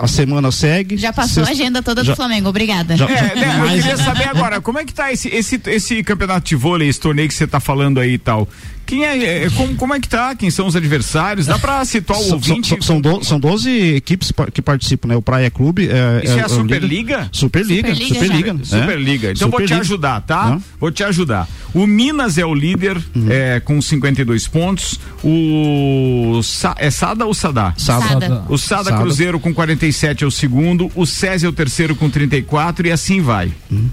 a 0.00 0.06
semana 0.08 0.50
segue. 0.50 0.96
Já 0.96 1.12
passou 1.12 1.44
Sexta- 1.44 1.50
a 1.50 1.52
agenda 1.52 1.82
toda 1.82 2.02
já- 2.02 2.12
do 2.12 2.16
Flamengo, 2.16 2.48
obrigada. 2.48 2.96
Já- 2.96 3.06
É, 3.10 3.34
né, 3.34 3.60
eu 3.62 3.68
queria 3.68 3.96
saber 3.98 4.28
agora, 4.28 4.60
como 4.60 4.78
é 4.78 4.84
que 4.84 4.94
tá 4.94 5.12
esse, 5.12 5.28
esse, 5.28 5.60
esse 5.66 6.02
campeonato 6.02 6.48
de 6.48 6.56
vôlei, 6.56 6.88
esse 6.88 6.98
torneio 7.00 7.28
que 7.28 7.34
você 7.34 7.46
tá 7.46 7.60
falando 7.60 8.00
aí 8.00 8.14
e 8.14 8.18
tal? 8.18 8.48
Quem 8.88 9.04
é, 9.04 9.44
é, 9.44 9.50
como, 9.50 9.74
como 9.76 9.94
é 9.94 10.00
que 10.00 10.08
tá? 10.08 10.34
Quem 10.34 10.50
são 10.50 10.66
os 10.66 10.74
adversários? 10.74 11.46
Dá 11.46 11.58
pra 11.58 11.84
situar 11.84 12.18
o 12.18 12.22
São- 12.24 12.32
ouvinte? 12.36 12.68
São, 12.70 12.80
são, 12.80 13.00
do- 13.02 13.22
são 13.22 13.38
12 13.38 13.70
equipes 13.96 14.32
que 14.52 14.62
participam, 14.62 15.08
né? 15.08 15.16
O 15.16 15.20
Praia 15.20 15.50
Clube. 15.50 15.88
É, 15.90 16.22
Isso 16.24 16.38
é 16.38 16.42
a 16.42 16.46
o 16.46 16.48
Superliga? 16.48 17.28
Superliga, 17.30 17.94
Superliga, 17.94 18.14
Superliga. 18.14 18.52
né? 18.54 18.60
Superliga. 18.64 19.30
Então 19.32 19.50
vou 19.50 19.60
te 19.60 19.64
Superliga. 19.64 19.80
ajudar, 19.80 20.20
tá? 20.22 20.46
Hã? 20.54 20.60
Vou 20.80 20.90
te 20.90 21.04
ajudar. 21.04 21.46
O 21.74 21.86
Minas 21.86 22.38
é 22.38 22.46
o 22.46 22.54
líder 22.54 22.96
Uhum. 23.14 23.26
é, 23.28 23.60
com 23.60 23.80
52 23.82 24.48
pontos. 24.48 24.98
O 25.22 26.40
Sa- 26.42 26.74
é 26.78 26.90
Sada 26.90 27.26
ou 27.26 27.34
Sadá? 27.34 27.74
Sada. 27.76 28.06
Sada. 28.08 28.44
O 28.48 28.56
Sada, 28.56 28.84
Sada. 28.84 29.02
Cruzeiro 29.02 29.38
com 29.38 29.52
47 29.52 30.24
é 30.24 30.26
o 30.26 30.30
segundo. 30.30 30.90
O 30.94 31.04
SESI 31.04 31.44
é 31.44 31.48
o 31.48 31.52
terceiro 31.52 31.94
com 31.94 32.08
34 32.08 32.86
e 32.86 32.90
assim 32.90 33.20
vai. 33.20 33.52
Uhum. 33.70 33.88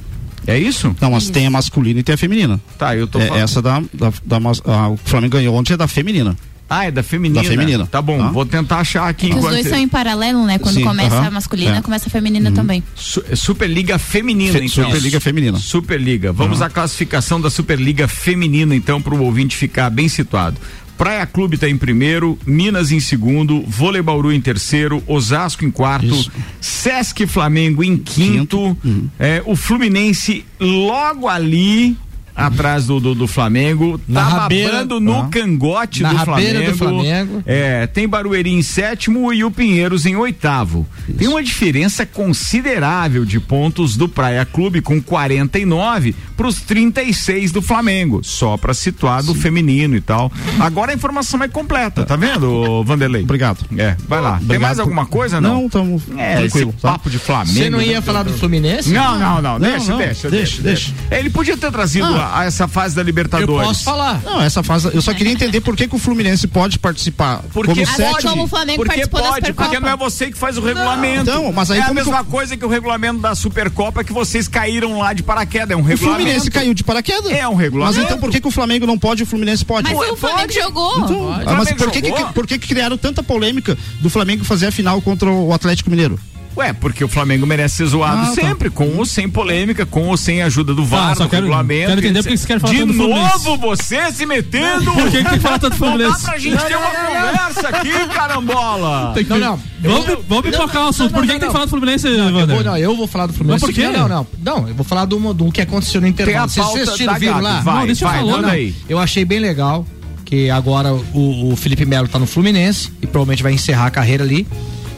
É 0.47 0.57
isso? 0.57 0.95
Não, 1.01 1.11
mas 1.11 1.29
tem 1.29 1.45
a 1.47 1.49
masculina 1.49 1.99
e 1.99 2.03
tem 2.03 2.15
a 2.15 2.17
feminina. 2.17 2.59
Tá, 2.77 2.95
eu 2.95 3.07
tô 3.07 3.19
É, 3.19 3.27
falando. 3.27 3.43
essa 3.43 3.61
da, 3.61 3.79
da, 3.93 4.13
da 4.25 4.37
ah, 4.65 4.89
o 4.89 4.97
Flamengo 4.97 5.33
ganhou 5.33 5.55
ontem 5.55 5.73
é 5.73 5.77
da 5.77 5.87
feminina. 5.87 6.35
Ah, 6.67 6.85
é 6.85 6.91
da 6.91 7.03
feminina. 7.03 7.43
Da 7.43 7.47
feminina. 7.47 7.85
Tá 7.85 8.01
bom, 8.01 8.17
Tá. 8.17 8.29
vou 8.31 8.43
tentar 8.43 8.77
achar 8.79 9.07
aqui 9.07 9.29
Que 9.29 9.35
os 9.35 9.41
dois 9.41 9.61
você- 9.63 9.69
são 9.69 9.77
em 9.77 9.87
paralelo, 9.87 10.43
né? 10.47 10.57
Quando 10.57 10.73
Sim, 10.75 10.83
começa 10.83 11.15
aham. 11.15 11.27
a 11.27 11.31
masculina, 11.31 11.77
É. 11.77 11.81
começa 11.81 12.07
a 12.07 12.11
feminina 12.11 12.51
também. 12.51 12.83
Su- 12.95 13.23
Superliga 13.35 13.99
Feminina, 13.99 14.53
Fe- 14.53 14.65
então. 14.65 14.85
Superliga 14.85 15.19
feminina. 15.19 15.57
Superliga. 15.59 16.33
Vamos 16.33 16.63
à 16.63 16.69
classificação 16.69 17.39
da 17.39 17.51
Superliga 17.51 18.07
Feminina, 18.07 18.75
então, 18.75 18.99
para 18.99 19.13
o 19.13 19.21
ouvinte 19.23 19.55
ficar 19.55 19.91
bem 19.91 20.07
situado. 20.09 20.57
Praia 20.97 21.25
Clube 21.25 21.55
está 21.55 21.69
em 21.69 21.77
primeiro, 21.77 22.37
Minas 22.45 22.91
em 22.91 22.99
segundo, 22.99 23.61
Vôlei 23.67 24.01
Bauru 24.01 24.31
em 24.31 24.39
terceiro, 24.39 25.03
Osasco 25.07 25.65
em 25.65 25.71
quarto, 25.71 26.05
Isso. 26.07 26.31
Sesc 26.61 27.25
Flamengo 27.27 27.83
em 27.83 27.97
quinto, 27.97 28.77
Uhum. 28.83 29.09
é, 29.19 29.41
o 29.45 29.55
Fluminense 29.55 30.45
logo 30.59 31.27
ali. 31.27 31.97
Atrás 32.36 32.86
do, 32.86 32.99
do, 32.99 33.15
do 33.15 33.27
Flamengo, 33.27 33.99
Na 34.07 34.21
tá 34.23 34.27
rabeira, 34.27 34.71
babando 34.73 34.99
no 34.99 35.19
ah. 35.21 35.27
cangote 35.31 36.03
do 36.03 36.17
Flamengo. 36.19 36.71
do 36.71 36.77
Flamengo. 36.77 37.43
É, 37.45 37.88
tem 37.88 38.07
Barueri 38.07 38.51
em 38.51 38.61
sétimo 38.61 39.31
e 39.31 39.43
o 39.43 39.49
Pinheiros 39.49 40.05
em 40.05 40.15
oitavo. 40.17 40.86
Tem 41.17 41.27
uma 41.29 41.41
diferença 41.41 42.05
considerável 42.05 43.23
de 43.25 43.39
pontos 43.39 43.95
do 43.95 44.09
Praia 44.09 44.45
Clube 44.45 44.81
com 44.81 45.01
49 45.01 46.13
para 46.36 46.47
os 46.47 46.59
36 46.61 47.51
do 47.53 47.61
Flamengo, 47.61 48.21
só 48.23 48.57
para 48.57 48.73
situar 48.73 49.23
do 49.23 49.33
feminino 49.33 49.95
e 49.95 50.01
tal. 50.01 50.29
Agora 50.59 50.91
a 50.91 50.95
informação 50.95 51.41
é 51.41 51.47
completa, 51.47 52.03
tá 52.05 52.15
vendo, 52.17 52.83
Vanderlei? 52.83 53.23
Obrigado. 53.23 53.65
É, 53.77 53.95
vai 54.07 54.19
lá. 54.21 54.33
Tem 54.33 54.43
Obrigado 54.43 54.61
mais 54.61 54.75
por- 54.77 54.81
alguma 54.81 55.05
coisa 55.05 55.39
não? 55.39 55.55
Não, 55.61 55.65
estamos 55.67 56.03
É, 56.17 56.36
tranquilo. 56.38 56.69
esse 56.71 56.81
tá? 56.81 56.91
papo 56.91 57.09
de 57.09 57.17
Flamengo. 57.17 57.53
Você 57.57 57.69
não 57.69 57.81
ia 57.81 57.95
né? 57.95 58.01
falar 58.01 58.23
do 58.23 58.33
Fluminense? 58.33 58.91
Não, 58.91 59.17
não, 59.17 59.41
não, 59.41 59.53
Não, 59.53 59.59
deixa, 59.59 59.91
não, 59.91 59.97
deixa, 59.97 60.29
deixa, 60.29 60.61
deixa. 60.61 60.93
Ele 61.09 61.29
podia 61.29 61.55
ter 61.55 61.71
trazido 61.71 62.05
Ah. 62.07 62.24
A, 62.26 62.39
a 62.41 62.45
essa 62.45 62.67
fase 62.67 62.95
da 62.95 63.01
Eu 63.01 63.05
Libertadores. 63.05 63.67
posso 63.67 63.84
falar. 63.84 64.21
Não, 64.23 64.41
essa 64.41 64.61
fase. 64.63 64.89
Eu 64.93 65.01
só 65.01 65.13
queria 65.13 65.32
entender 65.34 65.61
por 65.61 65.76
que, 65.76 65.88
que 65.88 65.95
o 65.95 65.99
Fluminense 65.99 66.47
pode 66.47 66.80
participar. 66.80 67.41
Porque 67.53 67.86
como 67.86 68.15
Assim 68.15 68.28
como 68.28 68.43
o 68.43 68.47
Flamengo 68.47 68.84
Porque 68.84 69.07
pode, 69.07 69.53
porque 69.53 69.80
não 69.80 69.89
é 69.89 69.95
você 69.95 70.30
que 70.32 70.38
faz 70.38 70.57
o 70.57 70.61
regulamento. 70.61 71.21
Então, 71.30 71.51
mas 71.53 71.71
aí 71.71 71.80
é 71.80 71.82
a 71.82 71.86
como 71.88 71.99
que 71.99 72.05
mesma 72.05 72.19
eu- 72.19 72.26
coisa 72.26 72.57
que 72.57 72.65
o 72.65 72.69
regulamento 72.69 73.19
da 73.19 73.36
Supercopa 73.36 74.03
que 74.03 74.13
vocês 74.13 74.47
caíram 74.47 74.97
lá 74.99 75.13
de 75.13 75.23
paraquedas, 75.23 75.71
é 75.71 75.76
um 75.76 75.80
O 75.80 75.84
regulamento. 75.84 76.21
Fluminense 76.23 76.51
caiu 76.51 76.73
de 76.73 76.84
paraquedas. 76.84 77.32
É 77.32 77.47
um 77.47 77.55
regulamento. 77.55 77.97
Mas 77.97 78.05
então 78.05 78.19
por 78.19 78.30
que, 78.32 78.41
que 78.41 78.47
o 78.47 78.51
Flamengo 78.51 78.86
não 78.86 78.97
pode 78.97 79.21
e 79.21 79.23
o 79.23 79.28
Fluminense 79.28 79.63
pode? 79.65 79.93
Mas 79.93 80.09
o 80.11 80.15
Flamengo 80.15 80.51
jogou. 80.53 80.95
Então, 80.97 81.07
Pode. 81.07 81.41
ah, 81.41 81.43
mas 81.45 81.55
Flamengo 81.55 81.78
por 81.78 81.91
que, 81.91 82.01
que, 82.01 82.07
jogou? 82.09 82.26
por 82.34 82.47
que, 82.47 82.57
que 82.59 82.67
criaram 82.67 82.97
tanta 82.97 83.21
polêmica 83.23 83.78
do 83.99 84.09
Flamengo 84.09 84.43
fazer 84.43 84.67
a 84.67 84.71
final 84.71 85.01
contra 85.01 85.30
o 85.30 85.53
Atlético 85.53 85.89
Mineiro? 85.89 86.19
Ué, 86.58 86.72
porque 86.74 87.03
o 87.03 87.08
Flamengo 87.08 87.45
merece 87.45 87.76
ser 87.78 87.86
zoado 87.88 88.22
Ah, 88.22 88.26
tá. 88.28 88.32
sempre, 88.34 88.70
com 88.70 88.95
ou 88.97 89.06
sem 89.06 89.28
polêmica, 89.30 89.86
com 89.86 90.08
ou 90.08 90.16
sem 90.16 90.41
ajuda 90.41 90.74
do 90.74 90.86
VAR, 90.86 91.10
Tá, 91.10 91.16
só 91.16 91.24
do 91.26 91.30
quero- 91.30 91.43
regulamento. 91.43 91.88
quero 91.89 91.99
entender 91.99 92.20
etc. 92.20 92.24
por 92.24 92.32
que 92.32 92.38
você 92.38 92.47
quer 92.47 92.60
falar 92.62 92.74
De 92.74 92.80
Fluminense. 92.93 93.45
novo 93.45 93.58
você 93.58 94.12
se 94.14 94.26
metendo. 94.26 94.91
Por 94.93 95.03
que 95.12 95.18
que 95.18 95.24
tem 95.24 95.34
que 95.34 95.39
falar 95.39 95.60
tanto 95.60 95.76
do 95.78 95.86
Não 95.86 95.91
dá 95.91 95.97
Fluminense? 95.97 96.24
pra 96.26 96.38
gente 96.38 96.64
ter 96.66 96.76
uma 96.78 96.88
conversa 96.89 97.68
aqui, 97.70 97.91
carambola. 98.14 99.12
Tem 99.14 99.24
que- 99.26 99.30
Não, 99.30 99.38
não. 99.39 99.60
Vamos, 99.82 100.08
Eu- 100.08 100.26
vamos 100.28 100.45
pipocar 100.49 100.86
o 100.86 100.88
assunto. 100.89 101.12
não, 101.12 101.20
Por 101.20 101.22
que, 101.22 101.28
não, 101.28 101.34
que 101.36 101.39
tem 101.41 101.49
que 101.49 101.53
falar 101.53 101.66
do 101.66 101.70
Fluminense, 101.70 102.08
Eu 102.08 102.34
Wander? 102.34 102.64
não, 102.64 102.78
eu 102.78 102.95
vou 102.95 103.08
falar 103.08 103.28
do 103.28 103.34
Fluminense. 103.34 103.66
Mas 103.66 103.76
por 103.76 103.82
quê? 103.82 103.89
Não, 103.89 104.08
não, 104.08 104.28
não. 104.41 104.68
Eu 104.68 104.74
vou 104.74 104.86
falar 104.86 105.06
do, 105.06 105.34
do 105.34 105.51
que 105.51 105.62
aconteceu 105.62 106.01
no 106.01 106.12
Tem 106.14 106.24
a 106.26 106.45
intervalo. 106.45 106.49
Vocês 106.49 106.88
assistiram, 106.88 107.16
viram 107.16 107.41
lá? 107.41 107.60
Vai, 107.62 107.76
Não, 107.80 107.86
deixa 107.86 108.06
eu 108.06 108.10
vai, 108.10 108.20
falar, 108.20 108.41
Não, 108.41 108.49
aí. 108.49 108.74
Eu 108.89 108.97
achei 108.97 109.24
bem 109.26 109.39
legal 109.39 109.86
que 110.24 110.49
agora 110.49 110.91
o, 110.93 111.51
o 111.51 111.56
Felipe 111.56 111.86
Melo 111.86 112.08
tá 112.08 112.18
no 112.18 112.26
Fluminense 112.26 112.91
e 113.01 113.06
provavelmente 113.06 113.43
vai 113.43 113.51
encerrar 113.53 113.88
a 113.88 113.91
carreira 113.91 114.24
ali. 114.24 114.47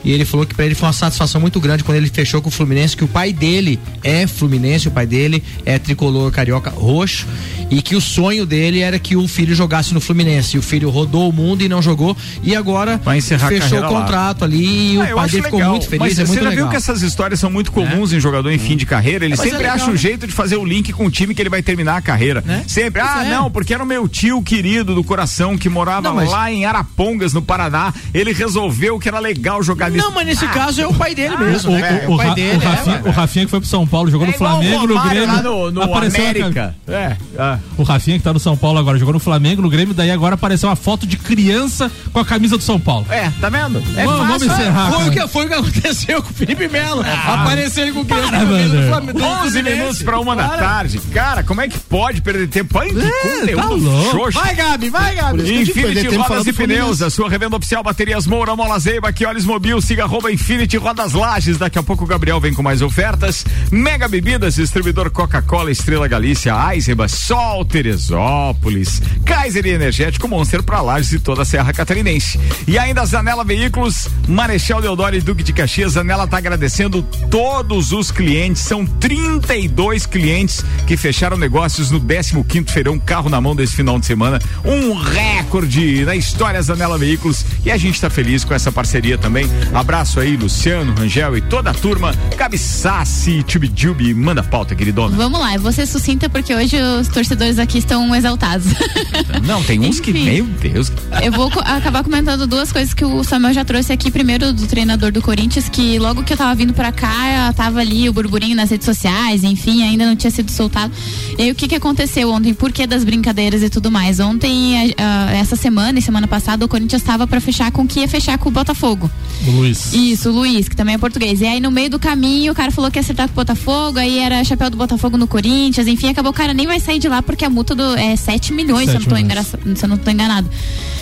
E 0.03 0.11
ele 0.11 0.23
falou 0.25 0.45
que 0.45 0.53
pra 0.55 0.65
ele 0.65 0.75
foi 0.75 0.87
uma 0.87 0.93
satisfação 0.93 1.41
muito 1.41 1.59
grande 1.59 1.83
quando 1.83 1.97
ele 1.97 2.07
fechou 2.09 2.41
com 2.41 2.49
o 2.49 2.51
Fluminense, 2.51 2.95
que 2.95 3.03
o 3.03 3.07
pai 3.07 3.33
dele 3.33 3.79
é 4.03 4.25
Fluminense, 4.27 4.87
o 4.87 4.91
pai 4.91 5.05
dele 5.05 5.43
é 5.65 5.77
tricolor 5.77 6.31
carioca 6.31 6.69
roxo, 6.69 7.25
e 7.69 7.81
que 7.81 7.95
o 7.95 8.01
sonho 8.01 8.45
dele 8.45 8.79
era 8.79 8.97
que 8.99 9.15
o 9.15 9.27
filho 9.27 9.53
jogasse 9.53 9.93
no 9.93 9.99
Fluminense. 9.99 10.55
E 10.55 10.59
o 10.59 10.61
filho 10.61 10.89
rodou 10.89 11.29
o 11.29 11.33
mundo 11.33 11.61
e 11.63 11.67
não 11.69 11.81
jogou, 11.81 12.15
e 12.41 12.55
agora 12.55 12.99
fechou 12.99 13.35
o 13.37 13.39
carreira 13.59 13.79
lá. 13.81 13.87
contrato 14.01 14.45
ali 14.45 14.95
e 14.95 15.01
Ah, 15.01 15.13
o 15.13 15.15
pai 15.15 15.29
dele 15.29 15.43
ficou 15.43 15.59
legal. 15.59 15.71
muito 15.73 15.87
feliz, 15.87 15.99
Mas 15.99 16.11
é 16.19 16.25
você 16.25 16.27
muito 16.27 16.43
já 16.43 16.49
legal. 16.49 16.65
viu 16.65 16.71
que 16.71 16.77
essas 16.77 17.01
histórias 17.01 17.39
são 17.39 17.49
muito 17.51 17.71
comuns 17.71 18.13
em 18.13 18.19
jogador 18.19 18.49
em 18.51 18.57
fim 18.59 18.77
de 18.77 18.85
carreira? 18.85 19.25
Ele 19.25 19.31
Mas 19.31 19.39
é 19.41 19.43
sempre 19.43 19.57
legal. 19.59 19.75
acha 19.75 19.89
um 19.91 19.97
jeito 19.97 20.25
de 20.25 20.33
fazer 20.33 20.55
o 20.57 20.63
link 20.65 20.93
com 20.93 21.05
o 21.05 21.11
time 21.11 21.33
que 21.35 21.41
ele 21.41 21.49
vai 21.49 21.61
terminar 21.61 21.97
a 21.97 22.01
carreira. 22.01 22.41
Né? 22.45 22.63
Sempre. 22.67 23.01
Ah, 23.01 23.25
é. 23.25 23.29
não, 23.29 23.51
porque 23.51 23.73
era 23.73 23.83
o 23.83 23.85
meu 23.85 24.07
tio 24.07 24.41
querido 24.41 24.95
do 24.95 25.03
coração 25.03 25.57
que 25.57 25.67
morava 25.67 26.09
Não, 26.09 26.15
mas- 26.15 26.29
lá 26.31 26.51
em 26.51 26.65
Arapongas, 26.65 27.33
no 27.33 27.41
Paraná. 27.41 27.93
Ele 28.13 28.31
resolveu 28.31 28.97
que 28.99 29.07
era 29.09 29.19
legal 29.19 29.61
jogar 29.61 29.86
Não, 29.95 30.11
mas 30.11 30.25
nesse 30.25 30.47
caso 30.47 30.81
é 30.81 30.88
o 30.88 30.93
pai 30.93 31.13
dele 31.15 31.38
mesmo, 31.38 31.71
O, 31.71 31.75
né? 31.77 32.01
É 32.03 32.07
o, 32.07 32.13
o 32.13 32.17
pai 32.17 32.27
Ra- 32.27 32.33
dele, 32.33 32.57
o 32.57 32.59
Rafinha, 32.69 33.01
é, 33.05 33.07
o 33.07 33.11
Rafinha 33.11 33.45
que 33.45 33.51
foi 33.51 33.59
pro 33.59 33.69
São 33.69 33.88
Paulo, 33.88 34.09
jogou 34.11 34.25
É 34.25 34.29
no 34.29 34.35
o 34.35 34.38
Flamengo, 34.38 34.88
no 34.88 35.01
Grêmio. 35.01 35.27
lá 35.27 35.41
no, 35.41 35.71
no 35.71 35.81
apareceu 35.83 36.23
América. 36.23 36.75
É. 36.88 37.15
ah. 37.38 37.59
O 37.77 37.83
Rafinha 37.83 38.17
que 38.17 38.23
tá 38.23 38.33
no 38.33 38.39
São 38.39 38.57
Paulo 38.57 38.79
agora, 38.79 38.97
jogou 38.97 39.13
no 39.13 39.19
Flamengo, 39.19 39.61
no 39.61 39.69
Grêmio, 39.69 39.93
daí 39.93 40.11
agora 40.11 40.35
apareceu 40.35 40.69
uma 40.69 40.75
foto 40.75 41.05
de 41.07 41.17
criança 41.17 41.91
com 42.11 42.19
a 42.19 42.25
camisa 42.25 42.57
do 42.57 42.63
São 42.63 42.79
Paulo. 42.79 43.05
É, 43.09 43.31
tá 43.39 43.49
vendo? 43.49 43.81
É 43.95 44.05
Vamos- 44.05 44.27
vamos 44.27 44.43
fácil. 44.45 44.61
encerrar. 44.63 44.91
Foi 44.91 45.07
o, 45.07 45.11
que, 45.11 45.27
foi 45.27 45.45
o 45.45 45.47
que 45.47 45.53
aconteceu 45.53 46.21
com 46.23 46.29
o 46.29 46.33
Felipe 46.33 46.67
Melo. 46.67 47.01
Apareceu 47.25 47.83
ele 47.83 47.93
com 47.93 48.05
criança 48.05 48.27
Para, 48.29 48.39
com 48.39 48.45
a 48.45 48.57
camisa 48.57 48.77
do. 48.81 48.88
Flamengo. 48.88 49.19
do 49.19 49.25
11 49.25 49.38
Fluminense. 49.51 49.77
minutos 49.77 50.03
pra 50.03 50.19
uma 50.19 50.35
da 50.35 50.49
tarde. 50.49 50.99
Cara, 51.13 51.43
como 51.43 51.61
é 51.61 51.67
que 51.67 51.77
pode 51.79 52.21
perder 52.21 52.47
tempo? 52.47 52.77
Ai, 52.79 52.89
que 52.89 53.55
tá 53.55 53.61
conteúdo 53.63 54.11
xoxo. 54.11 54.39
Vai, 54.39 54.55
Gabi, 54.55 54.89
vai, 54.89 55.15
Gabi. 55.15 55.61
Infinity 55.61 56.15
Rodas 56.15 56.47
e. 56.47 56.53
Pneus, 56.53 57.01
a 57.01 57.09
sua 57.09 57.29
revenda 57.29 57.55
oficial 57.55 57.83
Baterias 57.83 58.25
Moura, 58.25 58.55
Mola 58.55 58.79
Zeiba, 58.79 59.11
que 59.13 59.25
olhos 59.25 59.45
mobil, 59.45 59.76
siga 59.82 60.03
arroba 60.03 60.32
Infinity 60.32 60.78
Rodas 60.78 61.13
Lages. 61.13 61.57
Daqui 61.57 61.78
a 61.78 61.84
pouco 61.84 62.03
o 62.03 62.07
Gabriel 62.07 62.39
vem 62.39 62.53
com 62.53 62.63
mais 62.63 62.82
ofertas. 62.82 63.45
Mega 63.71 64.07
Bebidas, 64.07 64.55
distribuidor 64.55 65.11
Coca-Cola, 65.11 65.71
Estrela 65.71 66.07
Galícia, 66.07 66.53
Eisenbach, 66.71 67.11
Sol, 67.11 67.65
Teresópolis, 67.65 69.01
Kaiser 69.25 69.65
e 69.65 69.71
Energético 69.71 70.28
Monster 70.28 70.63
pra 70.63 70.82
Lages 70.82 71.13
e 71.13 71.19
toda 71.19 71.41
a 71.41 71.45
Serra 71.45 71.73
Catarinense. 71.73 72.39
E 72.67 72.78
ainda 72.78 73.05
Zanela 73.05 73.43
Veículos, 73.43 74.07
Marechal 74.28 74.82
Deodoro 74.82 75.15
e 75.15 75.21
Duque 75.21 75.43
de 75.43 75.53
Caxias. 75.53 75.93
Zanela 75.93 76.28
tá 76.28 76.38
agradecendo 76.38 77.01
todos 77.30 77.91
os 77.91 78.11
clientes, 78.11 78.61
são 78.61 78.86
32 78.86 80.05
clientes 80.05 80.63
que 80.86 80.97
fecharam 80.97 81.38
negócios 81.38 81.91
no 81.91 81.99
15º 81.99 82.69
feirão 82.69 82.99
Carro 82.99 83.30
na 83.30 83.39
Mão 83.39 83.55
desse 83.55 83.75
final 83.75 83.99
de 83.99 84.05
semana. 84.05 84.39
Um 84.63 84.93
recorde 84.93 86.05
na 86.05 86.15
história 86.15 86.61
Zanela 86.61 86.97
Veículos 86.97 87.45
e 87.65 87.71
a 87.71 87.78
gente 87.78 87.99
tá 87.99 88.09
feliz 88.09 88.43
com 88.43 88.53
essa 88.53 88.71
parceria 88.71 89.17
também. 89.17 89.47
Abraço 89.74 90.20
aí, 90.20 90.36
Luciano, 90.36 90.93
Rangel 90.97 91.38
e 91.38 91.41
toda 91.41 91.70
a 91.70 91.74
turma. 91.74 92.13
Gabi 92.36 92.57
Sassi, 92.57 93.43
Tchubijubi, 93.43 94.13
manda 94.13 94.41
pauta, 94.41 94.74
queridona. 94.76 95.15
Vamos 95.15 95.39
lá, 95.39 95.72
ser 95.72 95.86
sucinta 95.86 96.28
porque 96.30 96.53
hoje 96.55 96.78
os 96.99 97.07
torcedores 97.09 97.59
aqui 97.59 97.78
estão 97.78 98.13
exaltados. 98.15 98.65
Não, 99.45 99.61
tem 99.63 99.80
uns 99.80 99.99
que, 99.99 100.11
Enfim. 100.11 100.24
meu 100.24 100.45
Deus. 100.45 100.91
Eu 101.22 101.32
vou 101.32 101.51
co- 101.51 101.59
acabar 101.59 102.03
comentando 102.03 102.47
duas 102.47 102.72
coisas 102.72 102.93
que 102.93 103.05
o 103.05 103.24
Samuel 103.24 103.53
já 103.53 103.63
trouxe 103.65 103.91
aqui. 103.93 104.09
Primeiro, 104.09 104.51
do 104.53 104.65
treinador 104.65 105.11
do 105.11 105.22
Corinthians, 105.22 105.70
que 105.70 105.99
logo 105.99 106.24
que 106.24 106.34
eu 106.34 106.38
tava 106.38 106.55
vindo 106.55 106.74
pra 106.74 106.91
cá, 106.91 107.53
tava 107.55 107.80
ali 107.80 108.09
o 108.09 108.13
burburinho 108.13 108.55
nas 108.55 108.70
redes 108.72 108.86
sociais, 108.86 109.43
enfim, 109.43 109.84
ainda 109.84 110.05
não 110.05 110.15
tinha 110.15 110.32
sido 110.32 110.49
soltado. 110.49 110.91
E 111.38 111.43
aí, 111.43 111.51
o 111.51 111.55
que 111.55 111.68
que 111.68 111.76
aconteceu 111.76 112.32
ontem? 112.32 112.53
Por 112.53 112.72
que 112.72 112.88
das 112.88 113.03
brincadeiras 113.03 113.61
e 113.61 113.70
tudo 113.70 113.91
mais? 113.91 114.20
Ontem, 114.20 114.93
a- 114.97 115.28
a- 115.28 115.32
essa 115.34 115.55
semana 115.55 115.99
e 115.99 116.01
semana 116.01 116.28
passada, 116.28 116.65
o 116.65 116.68
Corinthians 116.68 117.03
tava 117.03 117.28
pra 117.28 117.39
fechar 117.41 117.72
com 117.72 117.86
que 117.86 117.99
ia 117.99 118.07
fechar 118.07 118.38
com 118.38 118.49
o 118.49 118.51
Botafogo. 118.51 119.11
Luiz. 119.58 119.93
Isso, 119.93 120.30
o 120.30 120.34
Luiz, 120.34 120.68
que 120.70 120.76
também 120.76 120.95
é 120.95 120.97
português. 120.97 121.41
E 121.41 121.45
aí, 121.45 121.60
no 121.60 121.72
meio 121.72 121.89
do 121.89 121.99
caminho, 121.99 122.51
o 122.51 122.55
cara 122.55 122.72
falou 122.72 122.89
que 122.91 122.97
ia 122.97 123.01
acertar 123.01 123.28
com 123.28 123.34
o 123.34 123.36
Botafogo, 123.36 123.99
aí 123.99 124.18
era 124.20 124.43
chapéu 124.43 124.70
do 124.70 124.78
Botafogo 124.78 125.18
no 125.18 125.28
Corinthians, 125.28 125.88
enfim, 125.88 126.10
acabou 126.10 126.32
o 126.32 126.36
cara 126.36 126.53
nem 126.53 126.68
vai 126.68 126.80
sair 126.80 126.99
de 126.99 127.08
lá 127.08 127.22
porque 127.22 127.43
a 127.45 127.49
multa 127.49 127.74
do, 127.76 127.95
é 127.95 128.16
7 128.16 128.53
milhões, 128.53 128.89
se 128.89 128.95
eu, 128.95 128.99
não 129.01 129.18
milhões. 129.18 129.47
se 129.76 129.84
eu 129.86 129.89
não 129.89 129.97
tô 129.97 130.10
enganado. 130.12 130.49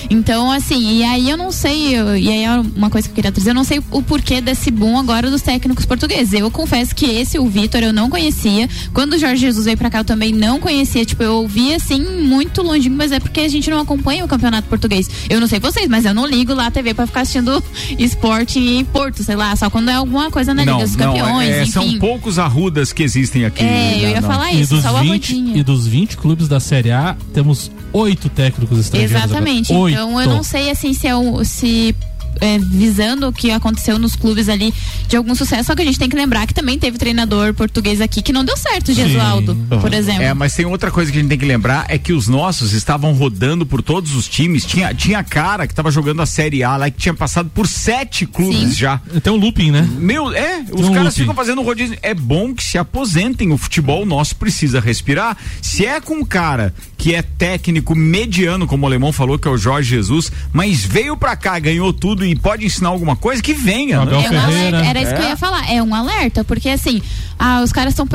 Então, 0.09 0.51
assim, 0.51 0.99
e 0.99 1.03
aí 1.03 1.29
eu 1.29 1.35
não 1.37 1.51
sei, 1.51 1.95
eu- 1.97 2.15
e 2.15 2.29
aí 2.29 2.43
é 2.43 2.51
uma 2.75 2.89
coisa 2.91 3.07
que 3.07 3.11
eu 3.11 3.15
queria 3.15 3.31
trazer, 3.31 3.49
eu 3.49 3.55
não 3.55 3.63
sei 3.63 3.81
o 3.89 4.01
porquê 4.03 4.39
desse 4.39 4.69
boom 4.69 4.99
agora 4.99 5.31
dos 5.31 5.41
técnicos 5.41 5.83
portugueses. 5.85 6.33
Eu 6.33 6.51
confesso 6.51 6.93
que 6.95 7.05
esse, 7.05 7.39
o 7.39 7.47
Vitor, 7.47 7.81
eu 7.81 7.91
não 7.91 8.07
conhecia. 8.09 8.69
Quando 8.93 9.13
o 9.13 9.17
Jorge 9.17 9.41
Jesus 9.41 9.65
veio 9.65 9.77
pra 9.77 9.89
cá, 9.89 9.99
eu 9.99 10.05
também 10.05 10.31
não 10.31 10.59
conhecia. 10.59 11.03
Tipo, 11.05 11.23
eu 11.23 11.33
ouvi 11.37 11.73
assim, 11.73 11.99
muito 12.21 12.61
longinho, 12.61 12.95
mas 12.95 13.11
é 13.11 13.19
porque 13.19 13.39
a 13.41 13.47
gente 13.47 13.67
não 13.69 13.79
acompanha 13.79 14.23
o 14.23 14.27
campeonato 14.27 14.67
português. 14.67 15.09
Eu 15.27 15.39
não 15.39 15.47
sei 15.47 15.59
vocês, 15.59 15.87
mas 15.87 16.05
eu 16.05 16.13
não 16.13 16.27
ligo 16.27 16.53
lá 16.53 16.67
a 16.67 16.71
TV 16.71 16.93
pra 16.93 17.07
ficar 17.07 17.21
assistindo 17.21 17.63
esporte 17.97 18.44
em 18.59 18.85
Porto, 18.85 19.23
sei 19.23 19.35
lá, 19.35 19.55
só 19.55 19.69
quando 19.69 19.89
é 19.89 19.93
alguma 19.93 20.29
coisa 20.31 20.53
na 20.53 20.63
Liga 20.63 20.77
dos 20.77 20.95
Campeões, 20.95 21.49
é, 21.49 21.65
são 21.65 21.83
enfim. 21.83 21.99
poucos 21.99 22.37
arrudas 22.39 22.93
que 22.93 23.03
existem 23.03 23.45
aqui. 23.45 23.63
É, 23.63 23.97
eu 23.97 24.01
né? 24.03 24.09
ia 24.11 24.21
Não. 24.21 24.27
falar 24.29 24.51
E 24.51 24.61
isso, 24.61 24.75
dos, 24.75 24.83
só 24.83 24.95
o 24.95 24.99
20, 25.01 25.33
Arrudinha. 25.33 25.57
e 25.57 25.63
dos 25.63 25.87
20 25.87 26.17
clubes 26.17 26.47
da 26.47 26.59
Série 26.59 26.91
A, 26.91 27.15
temos 27.33 27.71
oito 27.93 28.29
técnicos 28.29 28.79
estrangeiros. 28.79 29.15
agora. 29.15 29.27
Exatamente. 29.29 29.73
Oito. 29.73 29.93
Então 29.93 30.21
eu 30.21 30.29
não 30.29 30.43
sei 30.43 30.69
assim 30.69 30.93
se 30.93 31.07
é 31.07 31.15
um, 31.15 31.43
se 31.43 31.95
é, 32.41 32.57
visando 32.59 33.27
o 33.27 33.33
que 33.33 33.51
aconteceu 33.51 33.97
nos 33.97 34.15
clubes 34.15 34.49
ali 34.49 34.73
de 35.07 35.15
algum 35.15 35.35
sucesso, 35.35 35.65
só 35.65 35.75
que 35.75 35.81
a 35.81 35.85
gente 35.85 35.99
tem 35.99 36.09
que 36.09 36.15
lembrar 36.15 36.47
que 36.47 36.53
também 36.53 36.77
teve 36.77 36.97
treinador 36.97 37.53
português 37.53 38.01
aqui 38.01 38.21
que 38.21 38.33
não 38.33 38.43
deu 38.43 38.57
certo, 38.57 38.93
Gesualdo, 38.93 39.55
por 39.81 39.93
exemplo. 39.93 40.23
É, 40.23 40.33
mas 40.33 40.53
tem 40.53 40.65
outra 40.65 40.91
coisa 40.91 41.11
que 41.11 41.17
a 41.17 41.21
gente 41.21 41.29
tem 41.29 41.37
que 41.37 41.45
lembrar 41.45 41.85
é 41.89 41.97
que 41.97 42.13
os 42.13 42.27
nossos 42.27 42.73
estavam 42.73 43.13
rodando 43.13 43.65
por 43.65 43.81
todos 43.81 44.15
os 44.15 44.27
times. 44.27 44.65
Tinha, 44.65 44.93
tinha 44.93 45.23
cara 45.23 45.67
que 45.67 45.73
tava 45.73 45.91
jogando 45.91 46.21
a 46.21 46.25
Série 46.25 46.63
A 46.63 46.77
lá 46.77 46.89
que 46.89 46.97
tinha 46.97 47.13
passado 47.13 47.49
por 47.53 47.67
sete 47.67 48.25
clubes 48.25 48.69
Sim. 48.69 48.71
já. 48.73 48.97
Tem 49.21 49.31
um 49.31 49.37
looping, 49.37 49.71
né? 49.71 49.87
Meu, 49.97 50.33
é, 50.33 50.63
os 50.71 50.87
um 50.87 50.93
caras 50.93 51.05
looping. 51.05 51.21
ficam 51.21 51.35
fazendo 51.35 51.61
rodízio. 51.61 51.97
É 52.01 52.13
bom 52.13 52.53
que 52.53 52.63
se 52.63 52.77
aposentem. 52.77 53.51
O 53.51 53.57
futebol 53.57 54.05
nosso 54.05 54.35
precisa 54.35 54.79
respirar. 54.79 55.37
Se 55.61 55.85
é 55.85 56.01
com 56.01 56.15
um 56.15 56.25
cara 56.25 56.73
que 56.97 57.13
é 57.13 57.21
técnico 57.21 57.95
mediano, 57.95 58.65
como 58.65 58.83
o 58.83 58.87
alemão 58.87 59.11
falou, 59.11 59.37
que 59.37 59.47
é 59.47 59.51
o 59.51 59.57
Jorge 59.57 59.89
Jesus, 59.89 60.31
mas 60.51 60.83
veio 60.83 61.15
pra 61.15 61.35
cá, 61.35 61.57
ganhou 61.59 61.93
tudo 61.93 62.24
e 62.25 62.35
pode 62.35 62.65
ensinar 62.65 62.89
alguma 62.89 63.15
coisa, 63.15 63.41
que 63.41 63.53
venha. 63.53 64.03
Né? 64.05 64.13
É 64.13 64.31
um 64.31 64.39
alerta, 64.43 64.77
era 64.85 65.01
isso 65.01 65.13
que 65.13 65.21
eu 65.21 65.25
É. 65.25 65.29
ia 65.29 65.37
falar. 65.37 65.71
É 65.71 65.81
um 65.83 65.93
alerta, 65.95 66.43
porque 66.43 66.69
assim, 66.69 67.01
ah, 67.39 67.61
os 67.63 67.71
caras 67.71 67.93
estão 67.93 68.07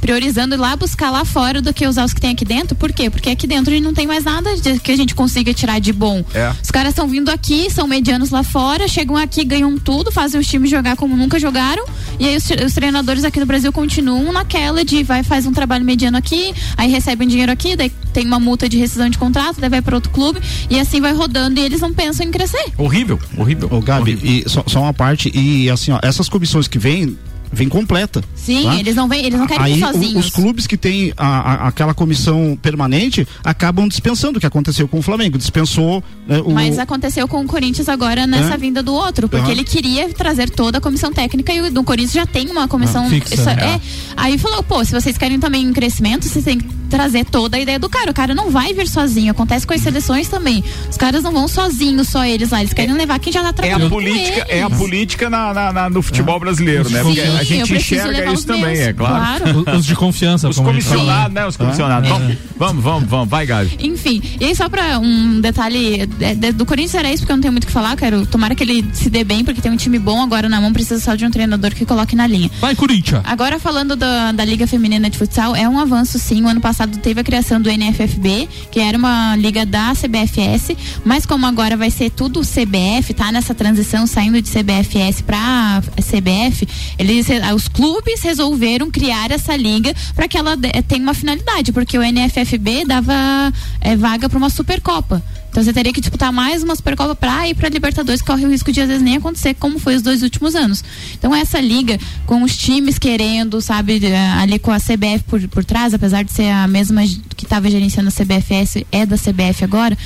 priorizando 0.00 0.54
ir 0.54 0.58
lá 0.58 0.74
buscar 0.76 1.10
lá 1.10 1.24
fora 1.24 1.60
do 1.60 1.72
que 1.72 1.86
usar 1.86 2.04
os 2.04 2.12
que 2.12 2.20
tem 2.20 2.30
aqui 2.32 2.44
dentro. 2.44 2.74
Por 2.74 2.92
quê? 2.92 3.10
Porque 3.10 3.30
aqui 3.30 3.46
dentro 3.46 3.70
a 3.72 3.74
gente 3.76 3.84
não 3.84 3.94
tem 3.94 4.06
mais 4.06 4.24
nada 4.24 4.56
de- 4.56 4.78
que 4.80 4.90
a 4.90 4.96
gente 4.96 5.14
consiga 5.14 5.52
tirar 5.52 5.78
de 5.80 5.92
bom. 5.92 6.24
É. 6.34 6.52
Os 6.62 6.70
caras 6.70 6.90
estão 6.90 7.06
vindo 7.06 7.28
aqui, 7.30 7.70
são 7.70 7.86
medianos 7.86 8.30
lá 8.30 8.42
fora, 8.42 8.88
chegam 8.88 9.16
aqui, 9.16 9.44
ganham 9.44 9.78
tudo, 9.78 10.10
fazem 10.10 10.40
os 10.40 10.46
times 10.46 10.70
jogar 10.70 10.96
como 10.96 11.16
nunca 11.16 11.38
jogaram. 11.38 11.84
E 12.18 12.26
aí 12.26 12.36
os, 12.36 12.44
os 12.66 12.72
treinadores 12.74 13.24
aqui 13.24 13.38
no 13.40 13.46
Brasil 13.46 13.72
continuam 13.72 14.32
naquela 14.32 14.84
de 14.84 15.02
vai, 15.02 15.22
faz 15.22 15.46
um 15.46 15.52
trabalho 15.52 15.84
mediano 15.84 16.16
aqui, 16.16 16.54
aí 16.76 16.90
recebem 16.90 17.28
dinheiro 17.28 17.52
aqui, 17.52 17.76
daí 17.76 17.90
tem 18.12 18.26
uma 18.26 18.40
multa 18.40 18.68
de 18.68 18.76
rescisão 18.78 19.08
de 19.08 19.18
contrato, 19.18 19.60
daí 19.60 19.70
vai 19.70 19.82
para 19.82 19.94
outro 19.94 20.10
clube, 20.10 20.40
e 20.68 20.78
assim 20.78 21.00
vai 21.00 21.12
rodando 21.12 21.60
e 21.60 21.62
eles 21.64 21.80
não 21.80 21.92
pensam 21.92 22.26
em 22.26 22.30
crescer. 22.30 22.64
Horrível, 22.76 23.18
horrível. 23.36 23.68
Ô, 23.70 23.80
Gabi, 23.80 24.18
e 24.22 24.48
só, 24.48 24.64
só 24.66 24.80
uma 24.82 24.92
parte, 24.94 25.30
e 25.34 25.68
assim, 25.70 25.92
ó, 25.92 25.98
essas 26.02 26.28
comissões 26.28 26.66
que 26.68 26.78
vêm, 26.78 27.16
vem 27.52 27.68
completa. 27.68 28.22
Sim, 28.34 28.64
tá? 28.64 28.76
eles 28.76 28.94
não 28.94 29.08
vêm, 29.08 29.24
eles 29.26 29.38
não 29.38 29.46
querem 29.46 29.62
Aí 29.64 29.80
sozinhos. 29.80 30.26
os 30.26 30.30
clubes 30.30 30.66
que 30.66 30.76
têm 30.76 31.12
a- 31.16 31.26
a- 31.64 31.68
aquela 31.68 31.92
comissão 31.94 32.56
permanente 32.60 33.26
acabam 33.44 33.88
dispensando 33.88 34.38
o 34.38 34.40
que 34.40 34.46
aconteceu 34.46 34.86
com 34.88 34.98
o 34.98 35.02
Flamengo. 35.02 35.36
Dispensou 35.38 36.02
né, 36.26 36.40
o. 36.40 36.50
Mas 36.50 36.78
aconteceu 36.78 37.26
com 37.28 37.40
o 37.42 37.46
Corinthians 37.46 37.88
agora 37.88 38.26
nessa 38.26 38.54
É? 38.54 38.56
vinda 38.56 38.82
do 38.82 38.92
outro, 38.94 39.28
porque 39.28 39.42
Aham. 39.44 39.52
ele 39.52 39.64
queria 39.64 40.08
trazer 40.14 40.48
toda 40.50 40.78
a 40.78 40.80
comissão 40.80 41.12
técnica 41.12 41.52
e 41.52 41.60
o 41.60 41.70
do 41.72 41.82
Corinthians 41.84 42.12
já 42.12 42.26
tem 42.26 42.48
uma 42.50 42.68
comissão 42.68 43.04
Ah, 43.06 43.10
fixa, 43.10 43.34
isso 43.34 43.44
né? 43.44 43.74
é. 43.76 43.80
Aí 44.16 44.38
falou, 44.38 44.62
pô, 44.62 44.84
se 44.84 44.92
vocês 44.92 45.18
querem 45.18 45.38
também 45.40 45.68
um 45.68 45.72
crescimento, 45.72 46.26
vocês 46.26 46.44
têm 46.44 46.58
que 46.58 46.79
trazer 46.90 47.24
toda 47.24 47.56
a 47.56 47.60
ideia 47.60 47.78
do 47.78 47.88
cara. 47.88 48.10
O 48.10 48.14
cara 48.14 48.34
não 48.34 48.50
vai 48.50 48.74
vir 48.74 48.86
sozinho. 48.88 49.30
Acontece 49.30 49.66
com 49.66 49.72
as 49.72 49.80
seleções 49.80 50.28
também. 50.28 50.62
Os 50.90 50.96
caras 50.96 51.22
não 51.22 51.32
vão 51.32 51.48
sozinhos, 51.48 52.08
só 52.08 52.24
eles 52.24 52.50
lá. 52.50 52.60
Eles 52.60 52.74
querem 52.74 52.92
levar 52.94 53.18
quem 53.18 53.32
já 53.32 53.40
tá 53.42 53.48
É 53.48 53.52
trabalhando. 53.52 53.80
a 53.86 53.88
com 53.88 53.94
política, 53.94 54.46
é 54.48 54.62
a 54.62 54.68
política 54.70 55.30
na, 55.30 55.54
na- 55.54 55.72
na- 55.72 55.90
no 55.90 56.02
futebol 56.02 56.38
brasileiro, 56.40 56.90
né? 56.90 56.98
Sim, 56.98 57.04
Porque 57.06 57.20
a 57.20 57.26
eu 57.26 57.44
gente 57.66 57.74
enxerga 57.76 58.32
isso 58.32 58.46
também, 58.46 58.62
meus, 58.76 58.78
é 58.80 58.92
claro. 58.92 59.54
claro. 59.62 59.78
Os 59.78 59.86
de 59.86 59.94
confiança, 59.94 60.48
Os 60.48 60.58
a 60.58 60.62
comissionados, 60.62 61.34
né? 61.34 61.46
Os 61.46 61.56
comissionados. 61.56 62.08
Vamos, 62.08 62.36
vamos, 62.56 62.82
vamos, 62.84 63.08
vamos, 63.08 63.28
vai, 63.28 63.46
Gabi. 63.46 63.76
Enfim, 63.80 64.20
e 64.40 64.44
aí 64.44 64.54
só 64.56 64.68
pra 64.68 64.98
um 64.98 65.40
detalhe 65.40 66.08
é, 66.20 66.34
de- 66.34 66.52
do 66.52 66.66
Corinthians 66.66 66.94
era 66.94 67.08
isso, 67.10 67.18
porque 67.22 67.32
eu 67.32 67.36
não 67.36 67.42
tenho 67.42 67.52
muito 67.52 67.64
o 67.64 67.66
que 67.66 67.72
falar, 67.72 67.96
quero 67.96 68.26
tomara 68.26 68.54
que 68.54 68.62
ele 68.64 68.84
se 68.92 69.08
dê 69.10 69.22
bem, 69.22 69.44
porque 69.44 69.60
tem 69.60 69.70
um 69.70 69.76
time 69.76 69.98
bom 69.98 70.22
agora 70.22 70.48
na 70.48 70.60
mão, 70.60 70.72
precisa 70.72 71.00
só 71.00 71.14
de 71.14 71.24
um 71.24 71.30
treinador 71.30 71.74
que 71.74 71.84
coloque 71.86 72.16
na 72.16 72.26
linha. 72.26 72.50
Vai, 72.60 72.74
Corinthians! 72.74 73.22
Agora 73.24 73.58
falando 73.60 73.94
da, 73.96 74.32
da 74.32 74.44
Liga 74.44 74.66
Feminina 74.66 75.08
de 75.10 75.18
Futsal, 75.18 75.54
é 75.54 75.68
um 75.68 75.78
avanço 75.78 76.18
sim. 76.18 76.42
O 76.42 76.48
ano 76.48 76.60
passado 76.60 76.79
teve 76.86 77.20
a 77.20 77.24
criação 77.24 77.60
do 77.60 77.70
NFFB, 77.70 78.48
que 78.70 78.80
era 78.80 78.96
uma 78.96 79.36
liga 79.36 79.64
da 79.66 79.92
CBFS, 79.94 80.76
mas 81.04 81.26
como 81.26 81.46
agora 81.46 81.76
vai 81.76 81.90
ser 81.90 82.10
tudo 82.10 82.40
CBF, 82.40 83.14
tá 83.14 83.32
nessa 83.32 83.54
transição 83.54 84.06
saindo 84.06 84.40
de 84.40 84.50
CBFS 84.50 85.22
pra 85.22 85.82
CBF, 85.96 86.66
eles, 86.98 87.26
os 87.54 87.68
clubes 87.68 88.22
resolveram 88.22 88.90
criar 88.90 89.30
essa 89.30 89.56
liga 89.56 89.94
para 90.14 90.28
que 90.28 90.36
ela 90.36 90.56
tenha 90.88 91.02
uma 91.02 91.14
finalidade, 91.14 91.72
porque 91.72 91.98
o 91.98 92.02
NFFB 92.02 92.84
dava 92.84 93.52
eh, 93.80 93.96
vaga 93.96 94.28
para 94.28 94.38
uma 94.38 94.50
Supercopa. 94.50 95.22
Então 95.50 95.62
você 95.62 95.72
teria 95.72 95.92
que 95.92 96.00
disputar 96.00 96.32
mais 96.32 96.62
uma 96.62 96.76
Supercopa 96.76 97.14
pra 97.14 97.48
ir 97.48 97.54
pra 97.54 97.68
Libertadores, 97.68 98.22
corre 98.22 98.46
o 98.46 98.48
risco 98.48 98.70
de 98.70 98.80
às 98.80 98.86
vezes 98.88 99.02
nem 99.02 99.16
acontecer, 99.16 99.54
como 99.54 99.78
foi 99.78 99.96
os 99.96 100.02
dois 100.02 100.22
últimos 100.22 100.54
anos. 100.54 100.82
Então 101.18 101.34
essa 101.34 101.60
liga, 101.60 101.98
com 102.24 102.42
os 102.42 102.56
times 102.56 102.98
querendo, 102.98 103.60
sabe, 103.60 104.00
eh, 104.04 104.16
ali 104.38 104.58
com 104.58 104.70
a 104.70 104.78
CBF 104.78 105.24
por, 105.26 105.48
por 105.48 105.64
trás, 105.64 105.92
apesar 105.92 106.22
de 106.22 106.32
ser 106.32 106.50
a 106.50 106.68
mesma 106.68 107.02
que 107.36 107.44
estava 107.44 107.68
gerenciando 107.68 108.08
a 108.08 108.12
CBFS, 108.12 108.86
é 108.92 109.04
da 109.04 109.16
CBF 109.16 109.64
agora. 109.64 109.98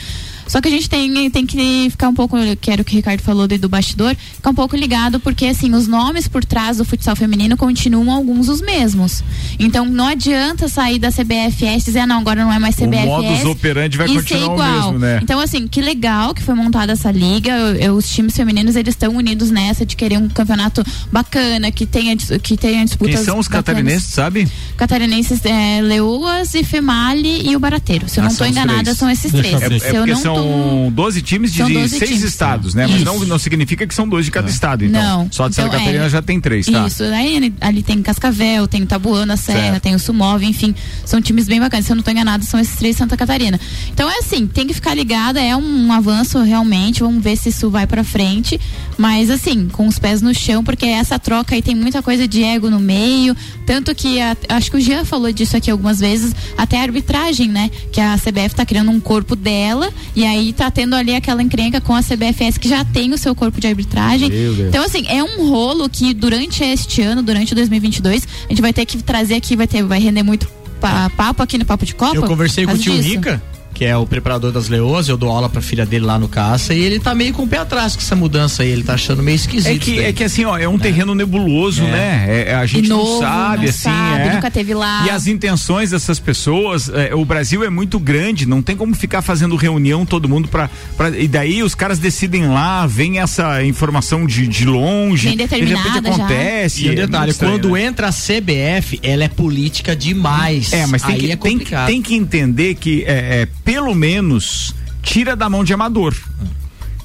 Só 0.47 0.61
que 0.61 0.69
a 0.69 0.71
gente 0.71 0.89
tem, 0.89 1.31
tem 1.31 1.47
que 1.47 1.89
ficar 1.91 2.09
um 2.09 2.15
pouco, 2.15 2.37
que 2.61 2.71
era 2.71 2.83
o 2.83 2.85
que 2.85 2.93
o 2.95 2.97
Ricardo 2.97 3.21
falou 3.23 3.49
do, 3.49 3.59
do 3.59 3.69
bastidor, 3.69 4.15
ficar 4.17 4.51
um 4.51 4.55
pouco 4.55 4.77
ligado, 4.77 5.19
porque 5.21 5.47
assim, 5.47 5.73
os 5.75 5.87
nomes 5.87 6.29
por 6.29 6.45
trás 6.45 6.77
do 6.79 6.85
futsal 6.85 7.17
feminino 7.17 7.57
continuam 7.57 8.11
alguns 8.11 8.49
os 8.49 8.61
mesmos. 8.61 9.23
Então 9.59 9.85
não 9.87 10.07
adianta 10.07 10.69
sair 10.69 10.99
da 10.99 11.11
CBFS 11.11 11.83
e 11.83 11.85
dizer, 11.87 12.01
ah, 12.01 12.07
não, 12.07 12.19
agora 12.19 12.45
não 12.45 12.53
é 12.53 12.59
mais 12.59 12.75
O 12.77 12.79
CBFS. 12.79 13.07
modus 13.07 13.45
operandi 13.45 13.97
vai 13.99 14.09
ser 14.09 14.15
continuar 14.15 14.51
o 14.51 14.55
igual. 14.55 14.73
mesmo, 14.93 14.99
né? 14.99 15.21
Então, 15.23 15.41
assim, 15.41 15.67
que 15.67 15.81
legal 15.81 16.35
que 16.35 16.43
foi 16.43 16.55
montada 16.55 16.93
essa 16.93 17.11
liga. 17.11 17.51
Eu- 17.53 17.77
eu- 17.77 17.95
os 17.95 18.09
times 18.09 18.35
femininos, 18.37 18.77
eles 18.77 18.95
estão 18.95 19.15
unidos 19.17 19.51
nessa 19.51 19.85
de 19.87 19.97
querer 19.97 20.19
um 20.19 20.29
campeonato 20.29 20.85
bacana, 21.11 21.71
que 21.71 21.87
tenha, 21.87 22.17
que 22.17 22.57
tenha 22.57 22.85
disputas 22.85 23.15
Quem 23.17 23.25
são 23.25 23.39
os 23.39 23.47
bacanas. 23.47 23.65
catarinenses, 23.67 24.09
sabe? 24.13 24.49
Catarinenses, 24.77 25.45
é, 25.45 25.81
Leoas 25.83 26.55
e 26.55 26.65
Female 26.65 27.43
e 27.49 27.55
o 27.57 27.61
Barateiro. 27.61 28.09
Se 28.09 28.19
eu 28.19 28.23
Ah, 28.23 28.27
não 28.27 28.33
estou 28.33 28.47
enganada, 28.47 28.83
três. 28.83 28.99
são 28.99 29.09
esses 29.11 29.31
Deixa 29.33 29.59
três. 29.61 29.83
É, 29.83 29.87
é 29.87 29.91
Se 29.91 29.97
eu 29.97 30.03
porque 30.03 30.13
não 30.13 30.34
são 30.35 30.85
tô... 30.87 30.91
12 30.91 31.23
times 31.23 31.53
de 31.53 31.59
São 31.59 31.71
12 31.71 31.89
seis 31.99 32.11
times. 32.11 32.25
estados, 32.25 32.75
né? 32.75 32.87
Mas 32.87 32.97
Isso. 32.97 33.05
não, 33.05 33.19
não 33.25 33.39
significa 33.39 33.87
que 33.87 33.95
são 33.95 34.09
dois 34.09 34.25
de 34.25 34.31
cada 34.31 34.49
estado, 34.51 34.85
então. 34.85 35.03
Não. 35.03 35.29
Só 35.33 35.49
de 35.49 35.55
Santa 35.55 35.69
Então, 35.69 35.79
Catarina 35.81 36.05
é. 36.05 36.09
já 36.11 36.23
tem 36.23 36.41
três, 36.41 36.67
tá? 36.67 36.87
Isso, 36.87 37.03
aí 37.05 37.53
ali, 37.61 37.83
tem 37.83 38.03
Cascavel, 38.03 38.67
tem 38.69 38.85
Tabuana, 38.87 39.37
Serra, 39.37 39.59
Certo. 39.73 39.83
tem 39.83 39.95
o 39.95 39.99
Sumov, 39.99 40.43
enfim, 40.45 40.75
são 41.05 41.21
times 41.21 41.47
bem 41.47 41.61
bacanas. 41.61 41.87
Se 41.87 41.93
eu 41.93 41.97
não 41.97 42.01
estou 42.01 42.13
enganada, 42.13 42.45
são 42.45 42.59
esses 42.61 42.77
três 42.77 42.95
de 42.97 42.99
Santa 42.99 43.17
Catarina. 43.17 43.59
Então 43.93 44.09
é 44.11 44.19
assim, 44.19 44.47
tem 44.47 44.67
que 44.67 44.75
ficar 44.75 44.95
ligada, 44.95 45.41
é 45.41 45.57
um, 45.57 45.93
avanço 45.93 46.39
realmente, 46.43 47.01
vamos 47.01 47.23
ver 47.23 47.37
se 47.37 47.49
isso 47.49 47.71
vai 47.71 47.87
pra 47.87 48.03
frente, 48.05 48.61
mas 48.99 49.31
assim, 49.31 49.69
com 49.69 49.87
os 49.87 49.99
pés 49.99 50.21
no 50.23 50.35
chão, 50.35 50.63
porque 50.65 50.87
essa 50.87 51.19
troca 51.19 51.55
aí 51.55 51.63
tem 51.63 51.75
muita 51.75 52.03
coisa 52.03 52.27
de 52.27 52.43
ego 52.43 52.71
no 52.71 52.81
meio, 52.81 53.37
tanto 53.67 53.95
que 53.95 54.21
a- 54.21 54.37
acho 54.51 54.71
que 54.71 54.77
o 54.77 54.81
Jean 54.81 55.05
falou 55.05 55.33
disso 55.33 55.57
aqui 55.57 55.71
algumas 55.71 56.01
vezes, 56.01 56.35
até 56.57 56.79
a 56.79 56.83
arbitragem, 56.83 57.49
né? 57.49 57.71
Que 57.93 58.01
a 58.01 58.17
CBF 58.19 58.55
tá 58.55 58.65
criando 58.67 58.91
um 58.91 59.01
corpo 59.01 59.35
dela 59.37 59.93
e 60.15 60.24
aí 60.27 60.53
tá 60.53 60.71
tendo 60.71 60.95
ali 60.95 61.15
aquela 61.15 61.43
encrenca 61.43 61.81
com 61.81 61.95
a 61.95 62.03
CBFS 62.03 62.59
que 62.59 62.69
já 62.69 62.85
tem 62.85 63.13
o 63.13 63.19
seu 63.19 63.35
corpo 63.35 63.61
de 63.61 63.67
arbitragem. 63.67 64.29
Então, 64.69 64.85
assim, 64.85 65.05
é 65.09 65.23
um 65.23 65.49
rolo 65.49 65.89
que 65.89 66.13
durante 66.15 66.63
este 66.65 67.03
ano, 67.03 67.23
durante 67.23 67.55
2022, 67.55 68.27
a 68.47 68.49
gente 68.49 68.63
vai 68.63 68.73
ter 68.73 68.85
que 68.87 69.03
trazer 69.03 69.35
aqui, 69.35 69.57
vai 69.57 69.67
ter, 69.67 69.83
vai 69.83 70.01
render 70.01 70.23
muito 70.23 70.49
pa- 70.81 71.11
papo 71.17 71.43
aqui 71.43 71.59
no 71.59 71.65
Papo 71.65 71.85
de 71.87 71.95
Copa. 71.95 72.17
Eu 72.17 72.23
conversei 72.25 72.67
com 72.67 72.73
o 72.73 72.79
tio 72.79 72.93
disso. 72.95 73.09
Rica 73.09 73.43
que 73.75 73.85
é 73.85 73.97
o 73.97 74.07
preparador 74.07 74.53
das 74.53 74.69
leoas, 74.69 75.09
eu 75.09 75.17
dou 75.17 75.29
aula 75.31 75.49
pra 75.49 75.61
filha 75.61 75.85
dele 75.85 76.05
lá 76.05 76.19
no 76.19 76.29
caça 76.29 76.73
e 76.73 76.81
ele 76.81 77.01
tá 77.01 77.15
meio 77.15 77.33
com 77.35 77.43
o 77.43 77.49
pé 77.49 77.59
atrás 77.59 77.97
com 77.97 78.01
essa 78.03 78.15
mudança 78.15 78.63
aí, 78.63 78.71
ele 78.71 78.85
tá 78.85 78.95
achando 78.95 79.23
meio 79.23 79.35
esquisito. 79.37 79.75
É 79.75 79.79
que, 79.79 79.97
daí. 79.97 80.05
é 80.07 80.13
que 80.13 80.25
assim, 80.25 80.45
ó, 80.45 80.57
é 80.57 80.69
um 80.69 80.79
terreno 80.79 81.15
nebuloso, 81.15 81.83
É. 81.83 81.91
né? 81.91 82.25
É, 82.29 82.51
é, 82.51 82.55
a 82.55 82.65
gente 82.67 82.87
E 82.87 82.89
não 82.89 82.99
novo, 82.99 83.21
sabe, 83.21 83.63
não 83.65 83.71
assim. 83.71 83.83
sabe, 83.83 84.29
é. 84.29 84.35
nunca 84.35 84.51
teve 84.51 84.73
lá. 84.75 85.05
E 85.07 85.11
as 85.11 85.27
intenções 85.27 85.91
dessas 85.91 86.19
pessoas, 86.21 86.89
é, 86.89 87.15
o 87.15 87.25
Brasil 87.25 87.65
é 87.65 87.71
muito 87.71 87.99
grande, 87.99 88.47
não 88.47 88.63
tem 88.63 88.77
como 88.77 88.95
ficar 88.95 89.23
fazendo 89.23 89.57
reunião 89.57 90.07
todo 90.07 90.29
mundo 90.29 90.49
pra. 90.49 90.71
pra 90.97 91.11
e 91.11 91.27
daí 91.27 91.63
os 91.63 91.75
caras 91.75 91.99
decidem 91.99 92.47
lá, 92.49 92.87
vem 92.87 93.19
essa 93.19 93.65
informação 93.65 94.27
de, 94.27 94.47
de 94.47 94.65
longe. 94.65 95.29
Bem 95.29 95.37
de 95.37 95.43
repente 95.43 95.65
determinada 95.67 96.09
já. 96.09 96.15
acontece. 96.25 96.85
E 96.85 96.89
um 96.89 96.93
é 96.93 96.95
detalhe, 96.95 97.31
estranho, 97.33 97.53
quando 97.55 97.73
né? 97.73 97.83
entra 97.85 98.09
a 98.09 98.13
CBF, 98.13 99.01
ela 99.03 99.25
é 99.25 99.29
política 99.29 99.97
demais. 99.97 100.73
É, 100.73 100.87
mas 100.87 101.03
tem 101.03 101.15
aí 101.15 101.21
que, 101.21 101.33
é 101.33 101.37
tem, 101.37 101.59
tem 101.87 102.03
que 102.03 102.15
entender 102.15 102.75
que, 102.75 103.03
é, 103.07 103.43
é, 103.43 103.49
pelo 103.65 103.95
menos, 103.95 104.75
tira 105.03 105.35
da 105.35 105.49
mão 105.49 105.65
de 105.65 105.73
amador. 105.73 106.15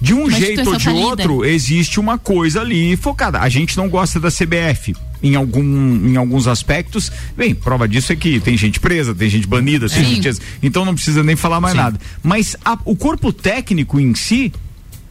De 0.01 0.13
um 0.13 0.23
Uma 0.23 0.31
jeito 0.31 0.69
ou 0.69 0.77
de 0.77 0.85
falida. 0.85 1.05
outro, 1.05 1.45
existe 1.45 1.99
uma 1.99 2.17
coisa 2.17 2.61
ali 2.61 2.95
focada. 2.95 3.39
A 3.41 3.49
gente 3.49 3.75
não 3.75 3.89
gosta 3.89 4.19
da 4.19 4.29
CBF. 4.29 4.95
Em, 5.21 5.35
algum, 5.35 5.61
em 6.07 6.15
alguns 6.15 6.47
aspectos, 6.47 7.11
bem, 7.35 7.53
prova 7.53 7.85
disso 7.85 8.13
é 8.13 8.15
que 8.15 8.39
tem 8.39 8.55
gente 8.55 8.79
presa, 8.79 9.13
tem 9.13 9.29
gente 9.29 9.45
banida, 9.45 9.89
tem 9.89 10.05
gente, 10.05 10.39
então 10.63 10.85
não 10.85 10.93
precisa 10.95 11.21
nem 11.21 11.35
falar 11.35 11.59
mais 11.59 11.73
Sim. 11.73 11.81
nada. 11.81 11.99
Mas 12.23 12.55
a- 12.63 12.79
o 12.85 12.95
corpo 12.95 13.33
técnico 13.33 13.99
em 13.99 14.15
si, 14.15 14.53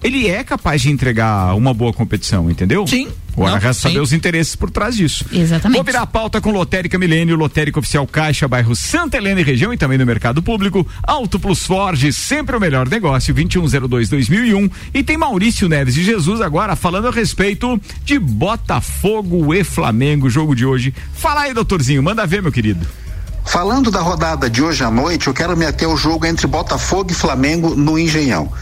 ele 0.03 0.29
é 0.29 0.45
capaz 0.45 0.83
de 0.83 0.91
entregar 0.91 1.55
uma 1.55 1.75
boa 1.75 1.93
competição, 1.93 2.51
entendeu? 2.51 2.87
Sim. 2.87 3.09
Agora 3.35 3.53
Não, 3.53 3.59
resta 3.61 3.83
saber 3.83 3.95
sim. 3.95 4.01
os 4.01 4.13
interesses 4.13 4.57
por 4.57 4.69
trás 4.69 4.97
disso. 4.97 5.25
Exatamente. 5.33 5.77
Vou 5.77 5.85
virar 5.85 6.03
a 6.03 6.07
pauta 6.07 6.41
com 6.41 6.51
Lotérica 6.51 6.99
Milênio, 6.99 7.37
Lotérica 7.37 7.79
Oficial 7.79 8.05
Caixa, 8.07 8.49
bairro 8.49 8.75
Santa 8.75 9.17
Helena 9.17 9.41
e 9.41 9.45
região 9.45 9.73
e 9.73 9.77
também 9.77 9.97
no 9.97 10.05
mercado 10.05 10.43
público. 10.43 10.85
Auto 11.05 11.39
Plus 11.39 11.65
Ford, 11.65 12.13
sempre 12.13 12.57
o 12.57 12.61
melhor 12.61 12.89
negócio, 12.89 13.33
2102-2001. 13.35 14.71
E 14.93 15.05
tem 15.05 15.17
Maurício 15.17 15.69
Neves 15.69 15.95
de 15.95 16.03
Jesus 16.03 16.41
agora 16.41 16.75
falando 16.75 17.07
a 17.09 17.13
respeito 17.13 17.81
de 18.05 18.19
Botafogo 18.19 19.55
e 19.55 19.63
Flamengo, 19.63 20.29
jogo 20.29 20.55
de 20.55 20.67
hoje. 20.67 20.93
Fala 21.15 21.43
aí, 21.43 21.55
doutorzinho, 21.55 22.03
manda 22.03 22.27
ver, 22.27 22.43
meu 22.43 22.51
querido. 22.51 22.85
Falando 23.45 23.91
da 23.91 24.01
rodada 24.01 24.51
de 24.51 24.63
hoje 24.63 24.85
à 24.85 24.91
noite, 24.91 25.29
eu 25.29 25.35
quero 25.35 25.57
me 25.57 25.65
ater 25.65 25.89
ao 25.89 25.97
jogo 25.97 26.27
entre 26.27 26.47
Botafogo 26.47 27.11
e 27.11 27.15
Flamengo 27.15 27.75
no 27.75 27.99
Engenhão. 27.99 28.53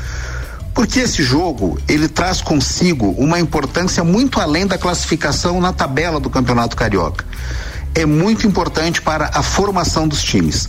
Porque 0.76 1.00
esse 1.00 1.22
jogo, 1.22 1.78
ele 1.88 2.06
traz 2.06 2.42
consigo 2.42 3.14
uma 3.16 3.40
importância 3.40 4.04
muito 4.04 4.38
além 4.38 4.66
da 4.66 4.76
classificação 4.76 5.58
na 5.58 5.72
tabela 5.72 6.20
do 6.20 6.28
Campeonato 6.28 6.76
Carioca. 6.76 7.24
É 7.94 8.04
muito 8.04 8.46
importante 8.46 9.00
para 9.00 9.30
a 9.32 9.42
formação 9.42 10.06
dos 10.06 10.22
times. 10.22 10.68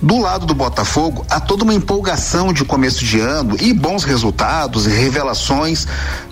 Do 0.00 0.18
lado 0.18 0.46
do 0.46 0.54
Botafogo, 0.54 1.26
há 1.28 1.38
toda 1.38 1.64
uma 1.64 1.74
empolgação 1.74 2.50
de 2.50 2.64
começo 2.64 3.04
de 3.04 3.20
ano 3.20 3.54
e 3.60 3.74
bons 3.74 4.04
resultados 4.04 4.86
e 4.86 4.90
revelações, 4.90 5.86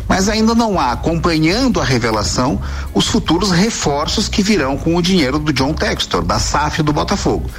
mas 0.09 0.31
ainda 0.31 0.55
não 0.55 0.81
há, 0.81 0.93
acompanhando 0.93 1.79
a 1.79 1.85
revelação, 1.85 2.59
os 2.95 3.07
futuros 3.07 3.51
reforços 3.51 4.31
que 4.31 4.43
virão 4.43 4.79
com 4.79 4.97
o 4.97 5.03
dinheiro 5.03 5.39
do 5.39 5.53
John 5.53 5.75
Textor, 5.75 6.23
da 6.23 6.39
SAF 6.39 6.83
do 6.83 6.91
Botafogo. 6.91 7.51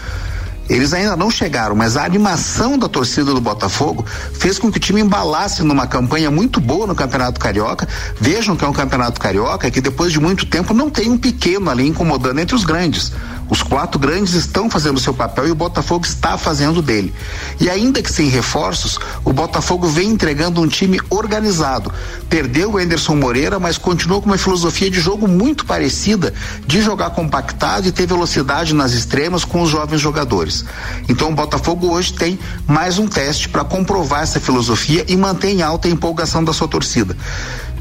Eles 0.72 0.94
ainda 0.94 1.18
não 1.18 1.30
chegaram, 1.30 1.76
mas 1.76 1.98
a 1.98 2.06
animação 2.06 2.78
da 2.78 2.88
torcida 2.88 3.34
do 3.34 3.42
Botafogo 3.42 4.06
fez 4.32 4.58
com 4.58 4.72
que 4.72 4.78
o 4.78 4.80
time 4.80 5.02
embalasse 5.02 5.64
numa 5.64 5.86
campanha 5.86 6.32
muito 6.32 6.62
boa 6.62 6.88
no 6.88 6.96
Campeonato 6.96 7.42
Carioca. 7.42 7.86
Vejam 8.22 8.56
que 8.56 8.64
é 8.64 8.68
um 8.70 8.72
Campeonato 8.72 9.20
Carioca 9.20 9.70
que 9.70 9.82
depois 9.82 10.14
de 10.14 10.20
muito 10.22 10.46
tempo 10.46 10.74
não 10.74 10.90
tem 10.90 11.10
um 11.12 11.18
pequeno 11.18 11.70
ali 11.70 11.86
incomodando 11.86 12.40
entre 12.40 12.56
os 12.56 12.64
grandes. 12.64 13.12
Os 13.52 13.62
quatro 13.62 14.00
grandes 14.00 14.34
estão 14.34 14.70
fazendo 14.70 14.96
o 14.96 15.00
seu 15.02 15.14
papel 15.14 15.46
e 15.46 15.52
o 15.52 15.56
Botafogo 15.56 16.06
está 16.06 16.38
fazendo 16.38 16.82
dele. 16.82 17.14
E 17.60 17.70
ainda 17.70 18.02
que 18.02 18.10
sem 18.10 18.30
reforços, 18.30 18.98
o 19.26 19.34
Botafogo 19.34 19.90
vem 19.90 20.08
entregando 20.08 20.62
um 20.62 20.68
time 20.70 21.02
organizado. 21.10 21.92
Perdeu 22.30 22.72
o 22.72 22.78
Anderson 22.78 23.14
Moreira, 23.14 23.60
mas 23.60 23.78
continuou 23.78 24.22
com 24.22 24.28
uma 24.28 24.38
filosofia 24.38 24.90
de 24.90 25.02
jogo 25.02 25.28
muito 25.28 25.66
parecida, 25.66 26.34
de 26.66 26.82
jogar 26.82 27.10
compactado 27.10 27.86
e 27.86 27.92
ter 27.92 28.08
velocidade 28.08 28.74
nas 28.74 28.94
extremas 28.94 29.44
com 29.44 29.62
os 29.62 29.70
jovens 29.70 30.00
jogadores. 30.00 30.64
Então 31.10 31.30
o 31.30 31.36
Botafogo 31.36 31.90
hoje 31.90 32.14
tem 32.14 32.40
mais 32.66 32.98
um 33.00 33.06
teste 33.06 33.50
para 33.50 33.66
comprovar 33.66 34.24
essa 34.24 34.40
filosofia 34.40 35.04
e 35.10 35.18
manter 35.18 35.50
em 35.50 35.62
alta 35.62 35.90
a 35.90 35.92
empolgação 35.92 36.42
da 36.42 36.54
sua 36.54 36.70
torcida. 36.70 37.18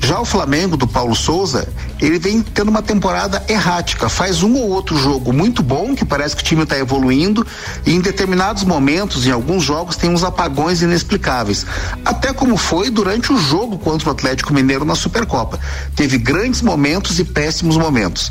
Já 0.03 0.18
o 0.18 0.24
Flamengo 0.24 0.76
do 0.76 0.86
Paulo 0.86 1.14
Souza, 1.14 1.68
ele 2.01 2.18
vem 2.18 2.42
tendo 2.42 2.68
uma 2.68 2.82
temporada 2.82 3.44
errática. 3.48 4.09
Faz 4.09 4.42
um 4.42 4.57
ou 4.57 4.70
outro 4.70 4.96
jogo 4.96 5.32
muito 5.32 5.62
bom, 5.62 5.94
que 5.94 6.05
parece 6.05 6.34
que 6.34 6.42
o 6.42 6.44
time 6.44 6.62
está 6.62 6.76
evoluindo, 6.78 7.46
e 7.84 7.94
em 7.94 8.01
determinados 8.01 8.64
momentos, 8.64 9.26
em 9.26 9.30
alguns 9.30 9.62
jogos, 9.62 9.96
tem 9.96 10.11
uns 10.11 10.24
apagões 10.24 10.82
inexplicáveis. 10.82 11.66
Até 12.05 12.32
como 12.32 12.57
foi 12.57 12.90
durante 12.90 13.32
o 13.32 13.38
jogo 13.38 13.78
contra 13.78 14.09
o 14.09 14.12
Atlético 14.12 14.55
Mineiro 14.55 14.84
na 14.84 14.94
Supercopa. 14.94 15.61
Teve 15.94 16.18
grandes 16.18 16.62
momentos 16.62 17.18
e 17.18 17.24
péssimos 17.24 17.76
momentos. 17.76 18.30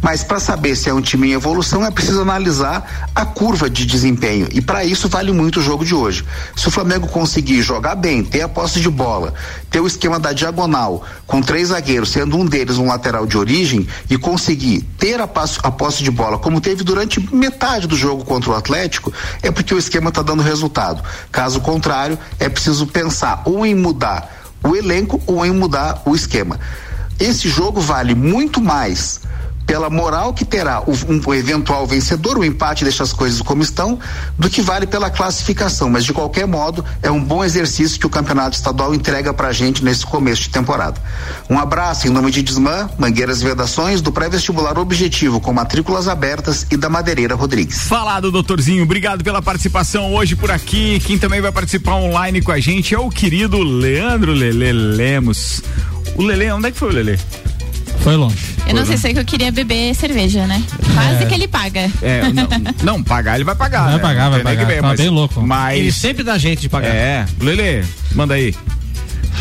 Mas 0.00 0.22
para 0.22 0.38
saber 0.38 0.76
se 0.76 0.88
é 0.88 0.94
um 0.94 1.00
time 1.00 1.28
em 1.28 1.32
evolução, 1.32 1.84
é 1.84 1.90
preciso 1.90 2.22
analisar 2.22 3.10
a 3.14 3.26
curva 3.26 3.68
de 3.68 3.84
desempenho. 3.84 4.48
E 4.52 4.60
para 4.60 4.84
isso 4.84 5.08
vale 5.08 5.32
muito 5.32 5.58
o 5.58 5.62
jogo 5.62 5.84
de 5.84 5.94
hoje. 5.94 6.24
Se 6.54 6.68
o 6.68 6.70
Flamengo 6.70 7.08
conseguir 7.08 7.60
jogar 7.62 7.96
bem, 7.96 8.22
ter 8.22 8.42
a 8.42 8.48
posse 8.48 8.80
de 8.80 8.88
bola, 8.88 9.34
ter 9.70 9.80
o 9.80 9.86
esquema 9.86 10.20
da 10.20 10.32
diagonal, 10.32 11.04
com 11.26 11.40
três 11.42 11.68
zagueiros, 11.68 12.10
sendo 12.10 12.36
um 12.36 12.44
deles 12.46 12.78
um 12.78 12.86
lateral 12.86 13.26
de 13.26 13.36
origem, 13.36 13.86
e 14.08 14.16
conseguir 14.16 14.82
ter 14.98 15.20
a, 15.20 15.26
passo- 15.26 15.60
a 15.62 15.70
posse 15.70 16.02
de 16.02 16.10
bola, 16.10 16.38
como 16.38 16.60
teve 16.60 16.82
durante 16.84 17.20
metade 17.34 17.86
do 17.86 17.96
jogo 17.96 18.24
contra 18.24 18.50
o 18.50 18.54
Atlético, 18.54 19.12
é 19.42 19.50
porque 19.50 19.74
o 19.74 19.78
esquema 19.78 20.08
está 20.08 20.22
dando 20.22 20.42
resultado. 20.42 21.02
Caso 21.30 21.60
contrário, 21.60 22.18
é 22.38 22.48
preciso 22.48 22.86
pensar 22.86 23.42
ou 23.44 23.64
em 23.66 23.74
mudar 23.74 24.36
o 24.62 24.74
elenco 24.74 25.20
ou 25.26 25.44
em 25.44 25.52
mudar 25.52 26.02
o 26.04 26.14
esquema. 26.14 26.58
Esse 27.20 27.48
jogo 27.48 27.80
vale 27.80 28.14
muito 28.14 28.60
mais 28.60 29.20
pela 29.68 29.90
moral 29.90 30.32
que 30.32 30.46
terá 30.46 30.80
o, 30.80 30.92
um, 30.92 31.20
o 31.26 31.34
eventual 31.34 31.86
vencedor, 31.86 32.38
o 32.38 32.44
empate 32.44 32.84
deixa 32.84 33.02
as 33.02 33.12
coisas 33.12 33.42
como 33.42 33.62
estão, 33.62 33.98
do 34.38 34.48
que 34.48 34.62
vale 34.62 34.86
pela 34.86 35.10
classificação. 35.10 35.90
Mas 35.90 36.04
de 36.04 36.12
qualquer 36.14 36.46
modo, 36.46 36.82
é 37.02 37.10
um 37.10 37.22
bom 37.22 37.44
exercício 37.44 38.00
que 38.00 38.06
o 38.06 38.10
campeonato 38.10 38.56
estadual 38.56 38.94
entrega 38.94 39.32
pra 39.34 39.52
gente 39.52 39.84
nesse 39.84 40.06
começo 40.06 40.44
de 40.44 40.48
temporada. 40.48 40.98
Um 41.50 41.58
abraço 41.58 42.08
em 42.08 42.10
nome 42.10 42.30
de 42.30 42.42
Desmã, 42.42 42.88
Mangueiras 42.98 43.42
e 43.42 43.44
Vedações, 43.44 44.00
do 44.00 44.10
pré-vestibular 44.10 44.78
Objetivo, 44.78 45.38
com 45.38 45.52
matrículas 45.52 46.08
abertas 46.08 46.66
e 46.70 46.76
da 46.76 46.88
Madeireira 46.88 47.34
Rodrigues. 47.34 47.82
Falado, 47.82 48.32
doutorzinho. 48.32 48.82
Obrigado 48.84 49.22
pela 49.22 49.42
participação 49.42 50.14
hoje 50.14 50.34
por 50.34 50.50
aqui. 50.50 50.98
Quem 51.00 51.18
também 51.18 51.42
vai 51.42 51.52
participar 51.52 51.96
online 51.96 52.40
com 52.40 52.52
a 52.52 52.58
gente 52.58 52.94
é 52.94 52.98
o 52.98 53.10
querido 53.10 53.62
Leandro 53.62 54.32
Lele 54.32 54.72
Lemos. 54.72 55.62
O 56.16 56.22
Lele, 56.22 56.50
onde 56.52 56.68
é 56.68 56.70
que 56.70 56.78
foi 56.78 56.88
o 56.88 56.92
Lele? 56.92 57.18
Foi 58.00 58.16
longe. 58.16 58.36
Eu 58.66 58.74
não 58.74 58.84
sei 58.86 58.96
se 58.96 59.08
é 59.08 59.12
que 59.12 59.18
eu 59.18 59.24
queria 59.24 59.50
beber 59.50 59.94
cerveja, 59.94 60.46
né? 60.46 60.62
Quase 60.94 61.26
que 61.26 61.34
ele 61.34 61.48
paga. 61.48 61.90
É, 62.02 62.22
não, 62.32 62.48
não, 62.98 63.02
pagar 63.02 63.34
ele 63.36 63.44
vai 63.44 63.54
pagar. 63.54 63.84
Vai 63.84 63.94
né? 63.94 63.98
pagar, 63.98 64.30
vai 64.30 64.40
Tem 64.42 64.44
nem 64.44 64.56
que 64.56 64.62
pagar. 64.62 64.74
ver, 64.74 64.80
Tá 64.82 64.88
mas- 64.88 65.00
bem 65.00 65.08
louco. 65.08 65.40
Mas... 65.42 65.78
Ele 65.78 65.92
sempre 65.92 66.22
dá 66.22 66.38
jeito 66.38 66.60
de 66.60 66.68
pagar. 66.68 66.88
É, 66.94 67.26
Lele, 67.40 67.84
manda 68.14 68.34
aí. 68.34 68.54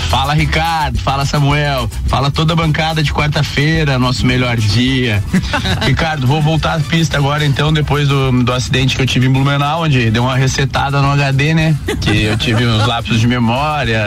Fala 0.09 0.33
Ricardo, 0.33 0.97
fala 0.99 1.25
Samuel, 1.25 1.89
fala 2.07 2.31
toda 2.31 2.53
a 2.53 2.55
bancada 2.55 3.03
de 3.03 3.13
quarta-feira, 3.13 3.99
nosso 3.99 4.25
melhor 4.25 4.55
dia. 4.55 5.21
Ricardo, 5.85 6.25
vou 6.25 6.41
voltar 6.41 6.75
à 6.75 6.79
pista 6.79 7.17
agora 7.17 7.45
então, 7.45 7.73
depois 7.73 8.07
do, 8.07 8.31
do 8.43 8.53
acidente 8.53 8.95
que 8.95 9.01
eu 9.01 9.05
tive 9.05 9.27
em 9.27 9.31
Blumenau, 9.31 9.83
onde 9.83 10.09
deu 10.09 10.23
uma 10.23 10.35
resetada 10.35 11.01
no 11.01 11.11
HD, 11.11 11.53
né? 11.53 11.75
Que 11.99 12.23
eu 12.23 12.37
tive 12.37 12.65
uns 12.65 12.85
lapsos 12.87 13.19
de 13.19 13.27
memória 13.27 14.01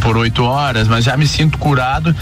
por 0.00 0.16
oito 0.16 0.42
horas, 0.42 0.88
mas 0.88 1.04
já 1.04 1.16
me 1.16 1.26
sinto 1.26 1.58
curado. 1.58 2.16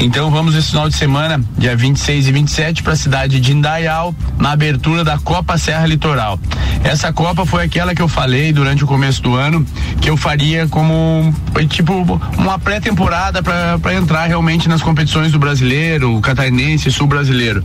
Então 0.00 0.30
vamos 0.30 0.54
esse 0.54 0.70
final 0.70 0.88
de 0.88 0.96
semana, 0.96 1.40
dia 1.56 1.76
26 1.76 2.26
e 2.26 2.32
27, 2.32 2.82
para 2.82 2.92
a 2.92 2.96
cidade 2.96 3.40
de 3.40 3.52
Indaial, 3.52 4.14
na 4.36 4.50
abertura 4.50 5.04
da 5.04 5.16
Copa 5.18 5.56
Serra 5.58 5.86
Litoral. 5.86 6.38
Essa 6.82 7.12
Copa 7.12 7.46
foi 7.46 7.64
aquela 7.64 7.94
que 7.94 8.02
eu 8.02 8.08
falei 8.08 8.52
durante 8.52 8.82
o 8.82 8.86
começo 8.86 9.22
do 9.22 9.34
ano, 9.34 9.64
que 10.00 10.10
eu 10.10 10.16
faria 10.16 10.66
como 10.68 11.34
foi 11.52 11.66
tipo 11.66 12.20
uma 12.48 12.58
pré-temporada 12.58 13.42
para 13.42 13.94
entrar 13.94 14.24
realmente 14.24 14.70
nas 14.70 14.80
competições 14.80 15.30
do 15.30 15.38
brasileiro, 15.38 16.18
catarinense, 16.22 16.90
sul 16.90 17.06
brasileiro. 17.06 17.62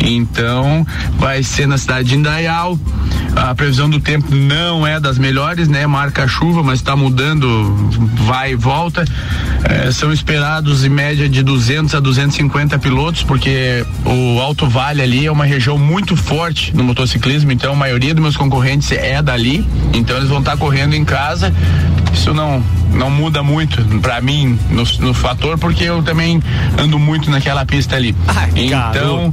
Então, 0.00 0.86
vai 1.18 1.42
ser 1.42 1.68
na 1.68 1.76
cidade 1.76 2.08
de 2.08 2.16
Indaial. 2.16 2.78
A 3.36 3.54
previsão 3.54 3.90
do 3.90 4.00
tempo 4.00 4.34
não 4.34 4.86
é 4.86 4.98
das 4.98 5.18
melhores, 5.18 5.68
né? 5.68 5.86
Marca 5.86 6.26
chuva, 6.26 6.62
mas 6.62 6.78
está 6.78 6.96
mudando, 6.96 7.90
vai 8.26 8.52
e 8.52 8.54
volta. 8.54 9.04
Eh, 9.64 9.92
são 9.92 10.10
esperados 10.10 10.82
em 10.82 10.88
média 10.88 11.28
de 11.28 11.42
200 11.42 11.94
a 11.94 12.00
250 12.00 12.78
pilotos, 12.78 13.22
porque 13.22 13.84
o 14.06 14.40
Alto 14.40 14.66
Vale 14.66 15.02
ali 15.02 15.26
é 15.26 15.32
uma 15.32 15.44
região 15.44 15.76
muito 15.76 16.16
forte 16.16 16.74
no 16.74 16.82
motociclismo, 16.82 17.52
então 17.52 17.72
a 17.72 17.76
maioria 17.76 18.14
dos 18.14 18.22
meus 18.22 18.36
concorrentes 18.36 18.90
é 18.92 19.20
dali, 19.20 19.66
então 19.92 20.16
eles 20.16 20.28
vão 20.28 20.38
estar 20.38 20.56
correndo 20.56 20.94
em 20.94 21.04
casa. 21.04 21.52
Isso 22.12 22.32
não 22.34 22.62
não 22.92 23.10
muda 23.10 23.42
muito 23.42 23.82
pra 24.00 24.20
mim 24.20 24.58
no, 24.70 24.84
no 25.00 25.14
fator, 25.14 25.58
porque 25.58 25.84
eu 25.84 26.02
também 26.02 26.42
ando 26.78 26.98
muito 26.98 27.30
naquela 27.30 27.64
pista 27.64 27.96
ali. 27.96 28.14
então, 28.54 29.30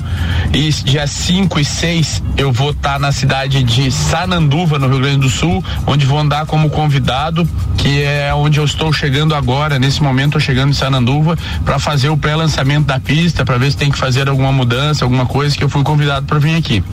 e 0.54 0.70
dia 0.70 1.06
5 1.06 1.60
e 1.60 1.66
6 1.66 2.24
eu 2.38 2.52
vou 2.52 2.72
estar 2.72 3.00
na 3.00 3.12
cidade 3.12 3.64
de 3.64 3.92
Sananduva, 3.92 4.80
no 4.80 4.88
Rio 4.88 5.00
Grande 5.00 5.20
do 5.20 5.30
Sul, 5.30 5.64
onde 5.86 6.06
vou 6.06 6.20
andar 6.20 6.46
como 6.46 6.70
convidado, 6.70 7.48
que 7.78 8.02
é 8.02 8.34
onde 8.34 8.60
eu 8.60 8.66
estou 8.66 8.92
chegando 8.94 9.36
agora. 9.36 9.78
Nesse 9.78 10.02
momento, 10.02 10.38
estou 10.38 10.42
chegando 10.42 10.70
em 10.70 10.74
Sananduva 10.74 11.38
para 11.66 11.80
fazer 11.80 12.10
o 12.10 12.18
pré-lançamento 12.18 12.86
da 12.86 13.00
pista, 13.00 13.44
para 13.44 13.58
ver 13.58 13.72
se 13.72 13.78
tem 13.78 13.92
que 13.92 13.98
fazer 13.98 14.30
alguma 14.30 14.52
mudança, 14.52 15.04
alguma 15.04 15.26
coisa 15.26 15.56
que 15.56 15.64
eu 15.64 15.70
fui 15.70 15.84
convidado 15.84 16.26
para 16.26 16.40
vir 16.40 16.56
aqui. 16.56 16.84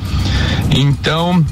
Então, 0.71 1.45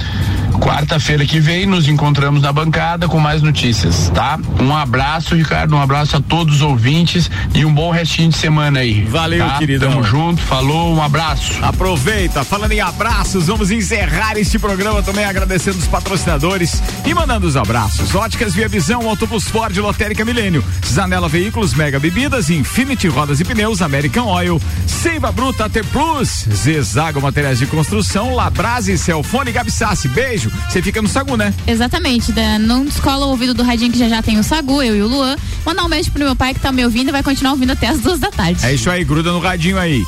quarta-feira 0.58 1.24
que 1.26 1.40
vem 1.40 1.66
nos 1.66 1.88
encontramos 1.88 2.42
na 2.42 2.52
bancada 2.52 3.08
com 3.08 3.18
mais 3.18 3.42
notícias, 3.42 4.10
tá? 4.14 4.38
Um 4.60 4.74
abraço, 4.74 5.34
Ricardo, 5.34 5.74
um 5.74 5.80
abraço 5.80 6.16
a 6.16 6.20
todos 6.20 6.56
os 6.56 6.62
ouvintes 6.62 7.30
e 7.54 7.64
um 7.64 7.72
bom 7.72 7.90
restinho 7.90 8.30
de 8.30 8.36
semana 8.36 8.80
aí. 8.80 9.02
Valeu, 9.04 9.46
tá? 9.46 9.58
querido. 9.58 9.86
Tamo 9.86 10.02
junto, 10.02 10.40
falou, 10.42 10.94
um 10.94 11.02
abraço. 11.02 11.52
Aproveita, 11.62 12.44
falando 12.44 12.72
em 12.72 12.80
abraços, 12.80 13.46
vamos 13.46 13.70
encerrar 13.70 14.36
este 14.38 14.58
programa 14.58 15.02
também 15.02 15.24
agradecendo 15.24 15.78
os 15.78 15.86
patrocinadores 15.86 16.82
e 17.04 17.14
mandando 17.14 17.46
os 17.46 17.56
abraços. 17.56 18.14
Óticas 18.14 18.54
Via 18.54 18.68
Visão, 18.68 19.08
Autobus 19.08 19.48
Ford, 19.48 19.76
Lotérica 19.76 20.24
Milênio, 20.24 20.64
Zanela 20.86 21.28
Veículos, 21.28 21.74
Mega 21.74 21.98
Bebidas, 21.98 22.50
Infinity 22.50 23.08
Rodas 23.08 23.40
e 23.40 23.44
Pneus, 23.44 23.82
American 23.82 24.26
Oil, 24.26 24.60
Seiva 24.86 25.30
Bruta, 25.32 25.68
T 25.68 25.82
Plus, 25.82 26.46
Zezago 26.52 27.20
Materiais 27.20 27.58
de 27.58 27.66
Construção, 27.66 28.34
Labrase, 28.34 28.96
Celfone, 28.96 29.52
Gabi 29.52 29.70
Sassi. 29.70 30.08
Beijo. 30.08 30.43
Você 30.68 30.82
fica 30.82 31.00
no 31.00 31.08
Sagu, 31.08 31.36
né? 31.36 31.52
Exatamente, 31.66 32.32
da, 32.32 32.58
não 32.58 32.84
descola 32.84 33.26
o 33.26 33.30
ouvido 33.30 33.54
do 33.54 33.62
radinho 33.62 33.92
que 33.92 33.98
já 33.98 34.08
já 34.08 34.22
tem 34.22 34.38
o 34.38 34.44
Sagu, 34.44 34.82
eu 34.82 34.96
e 34.96 35.02
o 35.02 35.08
Luan. 35.08 35.36
Mandar 35.64 35.84
um 35.84 35.88
beijo 35.88 36.10
pro 36.10 36.24
meu 36.24 36.36
pai 36.36 36.54
que 36.54 36.60
tá 36.60 36.72
me 36.72 36.84
ouvindo 36.84 37.08
e 37.08 37.12
vai 37.12 37.22
continuar 37.22 37.52
ouvindo 37.52 37.72
até 37.72 37.88
as 37.88 38.00
duas 38.00 38.18
da 38.18 38.30
tarde. 38.30 38.64
É 38.64 38.74
isso 38.74 38.90
aí, 38.90 39.04
gruda 39.04 39.32
no 39.32 39.40
radinho 39.40 39.78
aí. 39.78 40.04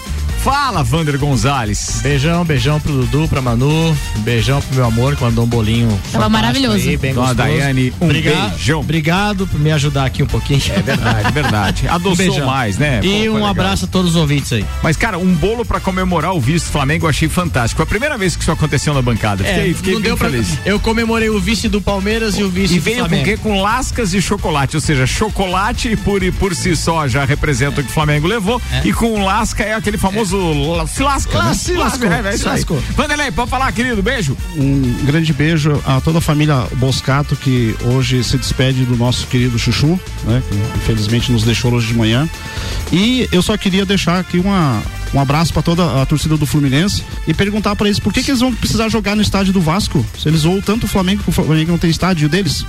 Fala, 0.46 0.84
Vander 0.84 1.18
Gonzalez. 1.18 1.98
Beijão, 2.04 2.44
beijão 2.44 2.78
pro 2.80 2.92
Dudu, 2.92 3.26
pra 3.26 3.42
Manu, 3.42 3.96
beijão 4.18 4.60
pro 4.62 4.76
meu 4.76 4.84
amor 4.84 5.16
que 5.16 5.22
mandou 5.24 5.42
um 5.44 5.46
bolinho. 5.48 6.00
Tava 6.12 6.28
maravilhoso. 6.28 6.88
Aí, 6.88 6.96
bem 6.96 7.12
Dona. 7.12 7.34
Daiane, 7.34 7.92
um 8.00 8.04
Obrigado- 8.04 8.50
beijão. 8.50 8.78
Obrigado 8.80 9.46
por 9.48 9.58
me 9.58 9.72
ajudar 9.72 10.04
aqui 10.06 10.22
um 10.22 10.26
pouquinho. 10.26 10.62
É 10.70 10.80
verdade, 10.80 11.32
verdade. 11.32 11.88
Adoçou 11.90 12.12
Um 12.12 12.16
beijão. 12.16 12.46
mais, 12.46 12.78
né? 12.78 13.00
Pô, 13.00 13.06
E 13.08 13.10
foi 13.18 13.28
um 13.28 13.34
legal. 13.34 13.48
abraço 13.48 13.86
a 13.86 13.88
todos 13.88 14.10
os 14.12 14.16
ouvintes 14.16 14.52
aí. 14.52 14.64
Mas, 14.84 14.96
cara, 14.96 15.18
um 15.18 15.34
bolo 15.34 15.64
pra 15.64 15.80
comemorar 15.80 16.32
o 16.32 16.40
vice 16.40 16.66
do 16.66 16.70
Flamengo 16.70 17.06
eu 17.06 17.10
achei 17.10 17.28
fantástico. 17.28 17.78
Foi 17.78 17.82
a 17.84 17.88
primeira 17.88 18.16
vez 18.16 18.36
que 18.36 18.42
isso 18.42 18.52
aconteceu 18.52 18.94
na 18.94 19.02
bancada. 19.02 19.42
Fiquei, 19.42 19.74
fiquei 19.74 19.92
É, 19.92 19.94
não 19.96 20.00
bem 20.00 20.10
deu 20.10 20.16
pra- 20.16 20.30
feliz. 20.30 20.58
Eu 20.64 20.78
comemorei 20.78 21.28
o 21.28 21.40
vice 21.40 21.68
do 21.68 21.80
Palmeiras 21.82 22.38
e 22.38 22.44
o 22.44 22.48
vice 22.48 22.74
E 22.74 22.78
do 22.78 22.84
veio 22.84 22.98
com 22.98 23.02
o 23.04 23.08
Flamengo. 23.08 23.24
quê? 23.28 23.36
Com 23.36 23.60
lascas 23.60 24.14
e 24.14 24.22
chocolate. 24.22 24.76
Ou 24.76 24.80
seja, 24.80 25.08
chocolate 25.08 25.96
por, 25.96 26.20
por 26.34 26.54
si 26.54 26.76
só 26.76 27.08
já 27.08 27.24
representa 27.24 27.80
o 27.80 27.84
que 27.84 27.90
o 27.90 27.92
Flamengo 27.92 28.28
levou. 28.28 28.62
E 28.84 28.92
com 28.92 29.24
lasca 29.24 29.64
é 29.64 29.74
aquele 29.74 29.98
famoso 29.98 30.35
la- 30.76 30.86
se 30.86 31.02
lasca. 31.02 31.38
La- 31.38 31.44
né? 31.46 31.54
se 31.54 31.72
lascou, 31.72 32.10
é, 32.10 32.28
é 32.28 32.36
se 32.36 32.44
lascou. 32.44 32.82
Vanderlei, 32.96 33.30
pode 33.30 33.50
falar, 33.50 33.70
querido. 33.72 34.02
Beijo. 34.02 34.36
Um 34.56 35.04
grande 35.04 35.32
beijo 35.32 35.80
a 35.86 36.00
toda 36.00 36.18
a 36.18 36.20
família 36.20 36.66
Boscato 36.74 37.36
que 37.36 37.74
hoje 37.84 38.22
se 38.24 38.36
despede 38.36 38.84
do 38.84 38.96
nosso 38.96 39.26
querido 39.26 39.58
Chuchu, 39.58 39.98
né? 40.24 40.42
Que 40.48 40.78
infelizmente 40.78 41.32
nos 41.32 41.42
deixou 41.42 41.72
hoje 41.72 41.88
de 41.88 41.94
manhã. 41.94 42.28
E 42.92 43.28
eu 43.32 43.42
só 43.42 43.56
queria 43.56 43.84
deixar 43.84 44.18
aqui 44.20 44.38
uma, 44.38 44.82
um 45.12 45.20
abraço 45.20 45.52
para 45.52 45.62
toda 45.62 46.02
a 46.02 46.06
torcida 46.06 46.36
do 46.36 46.46
Fluminense 46.46 47.02
e 47.26 47.34
perguntar 47.34 47.74
para 47.76 47.86
eles 47.86 47.98
por 47.98 48.12
que, 48.12 48.22
que 48.22 48.30
eles 48.30 48.40
vão 48.40 48.54
precisar 48.54 48.88
jogar 48.88 49.16
no 49.16 49.22
estádio 49.22 49.52
do 49.52 49.60
Vasco, 49.60 50.04
se 50.18 50.28
eles 50.28 50.40
zoam 50.40 50.60
tanto 50.60 50.84
o 50.84 50.88
Flamengo 50.88 51.22
que 51.22 51.28
o 51.28 51.32
Flamengo 51.32 51.70
não 51.72 51.78
tem 51.78 51.90
estádio 51.90 52.28
deles. 52.28 52.64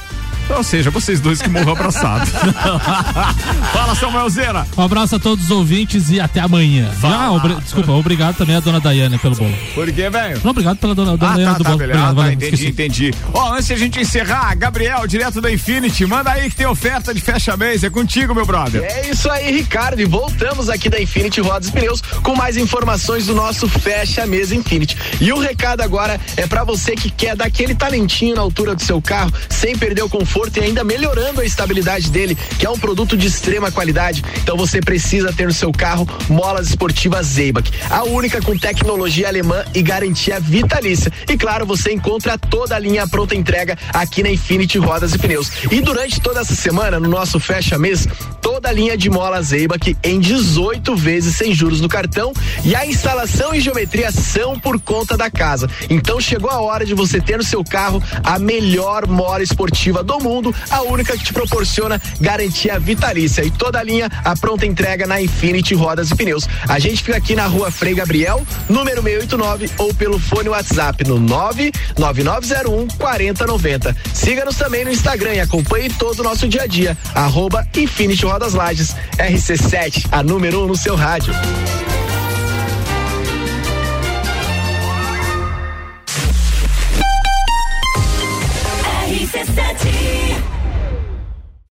Ou 0.50 0.64
seja, 0.64 0.90
vocês 0.90 1.20
dois 1.20 1.42
que 1.42 1.50
morram 1.50 1.74
abraçados. 1.74 2.30
Fala, 3.74 3.96
Samuel 3.96 4.30
Zera. 4.30 4.66
Um 4.78 4.82
abraço 4.82 5.16
a 5.16 5.20
todos 5.20 5.46
os 5.46 5.52
ouvintes 5.52 6.10
e 6.10 6.20
até 6.20 6.40
amanhã. 6.40 6.90
Ah, 7.04 7.32
obri- 7.32 7.56
desculpa, 7.56 7.92
obrigado 7.92 8.36
também 8.38 8.56
a 8.56 8.60
dona 8.60 8.80
Daiane 8.80 9.18
pelo 9.20 9.36
bolo. 9.36 9.54
Por 9.76 9.92
quê, 9.92 10.10
velho? 10.10 10.40
Não, 10.44 10.52
obrigado 10.52 10.78
pela 10.78 10.96
dona, 10.96 11.18
dona 11.18 11.32
Ah, 11.32 11.36
Daiane 11.36 11.52
tá, 11.54 11.58
do 11.58 11.64
tá, 11.64 11.70
bolo. 11.70 11.80
beleza. 11.80 12.00
Obrigado, 12.00 12.12
Ah, 12.12 12.16
tá, 12.16 12.22
valeu, 12.22 12.34
entendi, 12.34 12.54
esqueci. 12.56 12.72
entendi. 13.12 13.14
Ó, 13.34 13.54
antes 13.54 13.68
de 13.68 13.74
a 13.74 13.78
gente 13.78 14.00
encerrar, 14.00 14.56
Gabriel, 14.56 15.06
direto 15.06 15.42
da 15.42 15.52
Infinity, 15.52 16.06
manda 16.06 16.32
aí 16.32 16.50
que 16.50 16.56
tem 16.56 16.66
oferta 16.66 17.14
de 17.14 17.20
fecha 17.22 17.56
mês. 17.58 17.84
É 17.84 17.90
contigo, 17.90 18.34
meu 18.34 18.46
brother. 18.46 18.84
É 18.84 19.10
isso 19.10 19.30
aí, 19.30 19.52
Ricardo. 19.52 20.00
E 20.02 20.06
voltamos 20.06 20.70
aqui 20.70 20.90
da 20.90 21.00
Infinity 21.02 21.42
Rodas 21.42 21.70
e 21.70 21.72
Pneus 21.72 22.02
com 22.24 22.36
mais 22.36 22.58
informações 22.58 23.26
do 23.28 23.36
nosso 23.36 23.68
Fecha 23.68 24.26
Mesa 24.26 24.56
Infinity. 24.56 24.98
E 25.20 25.32
o 25.34 25.40
recado 25.40 25.82
agora 25.82 26.20
é 26.38 26.48
para 26.48 26.64
você 26.64 26.96
que 26.96 27.10
quer 27.10 27.36
dar 27.36 27.46
aquele 27.46 27.76
talentinho 27.76 28.36
na 28.36 28.42
altura 28.42 28.74
do 28.76 28.82
seu 28.82 29.02
carro, 29.02 29.32
sem 29.50 29.78
perder 29.78 30.04
o 30.04 30.10
conforto 30.10 30.37
e 30.38 30.60
ainda 30.60 30.84
melhorando 30.84 31.42
a 31.42 31.46
estabilidade 31.46 32.12
dele, 32.12 32.38
que 32.60 32.66
é 32.66 32.70
um 32.70 32.78
produto 32.78 33.18
de 33.18 33.26
extrema 33.26 33.72
qualidade. 33.72 34.24
Então 34.44 34.56
você 34.56 34.80
precisa 34.80 35.34
ter 35.34 35.48
no 35.48 35.54
seu 35.54 35.72
carro 35.72 36.08
molas 36.30 36.70
esportivas 36.70 37.26
Zeibach, 37.26 37.72
a 37.90 38.04
única 38.04 38.40
com 38.42 38.56
tecnologia 38.56 39.28
alemã 39.28 39.66
e 39.74 39.82
garantia 39.82 40.40
vitalícia. 40.40 41.12
E 41.28 41.36
claro, 41.36 41.66
você 41.66 41.92
encontra 41.92 42.38
toda 42.38 42.76
a 42.76 42.80
linha 42.80 43.08
pronta 43.08 43.36
entrega 43.36 43.78
aqui 43.92 44.22
na 44.22 44.30
Infinity 44.30 44.78
Rodas 44.78 45.14
e 45.16 45.18
Pneus. 45.18 45.52
E 45.72 45.82
durante 45.82 46.22
toda 46.22 46.42
essa 46.42 46.54
semana, 46.54 47.00
no 47.00 47.10
nosso 47.10 47.40
fecha 47.40 47.78
mês, 47.78 48.08
toda 48.40 48.70
a 48.70 48.72
linha 48.72 48.96
de 48.96 49.10
molas 49.10 49.48
Zeibach 49.48 49.98
em 50.04 50.20
18 50.20 50.96
vezes 50.96 51.36
sem 51.36 51.54
juros 51.54 51.82
no 51.82 51.90
cartão 51.90 52.32
e 52.64 52.76
a 52.76 52.86
instalação 52.86 53.56
e 53.56 53.60
geometria 53.60 54.12
são 54.12 54.60
por 54.60 54.80
conta 54.80 55.18
da 55.18 55.32
casa. 55.32 55.68
Então 55.90 56.22
chegou 56.22 56.52
a 56.52 56.62
hora 56.62 56.86
de 56.86 56.94
você 56.94 57.20
ter 57.20 57.38
no 57.38 57.44
seu 57.44 57.64
carro 57.64 58.02
a 58.24 58.38
melhor 58.38 59.08
mola 59.08 59.42
esportiva 59.42 60.04
do 60.04 60.27
mundo, 60.28 60.54
a 60.70 60.82
única 60.82 61.18
que 61.18 61.24
te 61.24 61.34
proporciona 61.34 62.02
garantia 62.20 62.80
vitalícia 62.80 63.44
e 63.44 63.52
toda 63.52 63.80
a 63.80 63.84
linha 63.84 64.10
a 64.24 64.36
pronta 64.36 64.66
entrega 64.66 65.06
na 65.08 65.22
Infinity 65.22 65.74
Rodas 65.74 66.12
e 66.12 66.16
Pneus. 66.16 66.48
A 66.68 66.80
gente 66.80 67.04
fica 67.04 67.18
aqui 67.18 67.36
na 67.36 67.46
rua 67.46 67.72
Frei 67.72 67.94
Gabriel, 67.94 68.46
número 68.70 69.02
689 69.02 69.70
ou 69.78 69.94
pelo 69.94 70.20
fone 70.20 70.50
WhatsApp 70.50 71.08
no 71.08 71.20
99901 71.20 72.88
4090. 72.98 73.96
Siga-nos 74.14 74.56
também 74.56 74.86
no 74.86 74.92
Instagram 74.92 75.36
e 75.36 75.40
acompanhe 75.40 75.90
todo 75.90 76.20
o 76.20 76.24
nosso 76.24 76.48
dia 76.48 76.64
a 76.64 76.68
dia. 76.68 76.98
Arroba 77.14 77.68
Infinity 77.76 78.26
Rodas 78.26 78.54
Lages, 78.54 78.96
RC7, 79.18 80.08
a 80.12 80.24
número 80.24 80.62
1 80.62 80.64
um 80.64 80.68
no 80.68 80.76
seu 80.76 80.96
rádio. 80.96 81.34